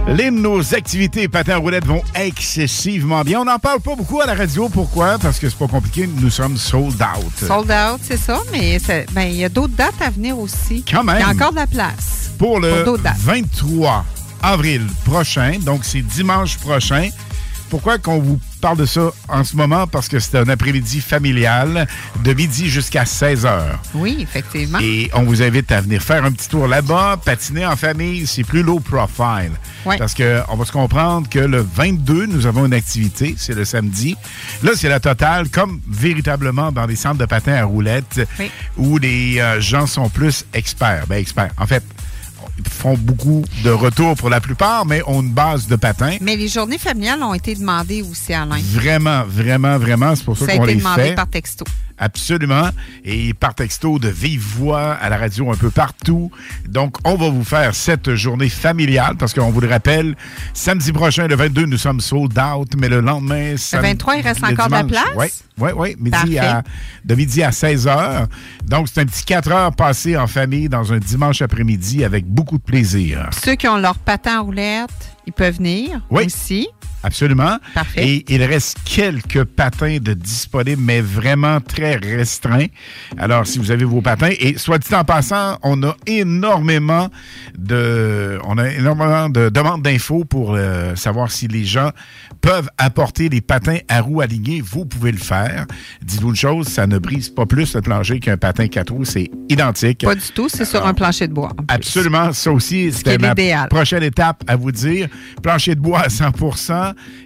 Lynn, 0.08 0.42
nos 0.42 0.76
activités 0.76 1.28
patins 1.30 1.58
roulettes 1.58 1.86
vont 1.86 2.02
excessivement 2.14 3.22
bien. 3.22 3.40
On 3.42 3.46
n'en 3.46 3.58
parle 3.58 3.80
pas 3.80 3.96
beaucoup 3.96 4.20
à 4.20 4.26
la 4.26 4.36
radio. 4.36 4.68
Pourquoi? 4.68 5.18
Parce 5.18 5.40
que 5.40 5.50
c'est 5.50 5.58
pas 5.58 5.68
compliqué. 5.68 6.08
Nous 6.20 6.30
sommes 6.30 6.58
sold 6.58 7.02
out. 7.02 7.48
Sold 7.48 7.72
out, 7.72 8.02
c'est 8.04 8.18
ça, 8.18 8.42
mais 8.52 8.78
ben, 9.14 9.24
il 9.24 9.38
y 9.38 9.46
a 9.46 9.50
d'autres 9.50 9.76
dates 9.76 10.02
à 10.02 10.10
venir 10.10 10.38
aussi. 10.38 10.84
Quand 10.90 11.04
même. 11.04 11.18
Il 11.20 11.22
y 11.22 11.24
a 11.24 11.30
encore 11.30 11.52
de 11.52 11.56
la 11.58 11.68
place. 11.68 12.32
pour 12.38 12.60
le 12.60 12.84
dates. 13.02 13.18
23 13.18 14.06
avril 14.44 14.86
prochain. 15.06 15.54
Donc, 15.62 15.86
c'est 15.86 16.02
dimanche 16.02 16.58
prochain. 16.58 17.10
Pourquoi 17.74 17.98
qu'on 17.98 18.20
vous 18.20 18.40
parle 18.62 18.78
de 18.78 18.86
ça 18.86 19.10
en 19.28 19.44
ce 19.44 19.56
moment? 19.56 19.88
Parce 19.88 20.08
que 20.08 20.20
c'est 20.20 20.38
un 20.38 20.48
après-midi 20.48 21.02
familial 21.02 21.88
de 22.24 22.34
midi 22.34 22.70
jusqu'à 22.70 23.04
16 23.04 23.48
heures. 23.48 23.80
Oui, 23.96 24.18
effectivement. 24.22 24.78
Et 24.80 25.10
on 25.16 25.24
vous 25.24 25.42
invite 25.42 25.72
à 25.72 25.82
venir 25.82 26.00
faire 26.04 26.24
un 26.24 26.32
petit 26.32 26.48
tour 26.48 26.68
là-bas, 26.68 27.18
patiner 27.26 27.66
en 27.66 27.76
famille, 27.76 28.28
c'est 28.28 28.44
plus 28.44 28.62
low 28.62 28.80
profile. 28.80 29.54
Ouais. 29.88 29.98
Parce 29.98 30.14
qu'on 30.14 30.56
va 30.56 30.66
se 30.66 30.72
comprendre 30.72 31.28
que 31.28 31.40
le 31.40 31.62
22, 31.62 32.28
nous 32.28 32.46
avons 32.46 32.68
une 32.68 32.76
activité, 32.76 33.34
c'est 33.40 33.56
le 33.56 33.66
samedi. 33.66 34.16
Là, 34.62 34.74
c'est 34.76 34.88
la 34.88 35.00
totale, 35.00 35.50
comme 35.50 35.82
véritablement 35.90 36.72
dans 36.72 36.86
les 36.86 36.96
centres 36.96 37.18
de 37.18 37.26
patins 37.26 37.56
à 37.56 37.64
roulettes, 37.64 38.22
Oui. 38.40 38.52
où 38.78 39.00
les 39.00 39.40
euh, 39.40 39.60
gens 39.60 39.88
sont 39.88 40.10
plus 40.10 40.46
experts. 40.54 41.06
Ben, 41.10 41.16
experts. 41.16 41.50
En 41.58 41.66
fait, 41.66 41.84
font 42.68 42.96
beaucoup 42.98 43.44
de 43.64 43.70
retours 43.70 44.16
pour 44.16 44.30
la 44.30 44.40
plupart, 44.42 44.86
mais 44.86 45.02
ont 45.08 45.22
une 45.22 45.32
base 45.32 45.68
de 45.68 45.76
patins. 45.76 46.18
Mais 46.22 46.36
les 46.36 46.48
journées 46.48 46.78
familiales 46.78 47.22
ont 47.24 47.34
été 47.34 47.56
demandées 47.56 48.02
aussi, 48.02 48.34
Alain. 48.34 48.58
Vraiment, 48.72 49.24
vraiment, 49.28 49.78
vraiment, 49.78 50.16
c'est 50.16 50.24
pour 50.26 50.38
ça, 50.38 50.46
Ça 50.46 50.52
a 50.54 50.58
qu'on 50.58 50.64
été 50.64 50.74
les 50.74 50.80
demandé 50.80 51.04
fait. 51.04 51.16
par 51.16 51.28
texto. 51.28 51.66
Absolument. 52.04 52.70
Et 53.06 53.34
par 53.34 53.56
texto 53.56 53.98
de 53.98 54.10
vive 54.10 54.42
voix 54.42 54.92
à 54.94 55.08
la 55.08 55.16
radio 55.18 55.52
un 55.52 55.56
peu 55.56 55.70
partout. 55.70 56.30
Donc, 56.68 56.98
on 57.06 57.16
va 57.16 57.30
vous 57.30 57.46
faire 57.46 57.74
cette 57.74 58.14
journée 58.16 58.50
familiale 58.50 59.16
parce 59.18 59.34
qu'on 59.34 59.52
vous 59.52 59.62
le 59.62 59.70
rappelle, 59.70 60.16
samedi 60.54 60.92
prochain, 60.92 61.28
le 61.28 61.36
22, 61.36 61.66
nous 61.66 61.78
sommes 61.78 62.02
sold 62.02 62.38
out, 62.38 62.68
mais 62.78 62.90
le 62.90 63.00
lendemain, 63.00 63.54
Le 63.54 63.80
23, 63.82 64.18
il 64.18 64.22
reste 64.22 64.44
encore 64.44 64.68
de 64.68 64.72
la 64.74 64.84
place? 64.84 65.06
Oui, 65.16 65.28
oui, 65.60 65.70
oui. 65.78 65.96
Midi 65.98 66.38
à, 66.40 66.62
de 67.06 67.16
midi 67.16 67.42
à 67.42 67.54
16 67.54 67.88
heures. 67.88 68.28
Donc, 68.66 68.90
c'est 68.94 69.00
un 69.00 69.06
petit 69.06 69.24
4 69.24 69.52
heures 69.52 69.76
passées 69.76 70.18
en 70.18 70.28
famille 70.28 70.68
dans 70.68 70.92
un 70.92 70.98
dimanche 71.00 71.42
après-midi 71.42 72.04
avec 72.04 72.26
beaucoup 72.26 72.58
de 72.58 72.64
plaisir. 72.64 73.30
Ceux 73.46 73.56
qui 73.56 73.68
ont 73.70 73.78
leur 73.78 73.98
patin 73.98 74.40
à 74.40 74.40
roulette, 74.42 74.90
ils 75.26 75.32
peuvent 75.34 75.56
venir 75.56 76.02
Oui. 76.12 76.26
aussi. 76.26 76.68
Absolument. 77.04 77.58
Parfait. 77.74 78.08
Et 78.08 78.26
il 78.30 78.44
reste 78.44 78.78
quelques 78.86 79.44
patins 79.44 79.98
de 80.02 80.14
disponibles, 80.14 80.82
mais 80.82 81.02
vraiment 81.02 81.60
très 81.60 81.98
restreints. 81.98 82.68
Alors, 83.18 83.46
si 83.46 83.60
vous 83.60 83.72
avez 83.72 83.84
vos 83.84 84.02
patins, 84.02 84.32
et 84.40 84.58
soit 84.58 84.80
dit 84.80 84.94
en 84.96 85.04
passant, 85.04 85.58
on 85.64 85.84
a 85.84 85.96
énormément 86.08 87.10
de, 87.58 88.40
on 88.46 88.58
a 88.58 88.70
énormément 88.70 89.30
de 89.30 89.50
demandes 89.50 89.82
d'infos 89.82 90.24
pour 90.26 90.54
euh, 90.56 90.96
savoir 90.96 91.32
si 91.32 91.48
les 91.48 91.66
gens 91.66 91.92
peuvent 92.42 92.70
apporter 92.78 93.30
des 93.30 93.42
patins 93.42 93.80
à 93.90 94.02
roues 94.02 94.22
alignées. 94.22 94.62
Vous 94.62 94.86
pouvez 94.86 95.12
le 95.12 95.18
faire. 95.18 95.66
Dites-vous 96.02 96.30
une 96.30 96.36
chose, 96.36 96.68
ça 96.68 96.88
ne 96.88 96.98
brise 96.98 97.30
pas 97.30 97.46
plus 97.46 97.76
le 97.76 97.82
plancher 97.82 98.20
qu'un 98.20 98.38
patin 98.38 98.68
quatre 98.68 98.94
roues. 98.94 99.06
C'est 99.06 99.30
identique. 99.50 100.04
Pas 100.04 100.16
du 100.16 100.32
tout, 100.34 100.50
c'est 100.50 100.66
sur 100.66 100.86
un 100.86 100.94
plancher 100.94 101.28
de 101.28 101.34
bois. 101.34 101.52
Absolument. 101.68 102.32
Ça 102.34 102.52
aussi, 102.52 102.92
c'était 102.92 103.18
ma 103.18 103.36
prochaine 103.68 104.04
étape 104.04 104.44
à 104.48 104.56
vous 104.56 104.72
dire. 104.72 105.08
Plancher 105.42 105.76
de 105.76 105.82
bois 105.82 106.02
à 106.02 106.10
100 106.10 106.32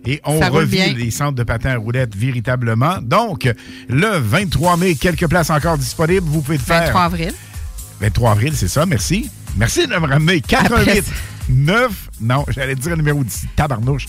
et 0.06 0.22
on 0.26 0.40
Ça 0.40 0.50
revit 0.50 0.94
les 0.94 1.12
centres 1.12 1.36
de 1.36 1.44
patins 1.44 1.72
à 1.72 1.78
roulettes 1.78 2.16
véritablement. 2.16 2.98
Donc, 3.02 3.52
le 3.90 4.18
23 4.18 4.78
mai, 4.78 4.96
quelques 4.96 5.28
places 5.28 5.50
encore 5.50 5.78
disponibles. 5.78 6.28
Vous 6.28 6.42
pouvez 6.42 6.58
le 6.58 6.64
faire. 6.64 6.84
23 6.84 7.02
avril. 7.02 7.34
23 8.02 8.32
avril, 8.32 8.54
c'est 8.56 8.68
ça. 8.68 8.86
Merci. 8.86 9.30
Merci 9.58 9.88
de 9.88 9.96
me 9.96 10.08
ramener. 10.08 10.42
88 10.42 11.04
9. 11.50 12.10
Non, 12.22 12.46
j'allais 12.50 12.76
dire 12.76 12.92
le 12.92 12.98
numéro 12.98 13.24
de 13.24 13.30
tabarnouche. 13.56 14.08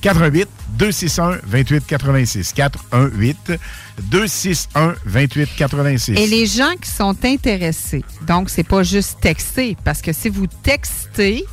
88 0.00 0.48
261 0.78 1.40
28 1.44 1.86
86. 1.86 2.52
418 2.52 3.52
261 4.10 4.94
28 5.04 5.48
86. 5.56 6.16
Et 6.16 6.26
les 6.26 6.46
gens 6.46 6.74
qui 6.80 6.90
sont 6.90 7.16
intéressés, 7.24 8.04
donc 8.26 8.48
c'est 8.48 8.62
pas 8.62 8.82
juste 8.82 9.20
texter, 9.20 9.76
parce 9.84 10.00
que 10.00 10.12
si 10.12 10.28
vous 10.28 10.46
textez, 10.62 11.44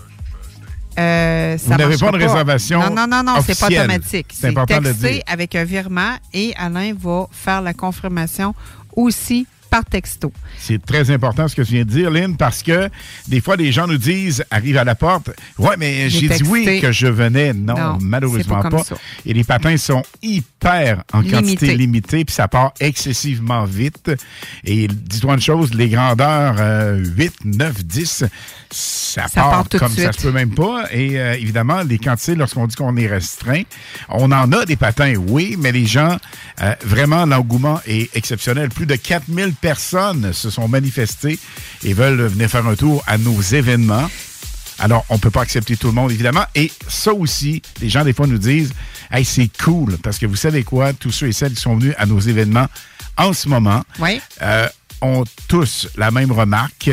euh, 0.97 1.57
ça 1.57 1.73
Vous 1.73 1.77
n'avez 1.77 1.97
pas 1.97 2.11
de 2.11 2.17
réservation 2.17 2.79
Non, 2.79 2.95
non, 2.95 3.07
non, 3.07 3.23
non, 3.23 3.41
c'est 3.45 3.59
pas 3.59 3.67
automatique. 3.67 4.27
C'est 4.33 4.47
important 4.47 4.79
de 4.79 4.87
texté 4.87 5.13
dire. 5.13 5.23
avec 5.27 5.55
un 5.55 5.63
virement 5.63 6.15
et 6.33 6.53
Alain 6.57 6.93
va 6.97 7.27
faire 7.31 7.61
la 7.61 7.73
confirmation 7.73 8.53
aussi 8.95 9.47
par 9.75 9.85
texto. 9.85 10.31
C'est 10.57 10.83
très 10.83 11.11
important 11.11 11.47
ce 11.47 11.55
que 11.55 11.61
tu 11.61 11.73
viens 11.73 11.83
de 11.83 11.89
dire, 11.89 12.09
Lynn, 12.09 12.37
parce 12.37 12.63
que 12.63 12.89
des 13.27 13.41
fois, 13.41 13.57
les 13.57 13.73
gens 13.73 13.87
nous 13.87 13.97
disent, 13.97 14.43
arrivent 14.49 14.77
à 14.77 14.85
la 14.85 14.95
porte, 14.95 15.31
ouais, 15.57 15.75
mais 15.77 16.09
J'ai 16.09 16.29
dit 16.29 16.43
oui 16.47 16.79
que 16.81 16.91
je 16.91 17.07
venais. 17.07 17.53
Non, 17.53 17.75
Non, 17.75 17.97
malheureusement 17.99 18.61
pas. 18.61 18.83
Et 19.25 19.33
les 19.33 19.43
patins 19.43 19.75
sont 19.77 20.03
hyper 20.21 21.03
en 21.11 21.19
Limité. 21.19 21.35
quantité 21.37 21.75
limitée, 21.75 22.25
puis 22.25 22.33
ça 22.33 22.47
part 22.47 22.73
excessivement 22.79 23.65
vite. 23.65 24.11
Et 24.63 24.87
dis-toi 24.87 25.33
une 25.33 25.41
chose, 25.41 25.73
les 25.73 25.89
grandeurs 25.89 26.55
euh, 26.59 27.03
8, 27.03 27.33
9, 27.43 27.83
10, 27.85 28.23
ça, 28.71 29.27
Ça 29.27 29.41
part, 29.41 29.65
comme 29.69 29.91
ça 29.91 30.11
se 30.11 30.21
peut 30.21 30.31
même 30.31 30.53
pas. 30.53 30.85
Et 30.91 31.19
euh, 31.19 31.33
évidemment, 31.33 31.81
les 31.81 31.97
quantités, 31.97 32.35
lorsqu'on 32.35 32.67
dit 32.67 32.75
qu'on 32.75 32.95
est 32.97 33.07
restreint, 33.07 33.63
on 34.09 34.31
en 34.31 34.51
a 34.51 34.65
des 34.65 34.75
patins, 34.75 35.15
oui, 35.15 35.55
mais 35.59 35.71
les 35.71 35.85
gens, 35.85 36.17
euh, 36.61 36.73
vraiment, 36.83 37.25
l'engouement 37.25 37.79
est 37.87 38.15
exceptionnel. 38.15 38.69
Plus 38.69 38.85
de 38.85 38.95
4000 38.95 39.53
personnes 39.69 40.31
se 40.31 40.51
sont 40.51 40.67
manifestées 40.67 41.39
et 41.83 41.93
veulent 41.93 42.27
venir 42.27 42.47
faire 42.51 42.67
un 42.67 42.75
tour 42.75 43.03
à 43.07 43.17
nos 43.17 43.41
événements. 43.41 44.07
Alors, 44.77 45.03
on 45.09 45.15
ne 45.15 45.19
peut 45.19 45.31
pas 45.31 45.41
accepter 45.41 45.75
tout 45.75 45.87
le 45.87 45.93
monde, 45.93 46.11
évidemment. 46.11 46.45
Et 46.53 46.71
ça 46.87 47.13
aussi, 47.15 47.63
les 47.81 47.89
gens, 47.89 48.03
des 48.03 48.13
fois, 48.13 48.27
nous 48.27 48.37
disent 48.37 48.73
Hey, 49.09 49.25
c'est 49.25 49.49
cool, 49.63 49.97
parce 50.03 50.19
que 50.19 50.27
vous 50.27 50.35
savez 50.35 50.63
quoi, 50.63 50.93
tous 50.93 51.11
ceux 51.11 51.29
et 51.29 51.33
celles 51.33 51.53
qui 51.55 51.61
sont 51.61 51.77
venus 51.77 51.95
à 51.97 52.05
nos 52.05 52.19
événements 52.19 52.67
en 53.17 53.33
ce 53.33 53.49
moment 53.49 53.83
Oui. 53.99 54.21
euh, 54.43 54.67
ont 55.01 55.23
tous 55.47 55.87
la 55.97 56.11
même 56.11 56.31
remarque 56.31 56.91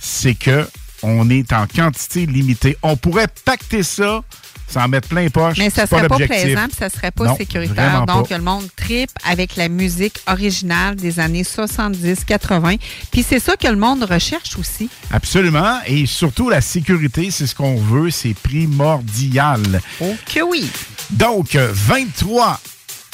c'est 0.00 0.34
que 0.34 0.66
on 1.02 1.28
est 1.28 1.52
en 1.52 1.66
quantité 1.66 2.24
limitée. 2.24 2.78
On 2.82 2.96
pourrait 2.96 3.28
pacter 3.44 3.82
ça 3.82 4.22
sans 4.68 4.88
mettre 4.88 5.08
plein 5.08 5.28
poche. 5.28 5.58
Mais 5.58 5.70
ça 5.70 5.86
serait 5.86 6.08
pas, 6.08 6.16
plaisant, 6.16 6.66
puis 6.66 6.76
ça 6.78 6.88
serait 6.88 7.10
pas 7.10 7.24
Non, 7.24 7.36
sécuritaire. 7.36 8.04
Donc, 8.06 8.28
pas. 8.28 8.36
le 8.36 8.42
monde 8.42 8.66
tripe 8.76 9.10
avec 9.24 9.56
la 9.56 9.68
musique 9.68 10.20
originale 10.26 10.96
des 10.96 11.20
années 11.20 11.42
70-80. 11.42 12.78
Puis 13.10 13.24
c'est 13.28 13.40
ça 13.40 13.56
que 13.56 13.68
le 13.68 13.76
monde 13.76 14.02
recherche 14.04 14.58
aussi. 14.58 14.88
Absolument. 15.12 15.78
Et 15.86 16.06
surtout, 16.06 16.48
la 16.48 16.60
sécurité, 16.60 17.30
c'est 17.30 17.46
ce 17.46 17.54
qu'on 17.54 17.76
veut. 17.76 18.10
C'est 18.10 18.34
primordial. 18.34 19.80
Oh 20.00 20.14
que 20.32 20.40
oui. 20.42 20.70
Donc, 21.10 21.54
euh, 21.54 21.70
23 21.72 22.60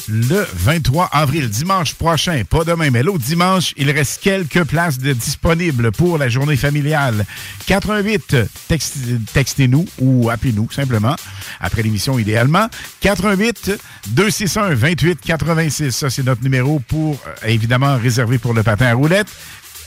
le 0.09 0.47
23 0.55 1.09
avril, 1.13 1.49
dimanche 1.49 1.95
prochain, 1.95 2.43
pas 2.49 2.65
demain, 2.65 2.91
mais 2.91 3.03
l'autre 3.03 3.25
dimanche, 3.25 3.73
il 3.77 3.91
reste 3.91 4.21
quelques 4.23 4.65
places 4.65 4.99
disponibles 4.99 5.93
pour 5.93 6.19
la 6.19 6.29
journée 6.29 6.57
familiale. 6.57 7.25
88, 7.67 8.37
text- 8.69 8.97
textez-nous 9.33 9.87
ou 9.99 10.29
appelez-nous 10.31 10.71
simplement, 10.71 11.15
après 11.61 11.83
l'émission 11.83 12.19
idéalement. 12.19 12.69
88 13.01 13.73
261 14.09 14.75
28 14.75 15.21
86, 15.25 15.91
ça 15.93 16.11
c'est 16.11 16.25
notre 16.25 16.43
numéro 16.43 16.81
pour, 16.81 17.21
euh, 17.27 17.49
évidemment, 17.49 17.97
réservé 17.97 18.39
pour 18.39 18.55
le 18.55 18.63
patin 18.63 18.87
à 18.87 18.95
roulettes. 18.95 19.29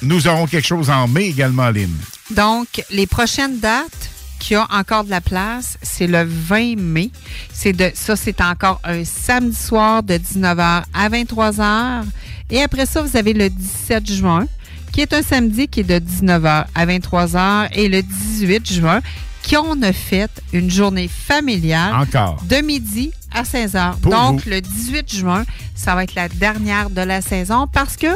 Nous 0.01 0.27
aurons 0.27 0.45
quelque 0.47 0.67
chose 0.67 0.89
en 0.89 1.07
mai 1.07 1.25
également, 1.27 1.69
Lynn. 1.69 1.91
Donc, 2.31 2.67
les 2.89 3.07
prochaines 3.07 3.59
dates 3.59 4.09
qui 4.45 4.55
ont 4.55 4.67
encore 4.71 5.03
de 5.05 5.09
la 5.09 5.21
place, 5.21 5.75
c'est 5.81 6.05
le 6.05 6.23
20 6.23 6.75
mai. 6.77 7.09
C'est 7.51 7.73
de 7.73 7.89
ça, 7.95 8.15
c'est 8.15 8.39
encore 8.41 8.79
un 8.83 9.03
samedi 9.03 9.55
soir 9.55 10.03
de 10.03 10.13
19h 10.13 10.83
à 10.93 11.09
23h. 11.09 12.03
Et 12.51 12.61
après 12.61 12.85
ça, 12.85 13.01
vous 13.01 13.17
avez 13.17 13.33
le 13.33 13.49
17 13.49 14.05
juin, 14.11 14.45
qui 14.93 15.01
est 15.01 15.13
un 15.13 15.23
samedi 15.23 15.67
qui 15.67 15.79
est 15.79 15.83
de 15.83 15.97
19h 15.97 16.65
à 16.75 16.85
23h. 16.85 17.69
Et 17.73 17.89
le 17.89 18.03
18 18.03 18.71
juin, 18.71 19.01
qui 19.41 19.57
on 19.57 19.81
a 19.81 19.91
fait 19.93 20.29
une 20.53 20.69
journée 20.69 21.07
familiale 21.07 21.95
Encore. 21.95 22.37
de 22.47 22.57
midi 22.57 23.11
à 23.33 23.45
16 23.45 23.73
h. 23.73 23.97
Pour 23.99 24.11
Donc, 24.11 24.43
vous. 24.43 24.49
le 24.51 24.61
18 24.61 25.11
juin, 25.11 25.43
ça 25.73 25.95
va 25.95 26.03
être 26.03 26.13
la 26.13 26.29
dernière 26.29 26.91
de 26.91 27.01
la 27.01 27.21
saison 27.23 27.65
parce 27.73 27.97
que 27.97 28.07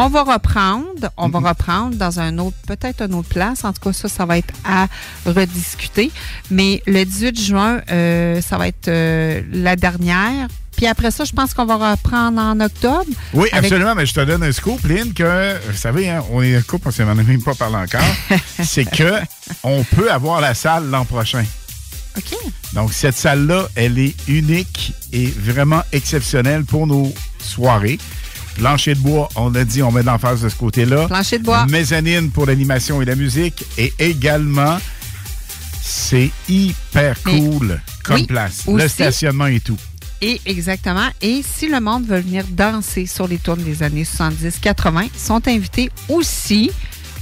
on 0.00 0.08
va 0.08 0.22
reprendre, 0.22 1.10
on 1.16 1.28
va 1.28 1.40
reprendre 1.50 1.96
dans 1.96 2.20
un 2.20 2.38
autre, 2.38 2.56
peut-être 2.66 3.02
une 3.02 3.14
autre 3.14 3.28
place. 3.28 3.64
En 3.64 3.72
tout 3.72 3.80
cas, 3.80 3.92
ça, 3.92 4.08
ça 4.08 4.24
va 4.26 4.38
être 4.38 4.54
à 4.64 4.86
rediscuter. 5.26 6.10
Mais 6.50 6.82
le 6.86 7.04
18 7.04 7.40
juin, 7.40 7.80
euh, 7.90 8.40
ça 8.40 8.58
va 8.58 8.68
être 8.68 8.88
euh, 8.88 9.42
la 9.52 9.76
dernière. 9.76 10.48
Puis 10.76 10.86
après 10.86 11.10
ça, 11.10 11.24
je 11.24 11.32
pense 11.32 11.54
qu'on 11.54 11.66
va 11.66 11.90
reprendre 11.92 12.40
en 12.40 12.60
octobre. 12.60 13.04
Oui, 13.34 13.48
avec- 13.50 13.64
absolument, 13.64 13.94
mais 13.96 14.06
je 14.06 14.14
te 14.14 14.20
donne 14.20 14.44
un 14.44 14.52
scoop, 14.52 14.80
Lynn, 14.84 15.12
que, 15.12 15.56
vous 15.68 15.76
savez, 15.76 16.08
hein, 16.08 16.22
on 16.30 16.40
est 16.42 16.54
un 16.54 16.62
couple, 16.62 16.88
on 16.88 16.90
s'en 16.92 17.04
en 17.08 17.18
a 17.18 17.22
même 17.22 17.42
pas 17.42 17.54
parlé 17.54 17.74
encore, 17.76 18.14
c'est 18.62 18.84
que 18.84 19.14
on 19.64 19.82
peut 19.82 20.12
avoir 20.12 20.40
la 20.40 20.54
salle 20.54 20.88
l'an 20.88 21.04
prochain. 21.04 21.44
OK. 22.16 22.36
Donc, 22.74 22.92
cette 22.92 23.16
salle-là, 23.16 23.66
elle 23.74 23.98
est 23.98 24.14
unique 24.28 24.92
et 25.12 25.26
vraiment 25.26 25.82
exceptionnelle 25.92 26.64
pour 26.64 26.86
nos 26.86 27.12
soirées. 27.40 27.98
Plancher 28.58 28.94
de 28.96 29.00
bois, 29.00 29.28
on 29.36 29.50
l'a 29.50 29.64
dit, 29.64 29.84
on 29.84 29.92
met 29.92 30.00
de 30.00 30.06
l'emphase 30.06 30.42
de 30.42 30.48
ce 30.48 30.56
côté-là. 30.56 31.06
Plancher 31.06 31.38
de 31.38 31.44
bois. 31.44 31.64
Mezzanine 31.66 32.30
pour 32.30 32.44
l'animation 32.44 33.00
et 33.00 33.04
la 33.04 33.14
musique. 33.14 33.64
Et 33.78 33.94
également, 34.00 34.78
c'est 35.80 36.30
hyper 36.48 37.22
cool 37.22 37.80
comme 38.02 38.16
oui, 38.16 38.26
place. 38.26 38.64
Le 38.66 38.72
aussi. 38.72 38.88
stationnement 38.88 39.46
et 39.46 39.60
tout. 39.60 39.78
Et 40.20 40.40
exactement. 40.44 41.08
Et 41.22 41.42
si 41.48 41.68
le 41.68 41.80
monde 41.80 42.04
veut 42.06 42.18
venir 42.18 42.44
danser 42.50 43.06
sur 43.06 43.28
les 43.28 43.38
tournes 43.38 43.62
des 43.62 43.84
années 43.84 44.02
70-80, 44.02 45.08
ils 45.14 45.20
sont 45.20 45.46
invités 45.46 45.90
aussi 46.08 46.72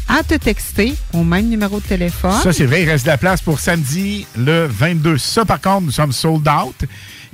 à 0.08 0.22
te 0.22 0.34
texter 0.36 0.94
au 1.12 1.22
même 1.22 1.48
numéro 1.48 1.80
de 1.80 1.84
téléphone. 1.84 2.40
Ça, 2.42 2.54
c'est 2.54 2.64
vrai. 2.64 2.82
Il 2.82 2.88
reste 2.88 3.04
de 3.04 3.10
la 3.10 3.18
place 3.18 3.42
pour 3.42 3.60
samedi 3.60 4.26
le 4.38 4.66
22. 4.66 5.18
Ça, 5.18 5.44
par 5.44 5.60
contre, 5.60 5.82
nous 5.82 5.90
sommes 5.90 6.12
sold 6.12 6.48
out. 6.48 6.88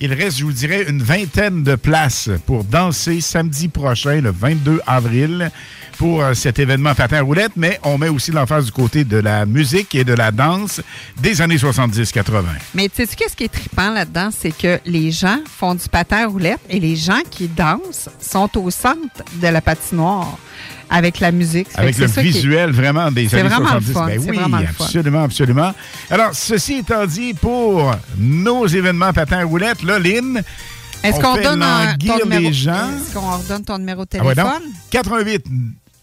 Il 0.04 0.12
reste, 0.14 0.38
je 0.38 0.44
vous 0.44 0.52
dirais, 0.52 0.84
une 0.88 1.00
vingtaine 1.00 1.62
de 1.62 1.76
places 1.76 2.28
pour 2.44 2.64
danser 2.64 3.20
samedi 3.20 3.68
prochain, 3.68 4.20
le 4.20 4.32
22 4.32 4.80
avril, 4.84 5.52
pour 5.96 6.24
euh, 6.24 6.34
cet 6.34 6.58
événement 6.58 6.92
patin 6.96 7.22
roulette. 7.22 7.52
Mais 7.54 7.78
on 7.84 7.98
met 7.98 8.08
aussi 8.08 8.32
l'emphase 8.32 8.64
du 8.64 8.72
côté 8.72 9.04
de 9.04 9.18
la 9.18 9.46
musique 9.46 9.94
et 9.94 10.02
de 10.02 10.12
la 10.12 10.32
danse 10.32 10.80
des 11.20 11.40
années 11.40 11.56
70-80. 11.56 12.42
Mais 12.74 12.88
tu 12.88 13.06
sais, 13.06 13.14
qu'est-ce 13.14 13.36
qui 13.36 13.44
est 13.44 13.52
trippant 13.52 13.92
là-dedans? 13.92 14.30
C'est 14.36 14.50
que 14.50 14.80
les 14.86 15.12
gens 15.12 15.38
font 15.46 15.76
du 15.76 15.88
patin 15.88 16.26
roulette 16.26 16.58
et 16.68 16.80
les 16.80 16.96
gens 16.96 17.22
qui 17.30 17.46
dansent 17.46 18.08
sont 18.20 18.58
au 18.58 18.72
centre 18.72 19.22
de 19.34 19.46
la 19.46 19.60
patinoire 19.60 20.36
avec 20.92 21.20
la 21.20 21.32
musique. 21.32 21.68
Ça 21.70 21.76
fait 21.76 21.82
Avec 21.82 21.98
le 21.98 22.06
qui 22.06 22.20
visuel 22.20 22.70
vraiment 22.70 23.10
des 23.10 23.34
années 23.34 23.48
vraiment 23.48 23.74
le 23.74 23.80
70. 23.80 23.92
fun, 23.92 24.06
Ben 24.06 24.20
c'est 24.22 24.30
oui, 24.30 24.36
vraiment 24.36 24.56
absolument, 24.58 25.22
absolument. 25.24 25.74
Alors, 26.10 26.30
ceci 26.34 26.74
étant 26.74 27.06
dit, 27.06 27.34
pour 27.34 27.94
nos 28.18 28.66
événements 28.66 29.12
patins 29.12 29.40
à 29.40 29.44
roulette, 29.44 29.82
là, 29.82 29.98
Lynn, 29.98 30.42
Est-ce 31.02 31.16
on 31.16 31.20
qu'on 31.20 31.34
fait 31.36 31.42
donne 31.44 31.62
un, 31.62 31.96
ton 31.96 32.18
numéro? 32.24 32.42
les 32.42 32.52
gens? 32.52 32.90
Est-ce 32.96 33.14
qu'on 33.14 33.36
redonne 33.38 33.64
ton 33.64 33.78
numéro 33.78 34.04
de 34.04 34.08
Ah 34.18 34.24
ouais, 34.24 34.34
téléphone? 34.34 34.62
donc, 34.62 34.72
88 34.90 35.44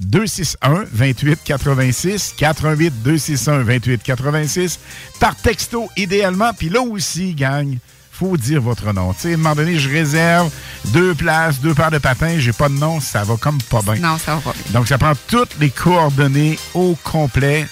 261 0.02 0.86
28 0.92 1.40
86 1.44 2.34
88 2.38 2.94
261 3.04 3.64
28 3.64 4.02
86 4.04 4.80
par 5.20 5.36
texto 5.36 5.90
idéalement. 5.98 6.52
Puis 6.58 6.70
là 6.70 6.82
aussi, 6.82 7.34
gang, 7.36 7.78
faut 8.20 8.36
dire 8.38 8.62
votre 8.62 8.92
nom. 8.94 9.14
Tu 9.14 9.22
sais, 9.22 9.32
à 9.32 9.34
un 9.36 9.38
moment 9.38 9.56
donné, 9.56 9.80
je 9.80 9.90
réserve 9.90 10.50
deux 10.88 11.16
places, 11.16 11.60
deux 11.62 11.74
paires 11.74 11.92
de 11.92 12.00
patins, 12.00 12.36
j'ai 12.38 12.52
pas 12.52 12.68
de 12.68 12.74
nom, 12.74 13.00
ça 13.00 13.24
va 13.24 13.36
comme 13.38 13.58
pas 13.62 13.82
bien. 13.82 13.96
Non, 13.96 14.18
ça 14.18 14.36
va 14.36 14.42
pas 14.42 14.52
bien. 14.54 14.78
Donc, 14.78 14.88
ça 14.90 14.98
prend 14.98 15.14
toutes 15.28 15.58
les 15.60 15.70
coordonnées 15.70 16.60
au 16.74 16.98
complet 17.04 17.66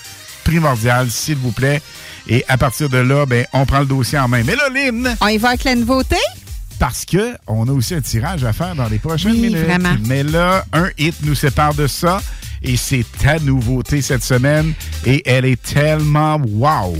primordial, 0.45 1.11
s'il 1.11 1.35
vous 1.35 1.51
plaît. 1.51 1.81
Et 2.29 2.45
à 2.47 2.57
partir 2.57 2.87
de 2.89 2.97
là, 2.97 3.25
ben, 3.25 3.45
on 3.51 3.65
prend 3.65 3.79
le 3.79 3.85
dossier 3.85 4.17
en 4.19 4.27
main. 4.29 4.43
Mais 4.45 4.55
là, 4.55 4.69
Lynn... 4.73 5.15
On 5.19 5.27
y 5.27 5.37
va 5.37 5.49
avec 5.49 5.65
la 5.65 5.75
nouveauté? 5.75 6.17
Parce 6.79 7.03
que 7.05 7.35
on 7.47 7.67
a 7.67 7.71
aussi 7.71 7.95
un 7.95 8.01
tirage 8.01 8.43
à 8.43 8.53
faire 8.53 8.75
dans 8.75 8.87
les 8.87 8.99
prochaines 8.99 9.31
Oui, 9.31 9.39
minutes. 9.49 9.65
vraiment. 9.65 9.95
Mais 10.05 10.23
là, 10.23 10.63
un 10.71 10.89
hit 10.97 11.15
nous 11.23 11.35
sépare 11.35 11.73
de 11.73 11.87
ça. 11.87 12.21
Et 12.63 12.77
c'est 12.77 13.05
ta 13.21 13.39
nouveauté 13.39 14.01
cette 14.01 14.23
semaine. 14.23 14.73
Et 15.05 15.23
elle 15.25 15.45
est 15.45 15.61
tellement 15.61 16.37
wow. 16.47 16.95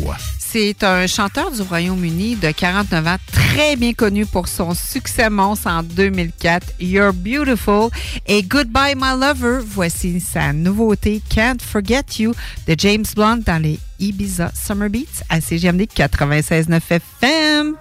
C'est 0.50 0.82
un 0.84 1.08
chanteur 1.08 1.52
du 1.52 1.62
Royaume-Uni 1.62 2.38
de 2.38 2.52
49 2.52 3.06
ans, 3.06 3.18
très 3.30 3.76
bien 3.76 3.92
connu 3.92 4.26
pour 4.26 4.48
son 4.48 4.74
succès 4.74 5.30
monstre 5.30 5.68
en 5.68 5.84
2004, 5.84 6.68
You're 6.80 7.12
Beautiful 7.12 7.90
et 8.26 8.44
Goodbye 8.44 8.96
My 8.96 9.20
Lover. 9.20 9.60
Voici 9.66 10.22
sa 10.22 10.54
nouveauté 10.54 11.22
Can't 11.30 11.62
Forget 11.62 12.06
You 12.20 12.34
de 12.66 12.76
James 12.78 13.06
Blunt 13.14 13.44
dans 13.46 13.62
les 13.62 13.78
Ibiza 14.00 14.50
Summer 14.56 14.90
Beats 14.90 15.22
à 15.30 15.42
CGMD 15.42 15.82
96.9 15.94 16.82
FM. 16.92 17.76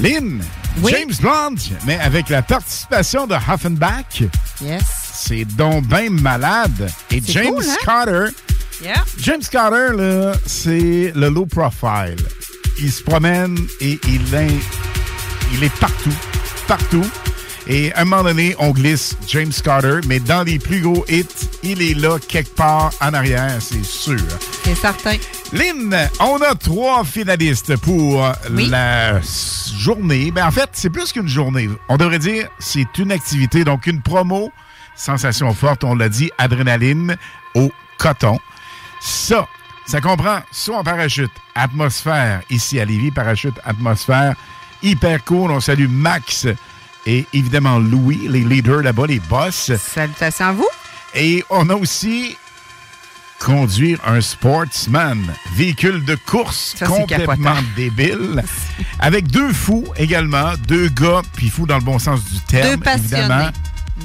Lynn, 0.00 0.42
James 0.84 1.14
Blunt, 1.20 1.56
mais 1.86 1.98
avec 1.98 2.28
la 2.28 2.42
participation 2.42 3.26
de 3.26 3.34
Huffenbach. 3.34 4.22
Yes. 4.60 4.82
C'est 5.12 5.44
donc 5.44 5.86
ben 5.86 6.10
malade. 6.20 6.90
Et 7.10 7.20
James 7.24 7.54
cool, 7.54 7.64
hein? 7.64 7.76
Carter. 7.84 8.24
Yeah. 8.82 9.04
James 9.18 9.42
Carter, 9.50 9.96
là, 9.96 10.32
c'est 10.46 11.12
le 11.14 11.28
low 11.28 11.46
profile. 11.46 12.16
Il 12.80 12.92
se 12.92 13.02
promène 13.02 13.58
et 13.80 13.98
il 14.06 14.34
est, 14.34 14.54
il 15.52 15.64
est 15.64 15.74
partout. 15.78 16.14
Partout. 16.66 17.04
Et 17.70 17.92
à 17.92 18.00
un 18.00 18.04
moment 18.06 18.22
donné, 18.22 18.56
on 18.58 18.70
glisse 18.70 19.14
James 19.26 19.52
Carter, 19.62 20.00
mais 20.06 20.20
dans 20.20 20.42
les 20.42 20.58
plus 20.58 20.80
gros 20.80 21.04
hits, 21.06 21.26
il 21.62 21.82
est 21.82 21.92
là 21.92 22.18
quelque 22.18 22.54
part 22.54 22.92
en 23.02 23.12
arrière, 23.12 23.58
c'est 23.60 23.84
sûr. 23.84 24.18
C'est 24.64 24.74
certain. 24.74 25.16
Lynn, 25.52 25.94
on 26.18 26.38
a 26.38 26.54
trois 26.54 27.04
finalistes 27.04 27.76
pour 27.76 28.26
la 28.48 29.20
journée. 29.20 30.30
Ben, 30.30 30.46
en 30.46 30.50
fait, 30.50 30.70
c'est 30.72 30.88
plus 30.88 31.12
qu'une 31.12 31.28
journée. 31.28 31.68
On 31.90 31.98
devrait 31.98 32.18
dire 32.18 32.48
c'est 32.58 32.96
une 32.96 33.12
activité, 33.12 33.64
donc 33.64 33.86
une 33.86 34.00
promo, 34.00 34.50
sensation 34.96 35.52
forte, 35.52 35.84
on 35.84 35.94
l'a 35.94 36.08
dit, 36.08 36.30
adrénaline 36.38 37.16
au 37.54 37.70
coton. 37.98 38.38
Ça, 39.00 39.46
ça 39.86 40.00
comprend 40.00 40.40
soit 40.50 40.78
en 40.78 40.84
parachute, 40.84 41.30
atmosphère, 41.54 42.40
ici 42.48 42.80
à 42.80 42.86
Lévis, 42.86 43.10
parachute, 43.10 43.60
atmosphère, 43.64 44.36
hyper 44.82 45.22
cool. 45.24 45.50
On 45.50 45.60
salue 45.60 45.88
Max 45.88 46.46
et 47.08 47.26
évidemment 47.32 47.78
Louis, 47.78 48.28
les 48.28 48.44
leaders 48.44 48.82
là-bas, 48.82 49.06
les 49.06 49.18
boss. 49.18 49.72
Salutations 49.76 50.44
à 50.46 50.52
vous. 50.52 50.68
Et 51.14 51.42
on 51.48 51.70
a 51.70 51.74
aussi 51.74 52.36
conduire 53.40 53.98
un 54.06 54.20
sportsman, 54.20 55.18
véhicule 55.54 56.04
de 56.04 56.16
course 56.26 56.74
Ça, 56.76 56.86
complètement 56.86 57.56
débile, 57.76 58.42
avec 59.00 59.28
deux 59.28 59.52
fous 59.52 59.86
également, 59.96 60.52
deux 60.66 60.88
gars, 60.88 61.22
puis 61.32 61.48
fous 61.48 61.66
dans 61.66 61.78
le 61.78 61.84
bon 61.84 61.98
sens 61.98 62.22
du 62.24 62.40
terme, 62.40 62.76
Deux 62.76 62.76
passionnés. 62.82 63.18
évidemment. 63.20 63.50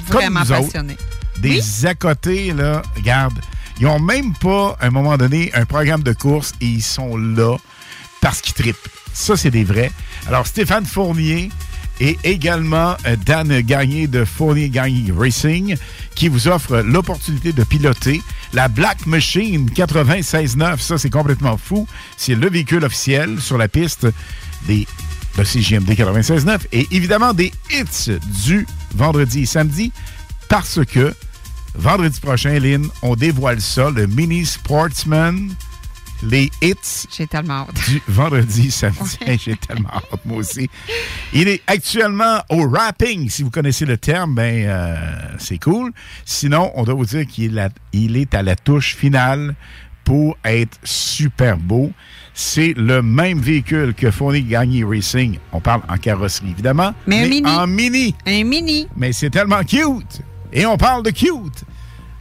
Comme 0.08 0.20
Vraiment 0.20 0.40
nous 0.40 0.52
autres. 0.52 0.62
passionnés. 0.64 0.96
Des 1.38 1.86
à 1.86 1.94
côté, 1.94 2.52
là, 2.52 2.80
regarde, 2.96 3.38
ils 3.80 3.86
ont 3.86 3.98
même 3.98 4.32
pas, 4.34 4.76
à 4.80 4.86
un 4.86 4.90
moment 4.90 5.16
donné, 5.18 5.50
un 5.54 5.66
programme 5.66 6.02
de 6.02 6.12
course 6.12 6.54
et 6.60 6.66
ils 6.66 6.82
sont 6.82 7.16
là 7.16 7.56
parce 8.22 8.40
qu'ils 8.40 8.54
trippent. 8.54 8.88
Ça, 9.12 9.36
c'est 9.36 9.50
des 9.50 9.64
vrais. 9.64 9.92
Alors, 10.26 10.46
Stéphane 10.46 10.86
Fournier 10.86 11.50
et 12.00 12.18
également 12.24 12.96
euh, 13.06 13.16
Dan 13.24 13.60
Gagné 13.60 14.06
de 14.06 14.24
Fournier 14.24 14.68
Gagné 14.68 15.12
Racing 15.16 15.76
qui 16.14 16.28
vous 16.28 16.48
offre 16.48 16.78
l'opportunité 16.78 17.52
de 17.52 17.64
piloter 17.64 18.22
la 18.52 18.68
Black 18.68 19.06
Machine 19.06 19.68
96.9. 19.68 20.78
Ça, 20.78 20.98
c'est 20.98 21.10
complètement 21.10 21.56
fou. 21.56 21.86
C'est 22.16 22.34
le 22.34 22.48
véhicule 22.48 22.84
officiel 22.84 23.40
sur 23.40 23.58
la 23.58 23.68
piste 23.68 24.06
des 24.66 24.86
de 25.36 25.42
CJMD 25.42 25.90
96.9 25.90 26.60
et 26.72 26.86
évidemment 26.92 27.34
des 27.34 27.52
hits 27.70 28.12
du 28.44 28.66
vendredi 28.94 29.42
et 29.42 29.46
samedi 29.46 29.92
parce 30.48 30.84
que 30.84 31.12
vendredi 31.74 32.20
prochain, 32.20 32.58
Lynn, 32.58 32.86
on 33.02 33.16
dévoile 33.16 33.60
ça, 33.60 33.90
le 33.90 34.06
Mini 34.06 34.46
Sportsman, 34.46 35.50
les 36.22 36.50
hits 36.62 37.06
J'ai 37.16 37.26
tellement 37.26 37.66
hâte. 37.68 37.74
du 37.88 38.00
vendredi, 38.08 38.70
samedi. 38.70 39.18
J'ai 39.44 39.56
tellement 39.56 39.90
hâte, 39.94 40.20
moi 40.24 40.38
aussi. 40.38 40.68
Il 41.32 41.48
est 41.48 41.62
actuellement 41.66 42.42
au 42.48 42.68
rapping. 42.68 43.28
Si 43.30 43.42
vous 43.42 43.50
connaissez 43.50 43.84
le 43.86 43.96
terme, 43.98 44.34
ben 44.34 44.64
euh, 44.66 44.96
c'est 45.38 45.58
cool. 45.58 45.92
Sinon, 46.24 46.70
on 46.74 46.84
doit 46.84 46.94
vous 46.94 47.06
dire 47.06 47.26
qu'il 47.26 47.44
est, 47.44 47.48
la- 47.48 47.68
il 47.92 48.16
est 48.16 48.34
à 48.34 48.42
la 48.42 48.56
touche 48.56 48.94
finale 48.96 49.54
pour 50.04 50.36
être 50.44 50.78
super 50.84 51.56
beau. 51.56 51.90
C'est 52.34 52.74
le 52.76 53.00
même 53.00 53.38
véhicule 53.38 53.94
que 53.94 54.10
fournit 54.10 54.42
Gagné 54.42 54.84
Racing. 54.84 55.38
On 55.52 55.60
parle 55.60 55.82
en 55.88 55.96
carrosserie, 55.96 56.50
évidemment. 56.50 56.92
Mais 57.06 57.24
un 57.24 57.28
mini. 57.28 57.48
En 57.50 57.66
mini. 57.66 58.14
Un 58.26 58.44
mini. 58.44 58.88
Mais 58.96 59.12
c'est 59.12 59.30
tellement 59.30 59.62
cute. 59.62 60.20
Et 60.52 60.66
on 60.66 60.76
parle 60.76 61.02
de 61.04 61.10
cute. 61.10 61.64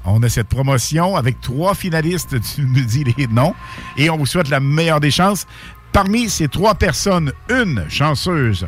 On 0.06 0.22
a 0.24 0.30
cette 0.30 0.48
promotion 0.48 1.16
avec 1.16 1.40
trois 1.42 1.76
finalistes. 1.76 2.36
Tu 2.56 2.62
nous 2.62 2.84
dis 2.84 3.06
les 3.18 3.28
noms. 3.28 3.56
Et 3.98 4.10
on 4.10 4.18
vous 4.18 4.26
souhaite 4.26 4.50
la 4.50 4.60
meilleure 4.60 5.00
des 5.00 5.12
chances. 5.12 5.46
Parmi 5.92 6.30
ces 6.30 6.48
trois 6.48 6.76
personnes, 6.76 7.32
une 7.50 7.86
chanceuse 7.90 8.68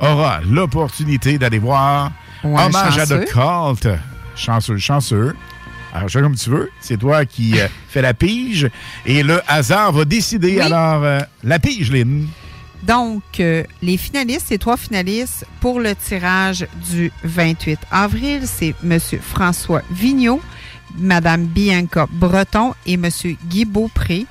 aura 0.00 0.40
l'opportunité 0.40 1.38
d'aller 1.38 1.58
voir 1.58 2.10
Hommage 2.42 2.98
à. 2.98 3.06
The 3.06 3.24
Cult. 3.24 3.88
Chanceux, 4.36 4.78
chanceux. 4.78 5.34
Alors, 5.94 6.10
fais 6.10 6.20
comme 6.20 6.34
tu 6.34 6.50
veux. 6.50 6.70
C'est 6.80 6.98
toi 6.98 7.24
qui 7.24 7.60
euh, 7.60 7.68
fais 7.88 8.02
la 8.02 8.14
pige. 8.14 8.68
Et 9.06 9.22
le 9.22 9.40
hasard 9.46 9.92
va 9.92 10.04
décider. 10.04 10.60
Alors, 10.60 11.04
euh, 11.04 11.20
la 11.44 11.58
pige, 11.58 11.92
Lynn. 11.92 12.26
Donc, 12.82 13.22
euh, 13.40 13.62
les 13.80 13.96
finalistes, 13.96 14.48
ces 14.48 14.58
trois 14.58 14.76
finalistes 14.76 15.46
pour 15.60 15.80
le 15.80 15.94
tirage 15.94 16.66
du 16.90 17.12
28 17.22 17.78
avril, 17.90 18.42
c'est 18.44 18.74
M. 18.84 18.98
François 19.22 19.82
Vigneault, 19.90 20.42
Mme 20.96 21.46
Bianca 21.46 22.06
Breton 22.10 22.74
et 22.86 22.94
M. 22.94 23.08
Guy 23.46 23.64
Beaupré. 23.64 24.26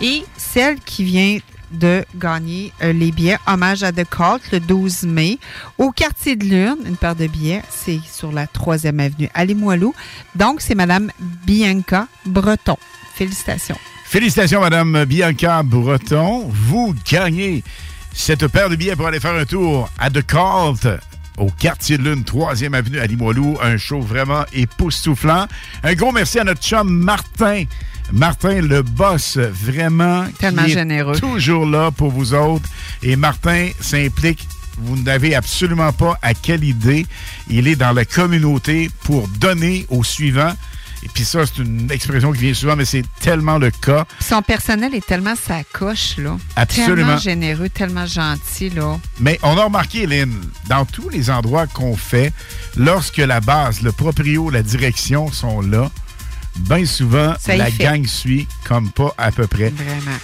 Et 0.00 0.24
celle 0.36 0.78
qui 0.80 1.04
vient 1.04 1.38
de 1.70 2.04
gagner 2.14 2.72
euh, 2.82 2.92
les 2.92 3.10
billets 3.10 3.38
Hommage 3.46 3.82
à 3.82 3.92
The 3.92 4.04
Cult 4.08 4.52
le 4.52 4.60
12 4.60 5.04
mai 5.04 5.38
au 5.78 5.90
quartier 5.90 6.36
de 6.36 6.44
Lune, 6.44 6.76
une 6.86 6.96
paire 6.96 7.16
de 7.16 7.26
billets, 7.26 7.62
c'est 7.70 8.00
sur 8.10 8.32
la 8.32 8.46
3e 8.46 8.98
avenue 8.98 9.28
à 9.34 9.44
Limoilou. 9.44 9.94
Donc, 10.34 10.60
c'est 10.60 10.74
Mme 10.74 11.10
Bianca 11.44 12.06
Breton. 12.24 12.76
Félicitations. 13.14 13.78
Félicitations, 14.04 14.60
Madame 14.60 15.04
Bianca 15.04 15.62
Breton. 15.62 16.48
Vous 16.48 16.94
gagnez 17.10 17.64
cette 18.12 18.46
paire 18.46 18.70
de 18.70 18.76
billets 18.76 18.96
pour 18.96 19.06
aller 19.06 19.20
faire 19.20 19.34
un 19.34 19.44
tour 19.44 19.90
à 19.98 20.10
The 20.10 20.24
Cult 20.24 21.00
au 21.36 21.50
quartier 21.50 21.98
de 21.98 22.02
Lune, 22.02 22.22
3e 22.22 22.74
avenue 22.74 22.98
à 22.98 23.06
Limoilou. 23.06 23.58
Un 23.62 23.76
show 23.76 24.00
vraiment 24.00 24.44
époustouflant. 24.52 25.46
Un 25.82 25.94
gros 25.94 26.12
merci 26.12 26.38
à 26.38 26.44
notre 26.44 26.62
chum 26.62 26.88
Martin. 26.88 27.64
Martin, 28.12 28.60
le 28.60 28.82
boss, 28.82 29.36
vraiment. 29.36 30.26
Tellement 30.38 30.64
qui 30.64 30.70
est 30.70 30.74
généreux. 30.74 31.18
Toujours 31.18 31.66
là 31.66 31.90
pour 31.90 32.10
vous 32.10 32.34
autres. 32.34 32.68
Et 33.02 33.16
Martin 33.16 33.70
s'implique. 33.80 34.46
Vous 34.78 34.96
n'avez 34.96 35.34
absolument 35.34 35.92
pas 35.92 36.18
à 36.22 36.34
quelle 36.34 36.62
idée. 36.62 37.06
Il 37.48 37.66
est 37.66 37.76
dans 37.76 37.92
la 37.92 38.04
communauté 38.04 38.90
pour 39.04 39.26
donner 39.28 39.86
aux 39.88 40.04
suivants. 40.04 40.54
Et 41.06 41.08
puis 41.14 41.24
ça, 41.24 41.46
c'est 41.46 41.62
une 41.62 41.88
expression 41.92 42.32
qui 42.32 42.40
vient 42.40 42.54
souvent, 42.54 42.74
mais 42.74 42.84
c'est 42.84 43.04
tellement 43.20 43.58
le 43.58 43.70
cas. 43.70 44.04
Puis 44.18 44.26
Son 44.26 44.42
personnel 44.42 44.92
est 44.92 45.06
tellement 45.06 45.36
sa 45.36 45.62
coche, 45.62 46.16
là. 46.18 46.36
Absolument. 46.56 46.96
Tellement 46.96 47.18
généreux, 47.18 47.68
tellement 47.68 48.06
gentil, 48.06 48.70
là. 48.70 48.98
Mais 49.20 49.38
on 49.44 49.56
a 49.56 49.66
remarqué, 49.66 50.04
Lynn, 50.08 50.34
dans 50.68 50.84
tous 50.84 51.08
les 51.08 51.30
endroits 51.30 51.68
qu'on 51.68 51.96
fait, 51.96 52.32
lorsque 52.76 53.18
la 53.18 53.38
base, 53.38 53.82
le 53.82 53.92
proprio, 53.92 54.50
la 54.50 54.64
direction 54.64 55.30
sont 55.30 55.60
là, 55.60 55.92
bien 56.56 56.84
souvent, 56.84 57.34
Ça 57.38 57.56
la 57.56 57.70
gang 57.70 58.04
suit 58.04 58.48
comme 58.66 58.90
pas 58.90 59.14
à 59.16 59.30
peu 59.30 59.46
près. 59.46 59.70
Vraiment. 59.70 60.18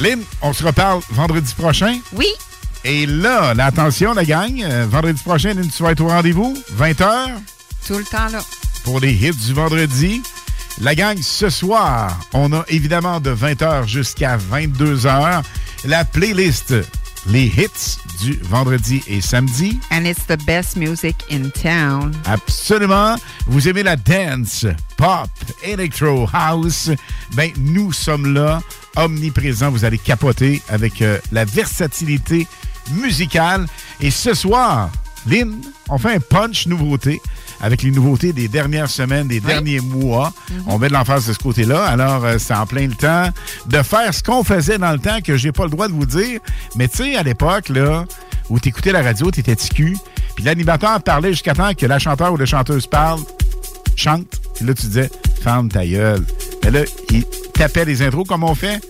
Lynn, 0.00 0.20
on 0.42 0.52
se 0.52 0.64
reparle 0.64 1.00
vendredi 1.10 1.54
prochain? 1.56 2.00
Oui. 2.12 2.26
Et 2.82 3.06
là, 3.06 3.54
la 3.54 3.66
attention, 3.66 4.14
la 4.14 4.24
gang, 4.24 4.60
euh, 4.64 4.84
vendredi 4.90 5.22
prochain, 5.22 5.54
Lynn, 5.54 5.70
tu 5.70 5.80
vas 5.84 5.92
être 5.92 6.00
au 6.00 6.08
rendez-vous, 6.08 6.58
20h, 6.76 7.28
Tout 7.86 7.98
le 7.98 8.04
temps, 8.04 8.28
là. 8.28 8.42
pour 8.84 9.00
les 9.00 9.12
hits 9.12 9.32
du 9.46 9.52
vendredi. 9.52 10.22
La 10.80 10.94
gang, 10.94 11.16
ce 11.20 11.50
soir, 11.50 12.18
on 12.32 12.52
a 12.52 12.64
évidemment 12.68 13.20
de 13.20 13.32
20h 13.34 13.86
jusqu'à 13.86 14.36
22h 14.36 15.42
la 15.84 16.04
playlist, 16.04 16.74
les 17.26 17.44
hits 17.44 17.98
du 18.20 18.38
vendredi 18.42 19.02
et 19.06 19.20
samedi. 19.20 19.78
And 19.90 20.04
it's 20.04 20.26
the 20.26 20.42
best 20.46 20.76
music 20.76 21.14
in 21.30 21.50
town. 21.50 22.12
Absolument. 22.24 23.16
Vous 23.46 23.68
aimez 23.68 23.82
la 23.82 23.96
dance, 23.96 24.66
pop, 24.96 25.28
electro, 25.62 26.28
house? 26.32 26.90
Ben, 27.36 27.52
nous 27.58 27.92
sommes 27.92 28.32
là, 28.34 28.60
omniprésents. 28.96 29.70
Vous 29.70 29.84
allez 29.84 29.98
capoter 29.98 30.62
avec 30.68 31.02
euh, 31.02 31.18
la 31.32 31.44
versatilité 31.44 32.46
musicale. 32.92 33.66
Et 34.00 34.10
ce 34.10 34.34
soir, 34.34 34.90
Lynn, 35.26 35.54
on 35.88 35.98
fait 35.98 36.14
un 36.14 36.20
punch 36.20 36.66
nouveauté 36.66 37.20
avec 37.64 37.82
les 37.82 37.90
nouveautés 37.90 38.34
des 38.34 38.46
dernières 38.46 38.90
semaines, 38.90 39.26
des 39.26 39.40
derniers 39.40 39.80
mois. 39.80 40.34
On 40.66 40.78
met 40.78 40.88
de 40.88 40.92
l'emphase 40.92 41.26
de 41.26 41.32
ce 41.32 41.38
côté-là. 41.38 41.82
Alors, 41.86 42.22
euh, 42.22 42.36
c'est 42.38 42.52
en 42.52 42.66
plein 42.66 42.86
le 42.86 42.92
temps 42.92 43.30
de 43.66 43.82
faire 43.82 44.12
ce 44.12 44.22
qu'on 44.22 44.44
faisait 44.44 44.76
dans 44.76 44.92
le 44.92 44.98
temps 44.98 45.22
que 45.24 45.38
j'ai 45.38 45.50
pas 45.50 45.64
le 45.64 45.70
droit 45.70 45.88
de 45.88 45.94
vous 45.94 46.04
dire. 46.04 46.40
Mais 46.76 46.88
tu 46.88 46.98
sais, 46.98 47.16
à 47.16 47.22
l'époque, 47.22 47.70
là, 47.70 48.04
où 48.50 48.60
tu 48.60 48.68
écoutais 48.68 48.92
la 48.92 49.00
radio, 49.00 49.30
tu 49.30 49.40
étais 49.40 49.56
TQ, 49.56 49.96
puis 50.34 50.44
l'animateur 50.44 51.02
parlait 51.02 51.30
jusqu'à 51.30 51.54
temps 51.54 51.72
que 51.72 51.86
la 51.86 51.98
chanteur 51.98 52.34
ou 52.34 52.36
la 52.36 52.44
chanteuse 52.44 52.86
parle, 52.86 53.20
chante, 53.96 54.26
puis 54.56 54.66
là, 54.66 54.74
tu 54.74 54.86
disais, 54.86 55.10
ferme 55.42 55.70
ta 55.70 55.86
gueule. 55.86 56.22
Mais 56.62 56.70
là, 56.70 56.80
il 57.10 57.24
tapait 57.54 57.86
les 57.86 58.02
intros 58.02 58.28
comme 58.28 58.44
on 58.44 58.54
fait. 58.54 58.82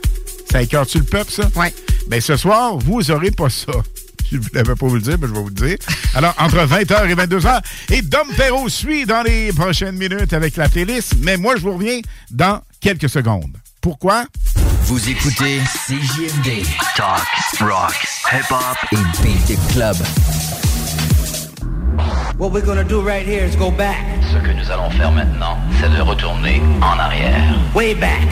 Ça 0.51 0.63
écœure-tu 0.63 0.99
le 0.99 1.05
peuple, 1.05 1.31
ça? 1.31 1.49
Oui. 1.55 1.67
Ben, 2.09 2.21
ce 2.21 2.37
soir, 2.37 2.77
vous 2.77 3.13
aurez 3.13 3.31
pas 3.31 3.51
ça. 3.51 3.73
Je 4.31 4.37
ne 4.37 4.43
voulais 4.43 4.63
pas 4.63 4.75
vous 4.75 4.95
le 4.95 5.01
dire, 5.01 5.17
mais 5.21 5.27
je 5.29 5.33
vais 5.33 5.41
vous 5.41 5.49
le 5.49 5.55
dire. 5.55 5.77
Alors, 6.15 6.35
entre 6.39 6.57
20h 6.57 7.09
et 7.11 7.15
22h, 7.15 7.61
et 7.93 8.03
Dom 8.03 8.27
Perrault 8.37 8.69
suit 8.69 9.07
dans 9.07 9.23
les 9.23 9.53
prochaines 9.53 9.97
minutes 9.97 10.33
avec 10.33 10.57
la 10.57 10.69
playlist, 10.69 11.15
mais 11.21 11.37
moi, 11.37 11.55
je 11.57 11.63
vous 11.63 11.75
reviens 11.75 12.01
dans 12.31 12.61
quelques 12.81 13.09
secondes. 13.09 13.57
Pourquoi? 13.81 14.25
Vous 14.85 15.09
écoutez 15.09 15.61
CJMD. 15.87 16.65
Talk, 16.97 17.23
rock, 17.61 17.95
hip-hop 18.33 18.77
et 18.93 19.23
beat 19.23 19.59
club. 19.73 19.97
What 22.39 22.51
we're 22.51 22.65
gonna 22.65 22.83
do 22.83 23.01
right 23.01 23.27
here 23.27 23.45
is 23.45 23.57
go 23.57 23.71
back. 23.71 24.24
Ce 24.35 24.39
que 24.41 24.51
nous 24.51 24.69
allons 24.69 24.91
faire 24.91 25.13
maintenant, 25.13 25.57
c'est 25.81 25.97
de 25.97 26.03
retourner 26.03 26.61
en 26.83 26.99
arrière. 26.99 27.55
Way 27.73 27.95
back. 27.95 28.27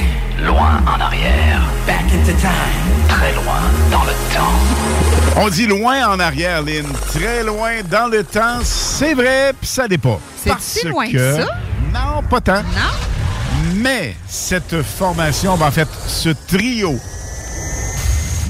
Loin 0.45 0.83
en 0.85 1.01
arrière. 1.01 1.63
Back 1.87 2.03
into 2.13 2.33
time. 2.41 3.07
Très 3.09 3.33
loin 3.35 3.61
dans 3.89 4.03
le 4.03 4.11
temps. 4.35 5.41
On 5.41 5.49
dit 5.49 5.69
loin 5.69 6.09
en 6.09 6.19
arrière, 6.19 6.61
Lynn. 6.63 6.87
Très 7.15 7.45
loin 7.45 7.83
dans 7.89 8.11
le 8.11 8.25
temps. 8.25 8.59
C'est 8.65 9.15
vrai, 9.15 9.53
puis 9.61 9.69
ça 9.69 9.85
pas. 10.03 10.19
C'est 10.37 10.59
si 10.59 10.89
loin 10.89 11.09
que 11.09 11.37
ça? 11.37 11.47
Non, 11.95 12.21
pas 12.29 12.41
tant. 12.41 12.63
Non? 12.63 13.77
Mais 13.77 14.17
cette 14.27 14.83
formation, 14.83 15.57
ben, 15.57 15.69
en 15.69 15.71
fait, 15.71 15.89
ce 16.09 16.31
trio 16.31 16.97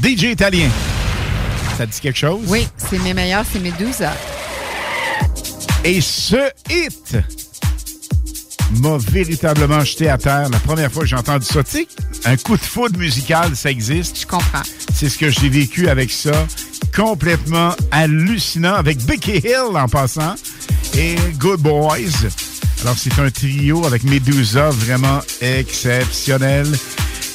DJ 0.03 0.23
italien, 0.33 0.71
ça 1.77 1.85
dit 1.85 2.01
quelque 2.01 2.19
chose? 2.19 2.47
Oui, 2.47 2.67
c'est 2.79 2.99
mes 3.01 3.13
meilleurs, 3.13 3.45
c'est 3.53 3.61
mes 3.61 3.73
12 3.73 4.01
heures. 4.01 4.42
Et 5.85 6.01
ce 6.01 6.37
hit 6.71 7.17
m'a 8.81 8.99
véritablement 8.99 9.85
jeté 9.85 10.09
à 10.09 10.17
terre 10.17 10.49
la 10.49 10.59
première 10.61 10.93
fois 10.93 11.03
que 11.03 11.09
j'ai 11.09 11.17
entendu 11.17 11.45
ça. 11.45 11.65
Tu 11.65 11.71
sais, 11.71 11.89
un 12.25 12.37
coup 12.37 12.57
de 12.57 12.63
foudre 12.63 12.99
musical, 12.99 13.57
ça 13.57 13.71
existe. 13.71 14.21
Je 14.21 14.27
comprends. 14.27 14.63
C'est 14.95 15.09
ce 15.09 15.19
que 15.19 15.29
j'ai 15.29 15.49
vécu 15.49 15.89
avec 15.89 16.11
ça. 16.13 16.47
Complètement 16.95 17.75
hallucinant 17.91 18.75
avec 18.75 19.05
Becky 19.05 19.39
Hill 19.39 19.75
en 19.77 19.89
passant 19.89 20.35
et 20.97 21.17
Good 21.39 21.61
Boys. 21.61 22.29
Alors, 22.83 22.97
c'est 22.97 23.19
un 23.19 23.31
trio 23.31 23.85
avec 23.85 24.05
Medusa 24.05 24.71
vraiment 24.71 25.21
exceptionnel. 25.41 26.67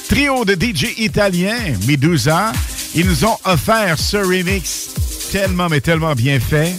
Trio 0.08 0.44
de 0.46 0.54
DJ 0.54 0.98
italiens, 0.98 1.74
Medusa. 1.86 2.52
Ils 2.94 3.06
nous 3.06 3.24
ont 3.26 3.36
offert 3.44 3.98
ce 3.98 4.16
remix 4.16 4.88
tellement, 5.32 5.68
mais 5.68 5.82
tellement 5.82 6.14
bien 6.14 6.40
fait. 6.40 6.74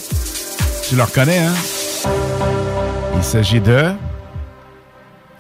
Tu 0.89 0.95
le 0.95 1.03
reconnais, 1.03 1.37
hein? 1.37 1.53
Il 3.15 3.23
s'agit 3.23 3.59
de. 3.59 3.91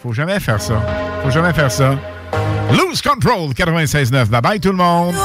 Faut 0.03 0.13
jamais 0.13 0.39
faire 0.39 0.61
ça. 0.61 0.79
Faut 1.23 1.31
jamais 1.31 1.53
faire 1.53 1.71
ça. 1.71 1.95
Lose 2.71 3.01
Control 3.01 3.49
96.9. 3.53 4.25
Bye 4.25 4.41
bye 4.41 4.59
tout 4.59 4.69
le 4.69 4.77
monde. 4.77 5.15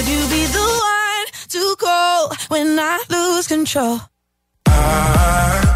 Could 0.00 0.08
you 0.08 0.28
be 0.30 0.46
the 0.46 0.58
one 0.58 1.26
to 1.50 1.76
call 1.78 2.32
when 2.48 2.78
I 2.78 3.04
lose 3.10 3.46
control? 3.46 4.00
I 4.66 5.70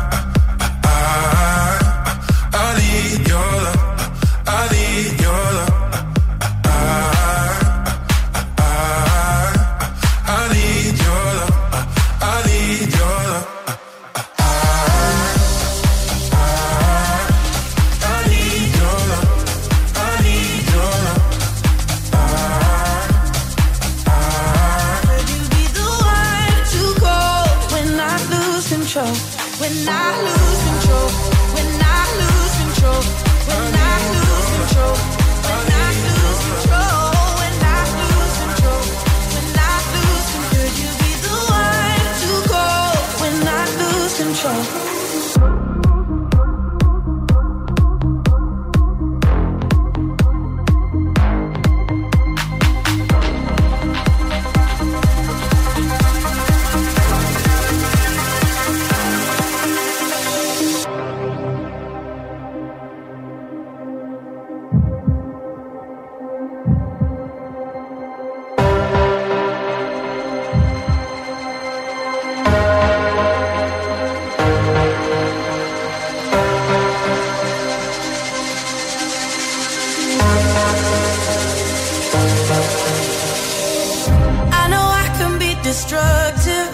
destructive, 85.75 86.71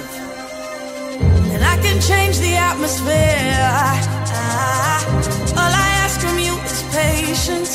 and 1.53 1.65
I 1.65 1.77
can 1.81 1.99
change 2.03 2.39
the 2.39 2.55
atmosphere. 2.55 3.57
All 5.61 5.73
I 5.85 5.89
ask 6.05 6.21
from 6.21 6.39
you 6.39 6.55
is 6.69 6.83
patience, 6.93 7.73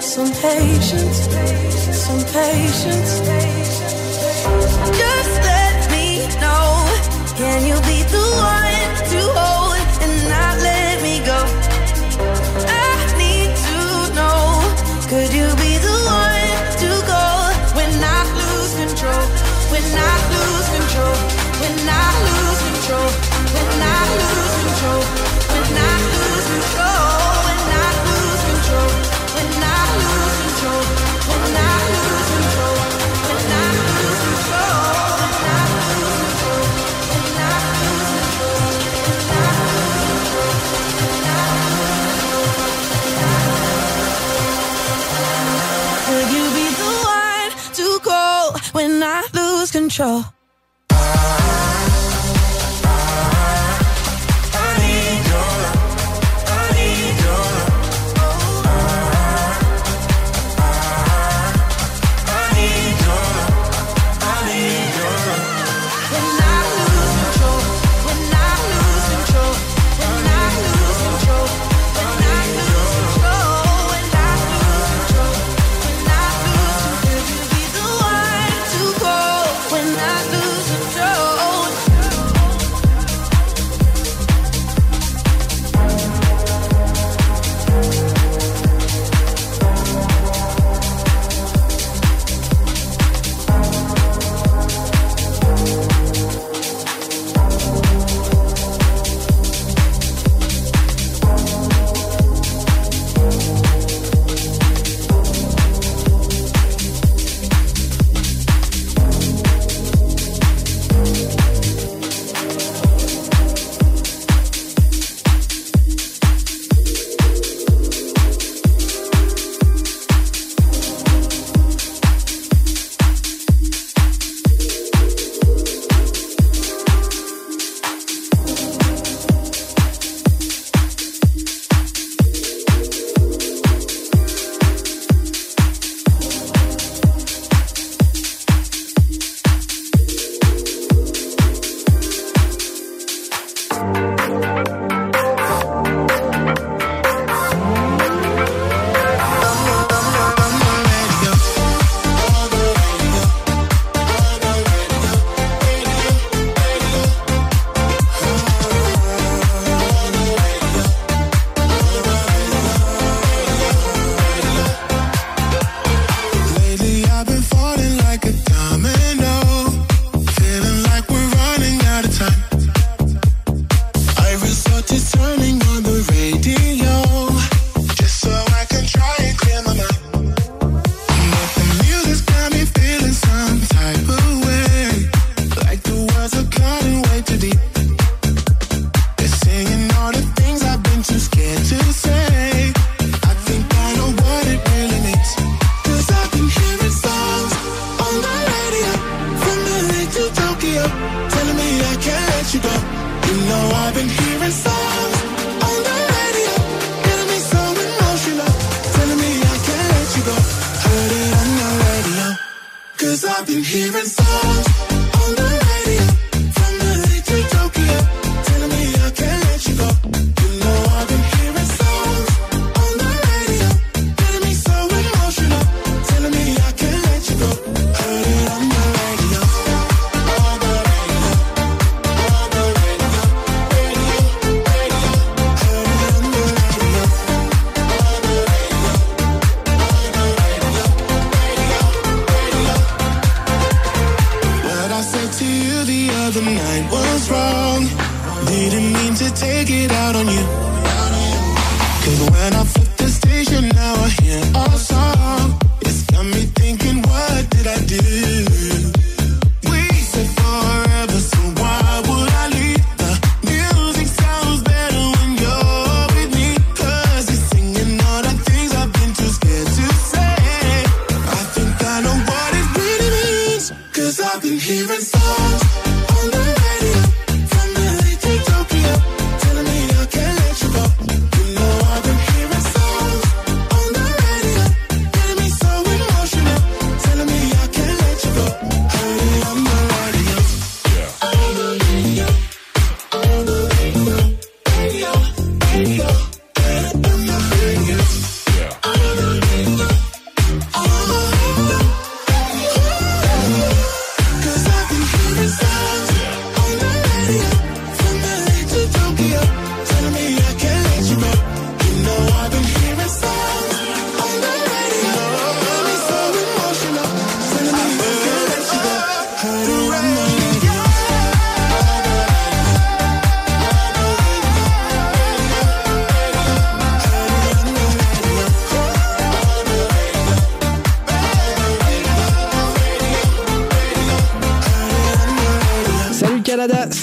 some 0.00 0.32
patience, 0.48 1.18
some 2.04 2.22
patience. 2.32 3.12
Just 5.02 5.34
let 5.52 5.80
me 5.94 6.06
know, 6.40 6.64
can 7.36 7.60
you 7.68 7.76
be 7.90 7.98
the 8.10 8.24
one? 8.40 8.63
control. 49.94 50.33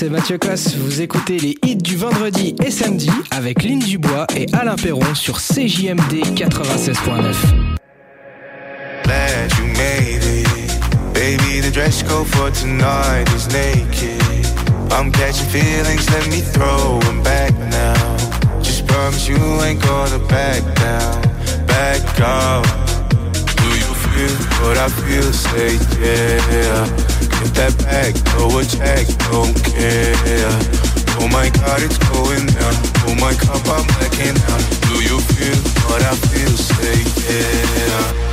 C'est 0.01 0.09
Mathieu 0.09 0.39
Cosse. 0.39 0.73
Vous 0.77 1.01
écoutez 1.01 1.37
les 1.37 1.57
hits 1.63 1.75
du 1.75 1.95
vendredi 1.95 2.55
et 2.65 2.71
samedi 2.71 3.11
avec 3.29 3.61
Lynn 3.61 3.77
Dubois 3.77 4.25
et 4.35 4.47
Alain 4.51 4.75
Perron 4.75 5.13
sur 5.13 5.37
CJMD 5.37 6.25
96.9. 6.33 7.35
Glad 9.03 9.51
you 9.59 9.65
made 9.77 10.23
it. 10.23 10.47
Baby, 11.13 11.61
the 11.61 11.71
dress 11.71 12.01
code 12.01 12.25
for 12.25 12.49
tonight 12.49 13.29
is 13.35 13.47
naked. 13.53 14.19
I'm 14.91 15.11
catching 15.11 15.47
feelings, 15.49 16.09
let 16.09 16.27
me 16.29 16.41
throw 16.41 16.99
'em 17.07 17.21
back 17.21 17.53
now. 17.69 17.93
Just 18.63 18.87
promise 18.87 19.27
you 19.27 19.37
ain't 19.61 19.83
gonna 19.83 20.17
back 20.27 20.63
down, 20.77 21.21
back 21.67 22.01
up. 22.19 22.65
Do 23.55 23.67
you 23.67 23.93
feel 23.93 24.35
what 24.63 24.77
I 24.79 24.89
feel? 24.89 25.31
Say 25.31 25.77
yeah. 26.01 27.10
Get 27.41 27.53
that 27.55 27.77
back, 27.79 28.13
throw 28.29 28.59
a 28.59 28.63
check, 28.63 29.07
don't 29.31 29.57
care. 29.65 30.13
Oh 31.17 31.27
my 31.27 31.49
god, 31.49 31.81
it's 31.81 31.97
going 31.97 32.45
down. 32.45 32.75
Oh 33.09 33.15
my 33.17 33.33
cup, 33.33 33.65
I'm 33.65 33.85
blacking 33.97 34.37
out. 34.45 34.61
Do 34.85 35.01
you 35.01 35.17
feel 35.19 35.57
what 35.89 36.03
I 36.03 36.13
feel? 36.29 36.53
Say 36.53 37.01
yeah. 37.25 38.30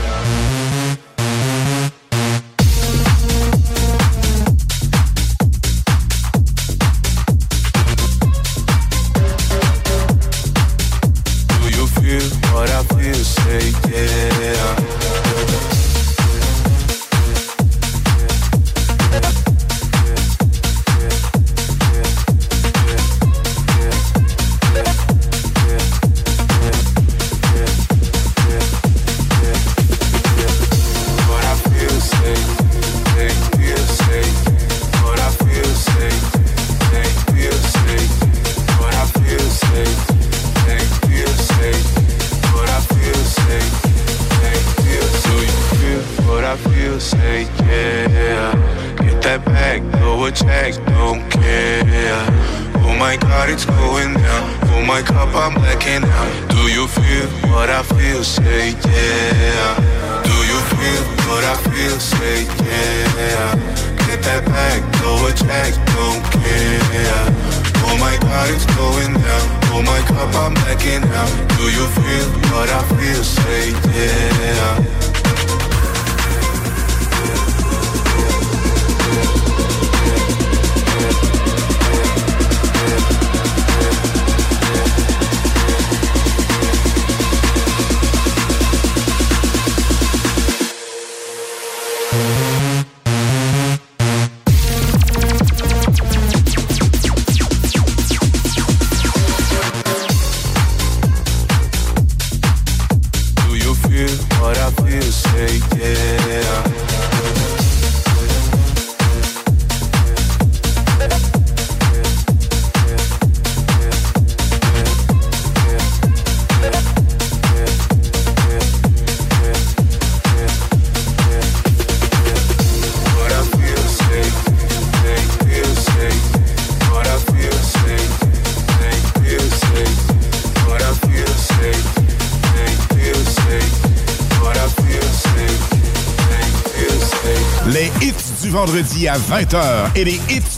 Vendredi 138.98 139.08
à 139.08 139.16
20h 139.16 139.96
et 139.96 140.04
les 140.04 140.20
hits 140.28 140.57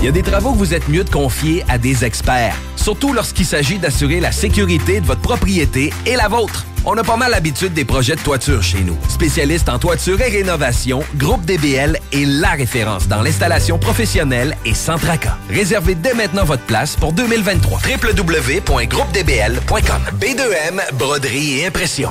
Il 0.00 0.04
y 0.04 0.08
a 0.08 0.12
des 0.12 0.22
travaux 0.22 0.52
que 0.52 0.58
vous 0.58 0.74
êtes 0.74 0.88
mieux 0.88 1.02
de 1.02 1.10
confier 1.10 1.64
à 1.68 1.76
des 1.76 2.04
experts, 2.04 2.54
surtout 2.76 3.12
lorsqu'il 3.12 3.44
s'agit 3.44 3.78
d'assurer 3.78 4.20
la 4.20 4.30
sécurité 4.30 5.00
de 5.00 5.06
votre 5.06 5.20
propriété 5.20 5.92
et 6.06 6.14
la 6.14 6.28
vôtre. 6.28 6.66
On 6.84 6.96
a 6.96 7.02
pas 7.02 7.16
mal 7.16 7.32
l'habitude 7.32 7.74
des 7.74 7.84
projets 7.84 8.14
de 8.14 8.20
toiture 8.20 8.62
chez 8.62 8.78
nous. 8.80 8.96
Spécialiste 9.08 9.68
en 9.68 9.80
toiture 9.80 10.20
et 10.20 10.30
rénovation, 10.30 11.02
Groupe 11.16 11.44
DBL 11.44 11.98
est 12.12 12.24
la 12.24 12.50
référence 12.50 13.08
dans 13.08 13.22
l'installation 13.22 13.76
professionnelle 13.78 14.56
et 14.64 14.74
sans 14.74 14.98
tracas. 14.98 15.36
Réservez 15.50 15.96
dès 15.96 16.14
maintenant 16.14 16.44
votre 16.44 16.64
place 16.64 16.94
pour 16.94 17.12
2023. 17.12 17.80
www.groupedbl.com 17.80 20.02
B2M, 20.20 20.94
broderie 20.94 21.58
et 21.58 21.66
impression. 21.66 22.10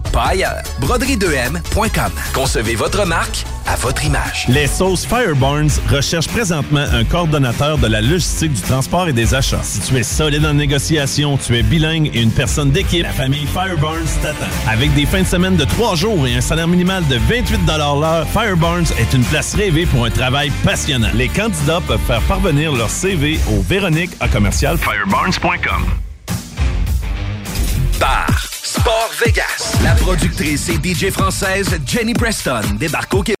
pas 0.11 0.27
ailleurs. 0.27 0.61
Broderie2M.com. 0.81 2.11
Concevez 2.33 2.75
votre 2.75 3.05
marque 3.05 3.45
à 3.67 3.75
votre 3.75 4.03
image. 4.03 4.45
Les 4.47 4.67
sauces 4.67 5.05
Fireburns 5.05 5.79
recherchent 5.89 6.27
présentement 6.27 6.85
un 6.91 7.03
coordonnateur 7.03 7.77
de 7.77 7.87
la 7.87 8.01
logistique 8.01 8.53
du 8.53 8.61
transport 8.61 9.07
et 9.07 9.13
des 9.13 9.33
achats. 9.33 9.63
Si 9.63 9.79
tu 9.79 9.97
es 9.97 10.03
solide 10.03 10.45
en 10.45 10.53
négociation, 10.53 11.37
tu 11.37 11.57
es 11.57 11.63
bilingue 11.63 12.11
et 12.13 12.21
une 12.21 12.31
personne 12.31 12.71
d'équipe, 12.71 13.03
la 13.03 13.11
famille 13.11 13.47
Fireburns 13.47 14.19
t'attend. 14.21 14.45
Avec 14.67 14.93
des 14.93 15.05
fins 15.05 15.21
de 15.21 15.27
semaine 15.27 15.55
de 15.55 15.65
3 15.65 15.95
jours 15.95 16.27
et 16.27 16.35
un 16.35 16.41
salaire 16.41 16.67
minimal 16.67 17.05
de 17.07 17.15
28 17.17 17.59
l'heure, 17.67 18.27
Fireburns 18.27 18.91
est 18.99 19.13
une 19.13 19.23
place 19.23 19.55
rêvée 19.55 19.85
pour 19.85 20.05
un 20.05 20.11
travail 20.11 20.51
passionnant. 20.63 21.09
Les 21.13 21.29
candidats 21.29 21.81
peuvent 21.87 21.99
faire 22.05 22.21
parvenir 22.21 22.73
leur 22.73 22.89
CV 22.89 23.39
au 23.49 23.61
Véronique 23.61 24.11
à 24.19 24.27
commercial 24.27 24.77
fireburns.com. 24.77 25.85
Bar 27.99 28.50
Sport 28.71 29.11
Vegas. 29.19 29.77
La 29.83 29.93
productrice 29.95 30.69
et 30.69 30.75
DJ 30.75 31.11
française 31.11 31.77
Jenny 31.85 32.13
Preston 32.13 32.61
débarque 32.79 33.13
au 33.13 33.21
Québec. 33.21 33.40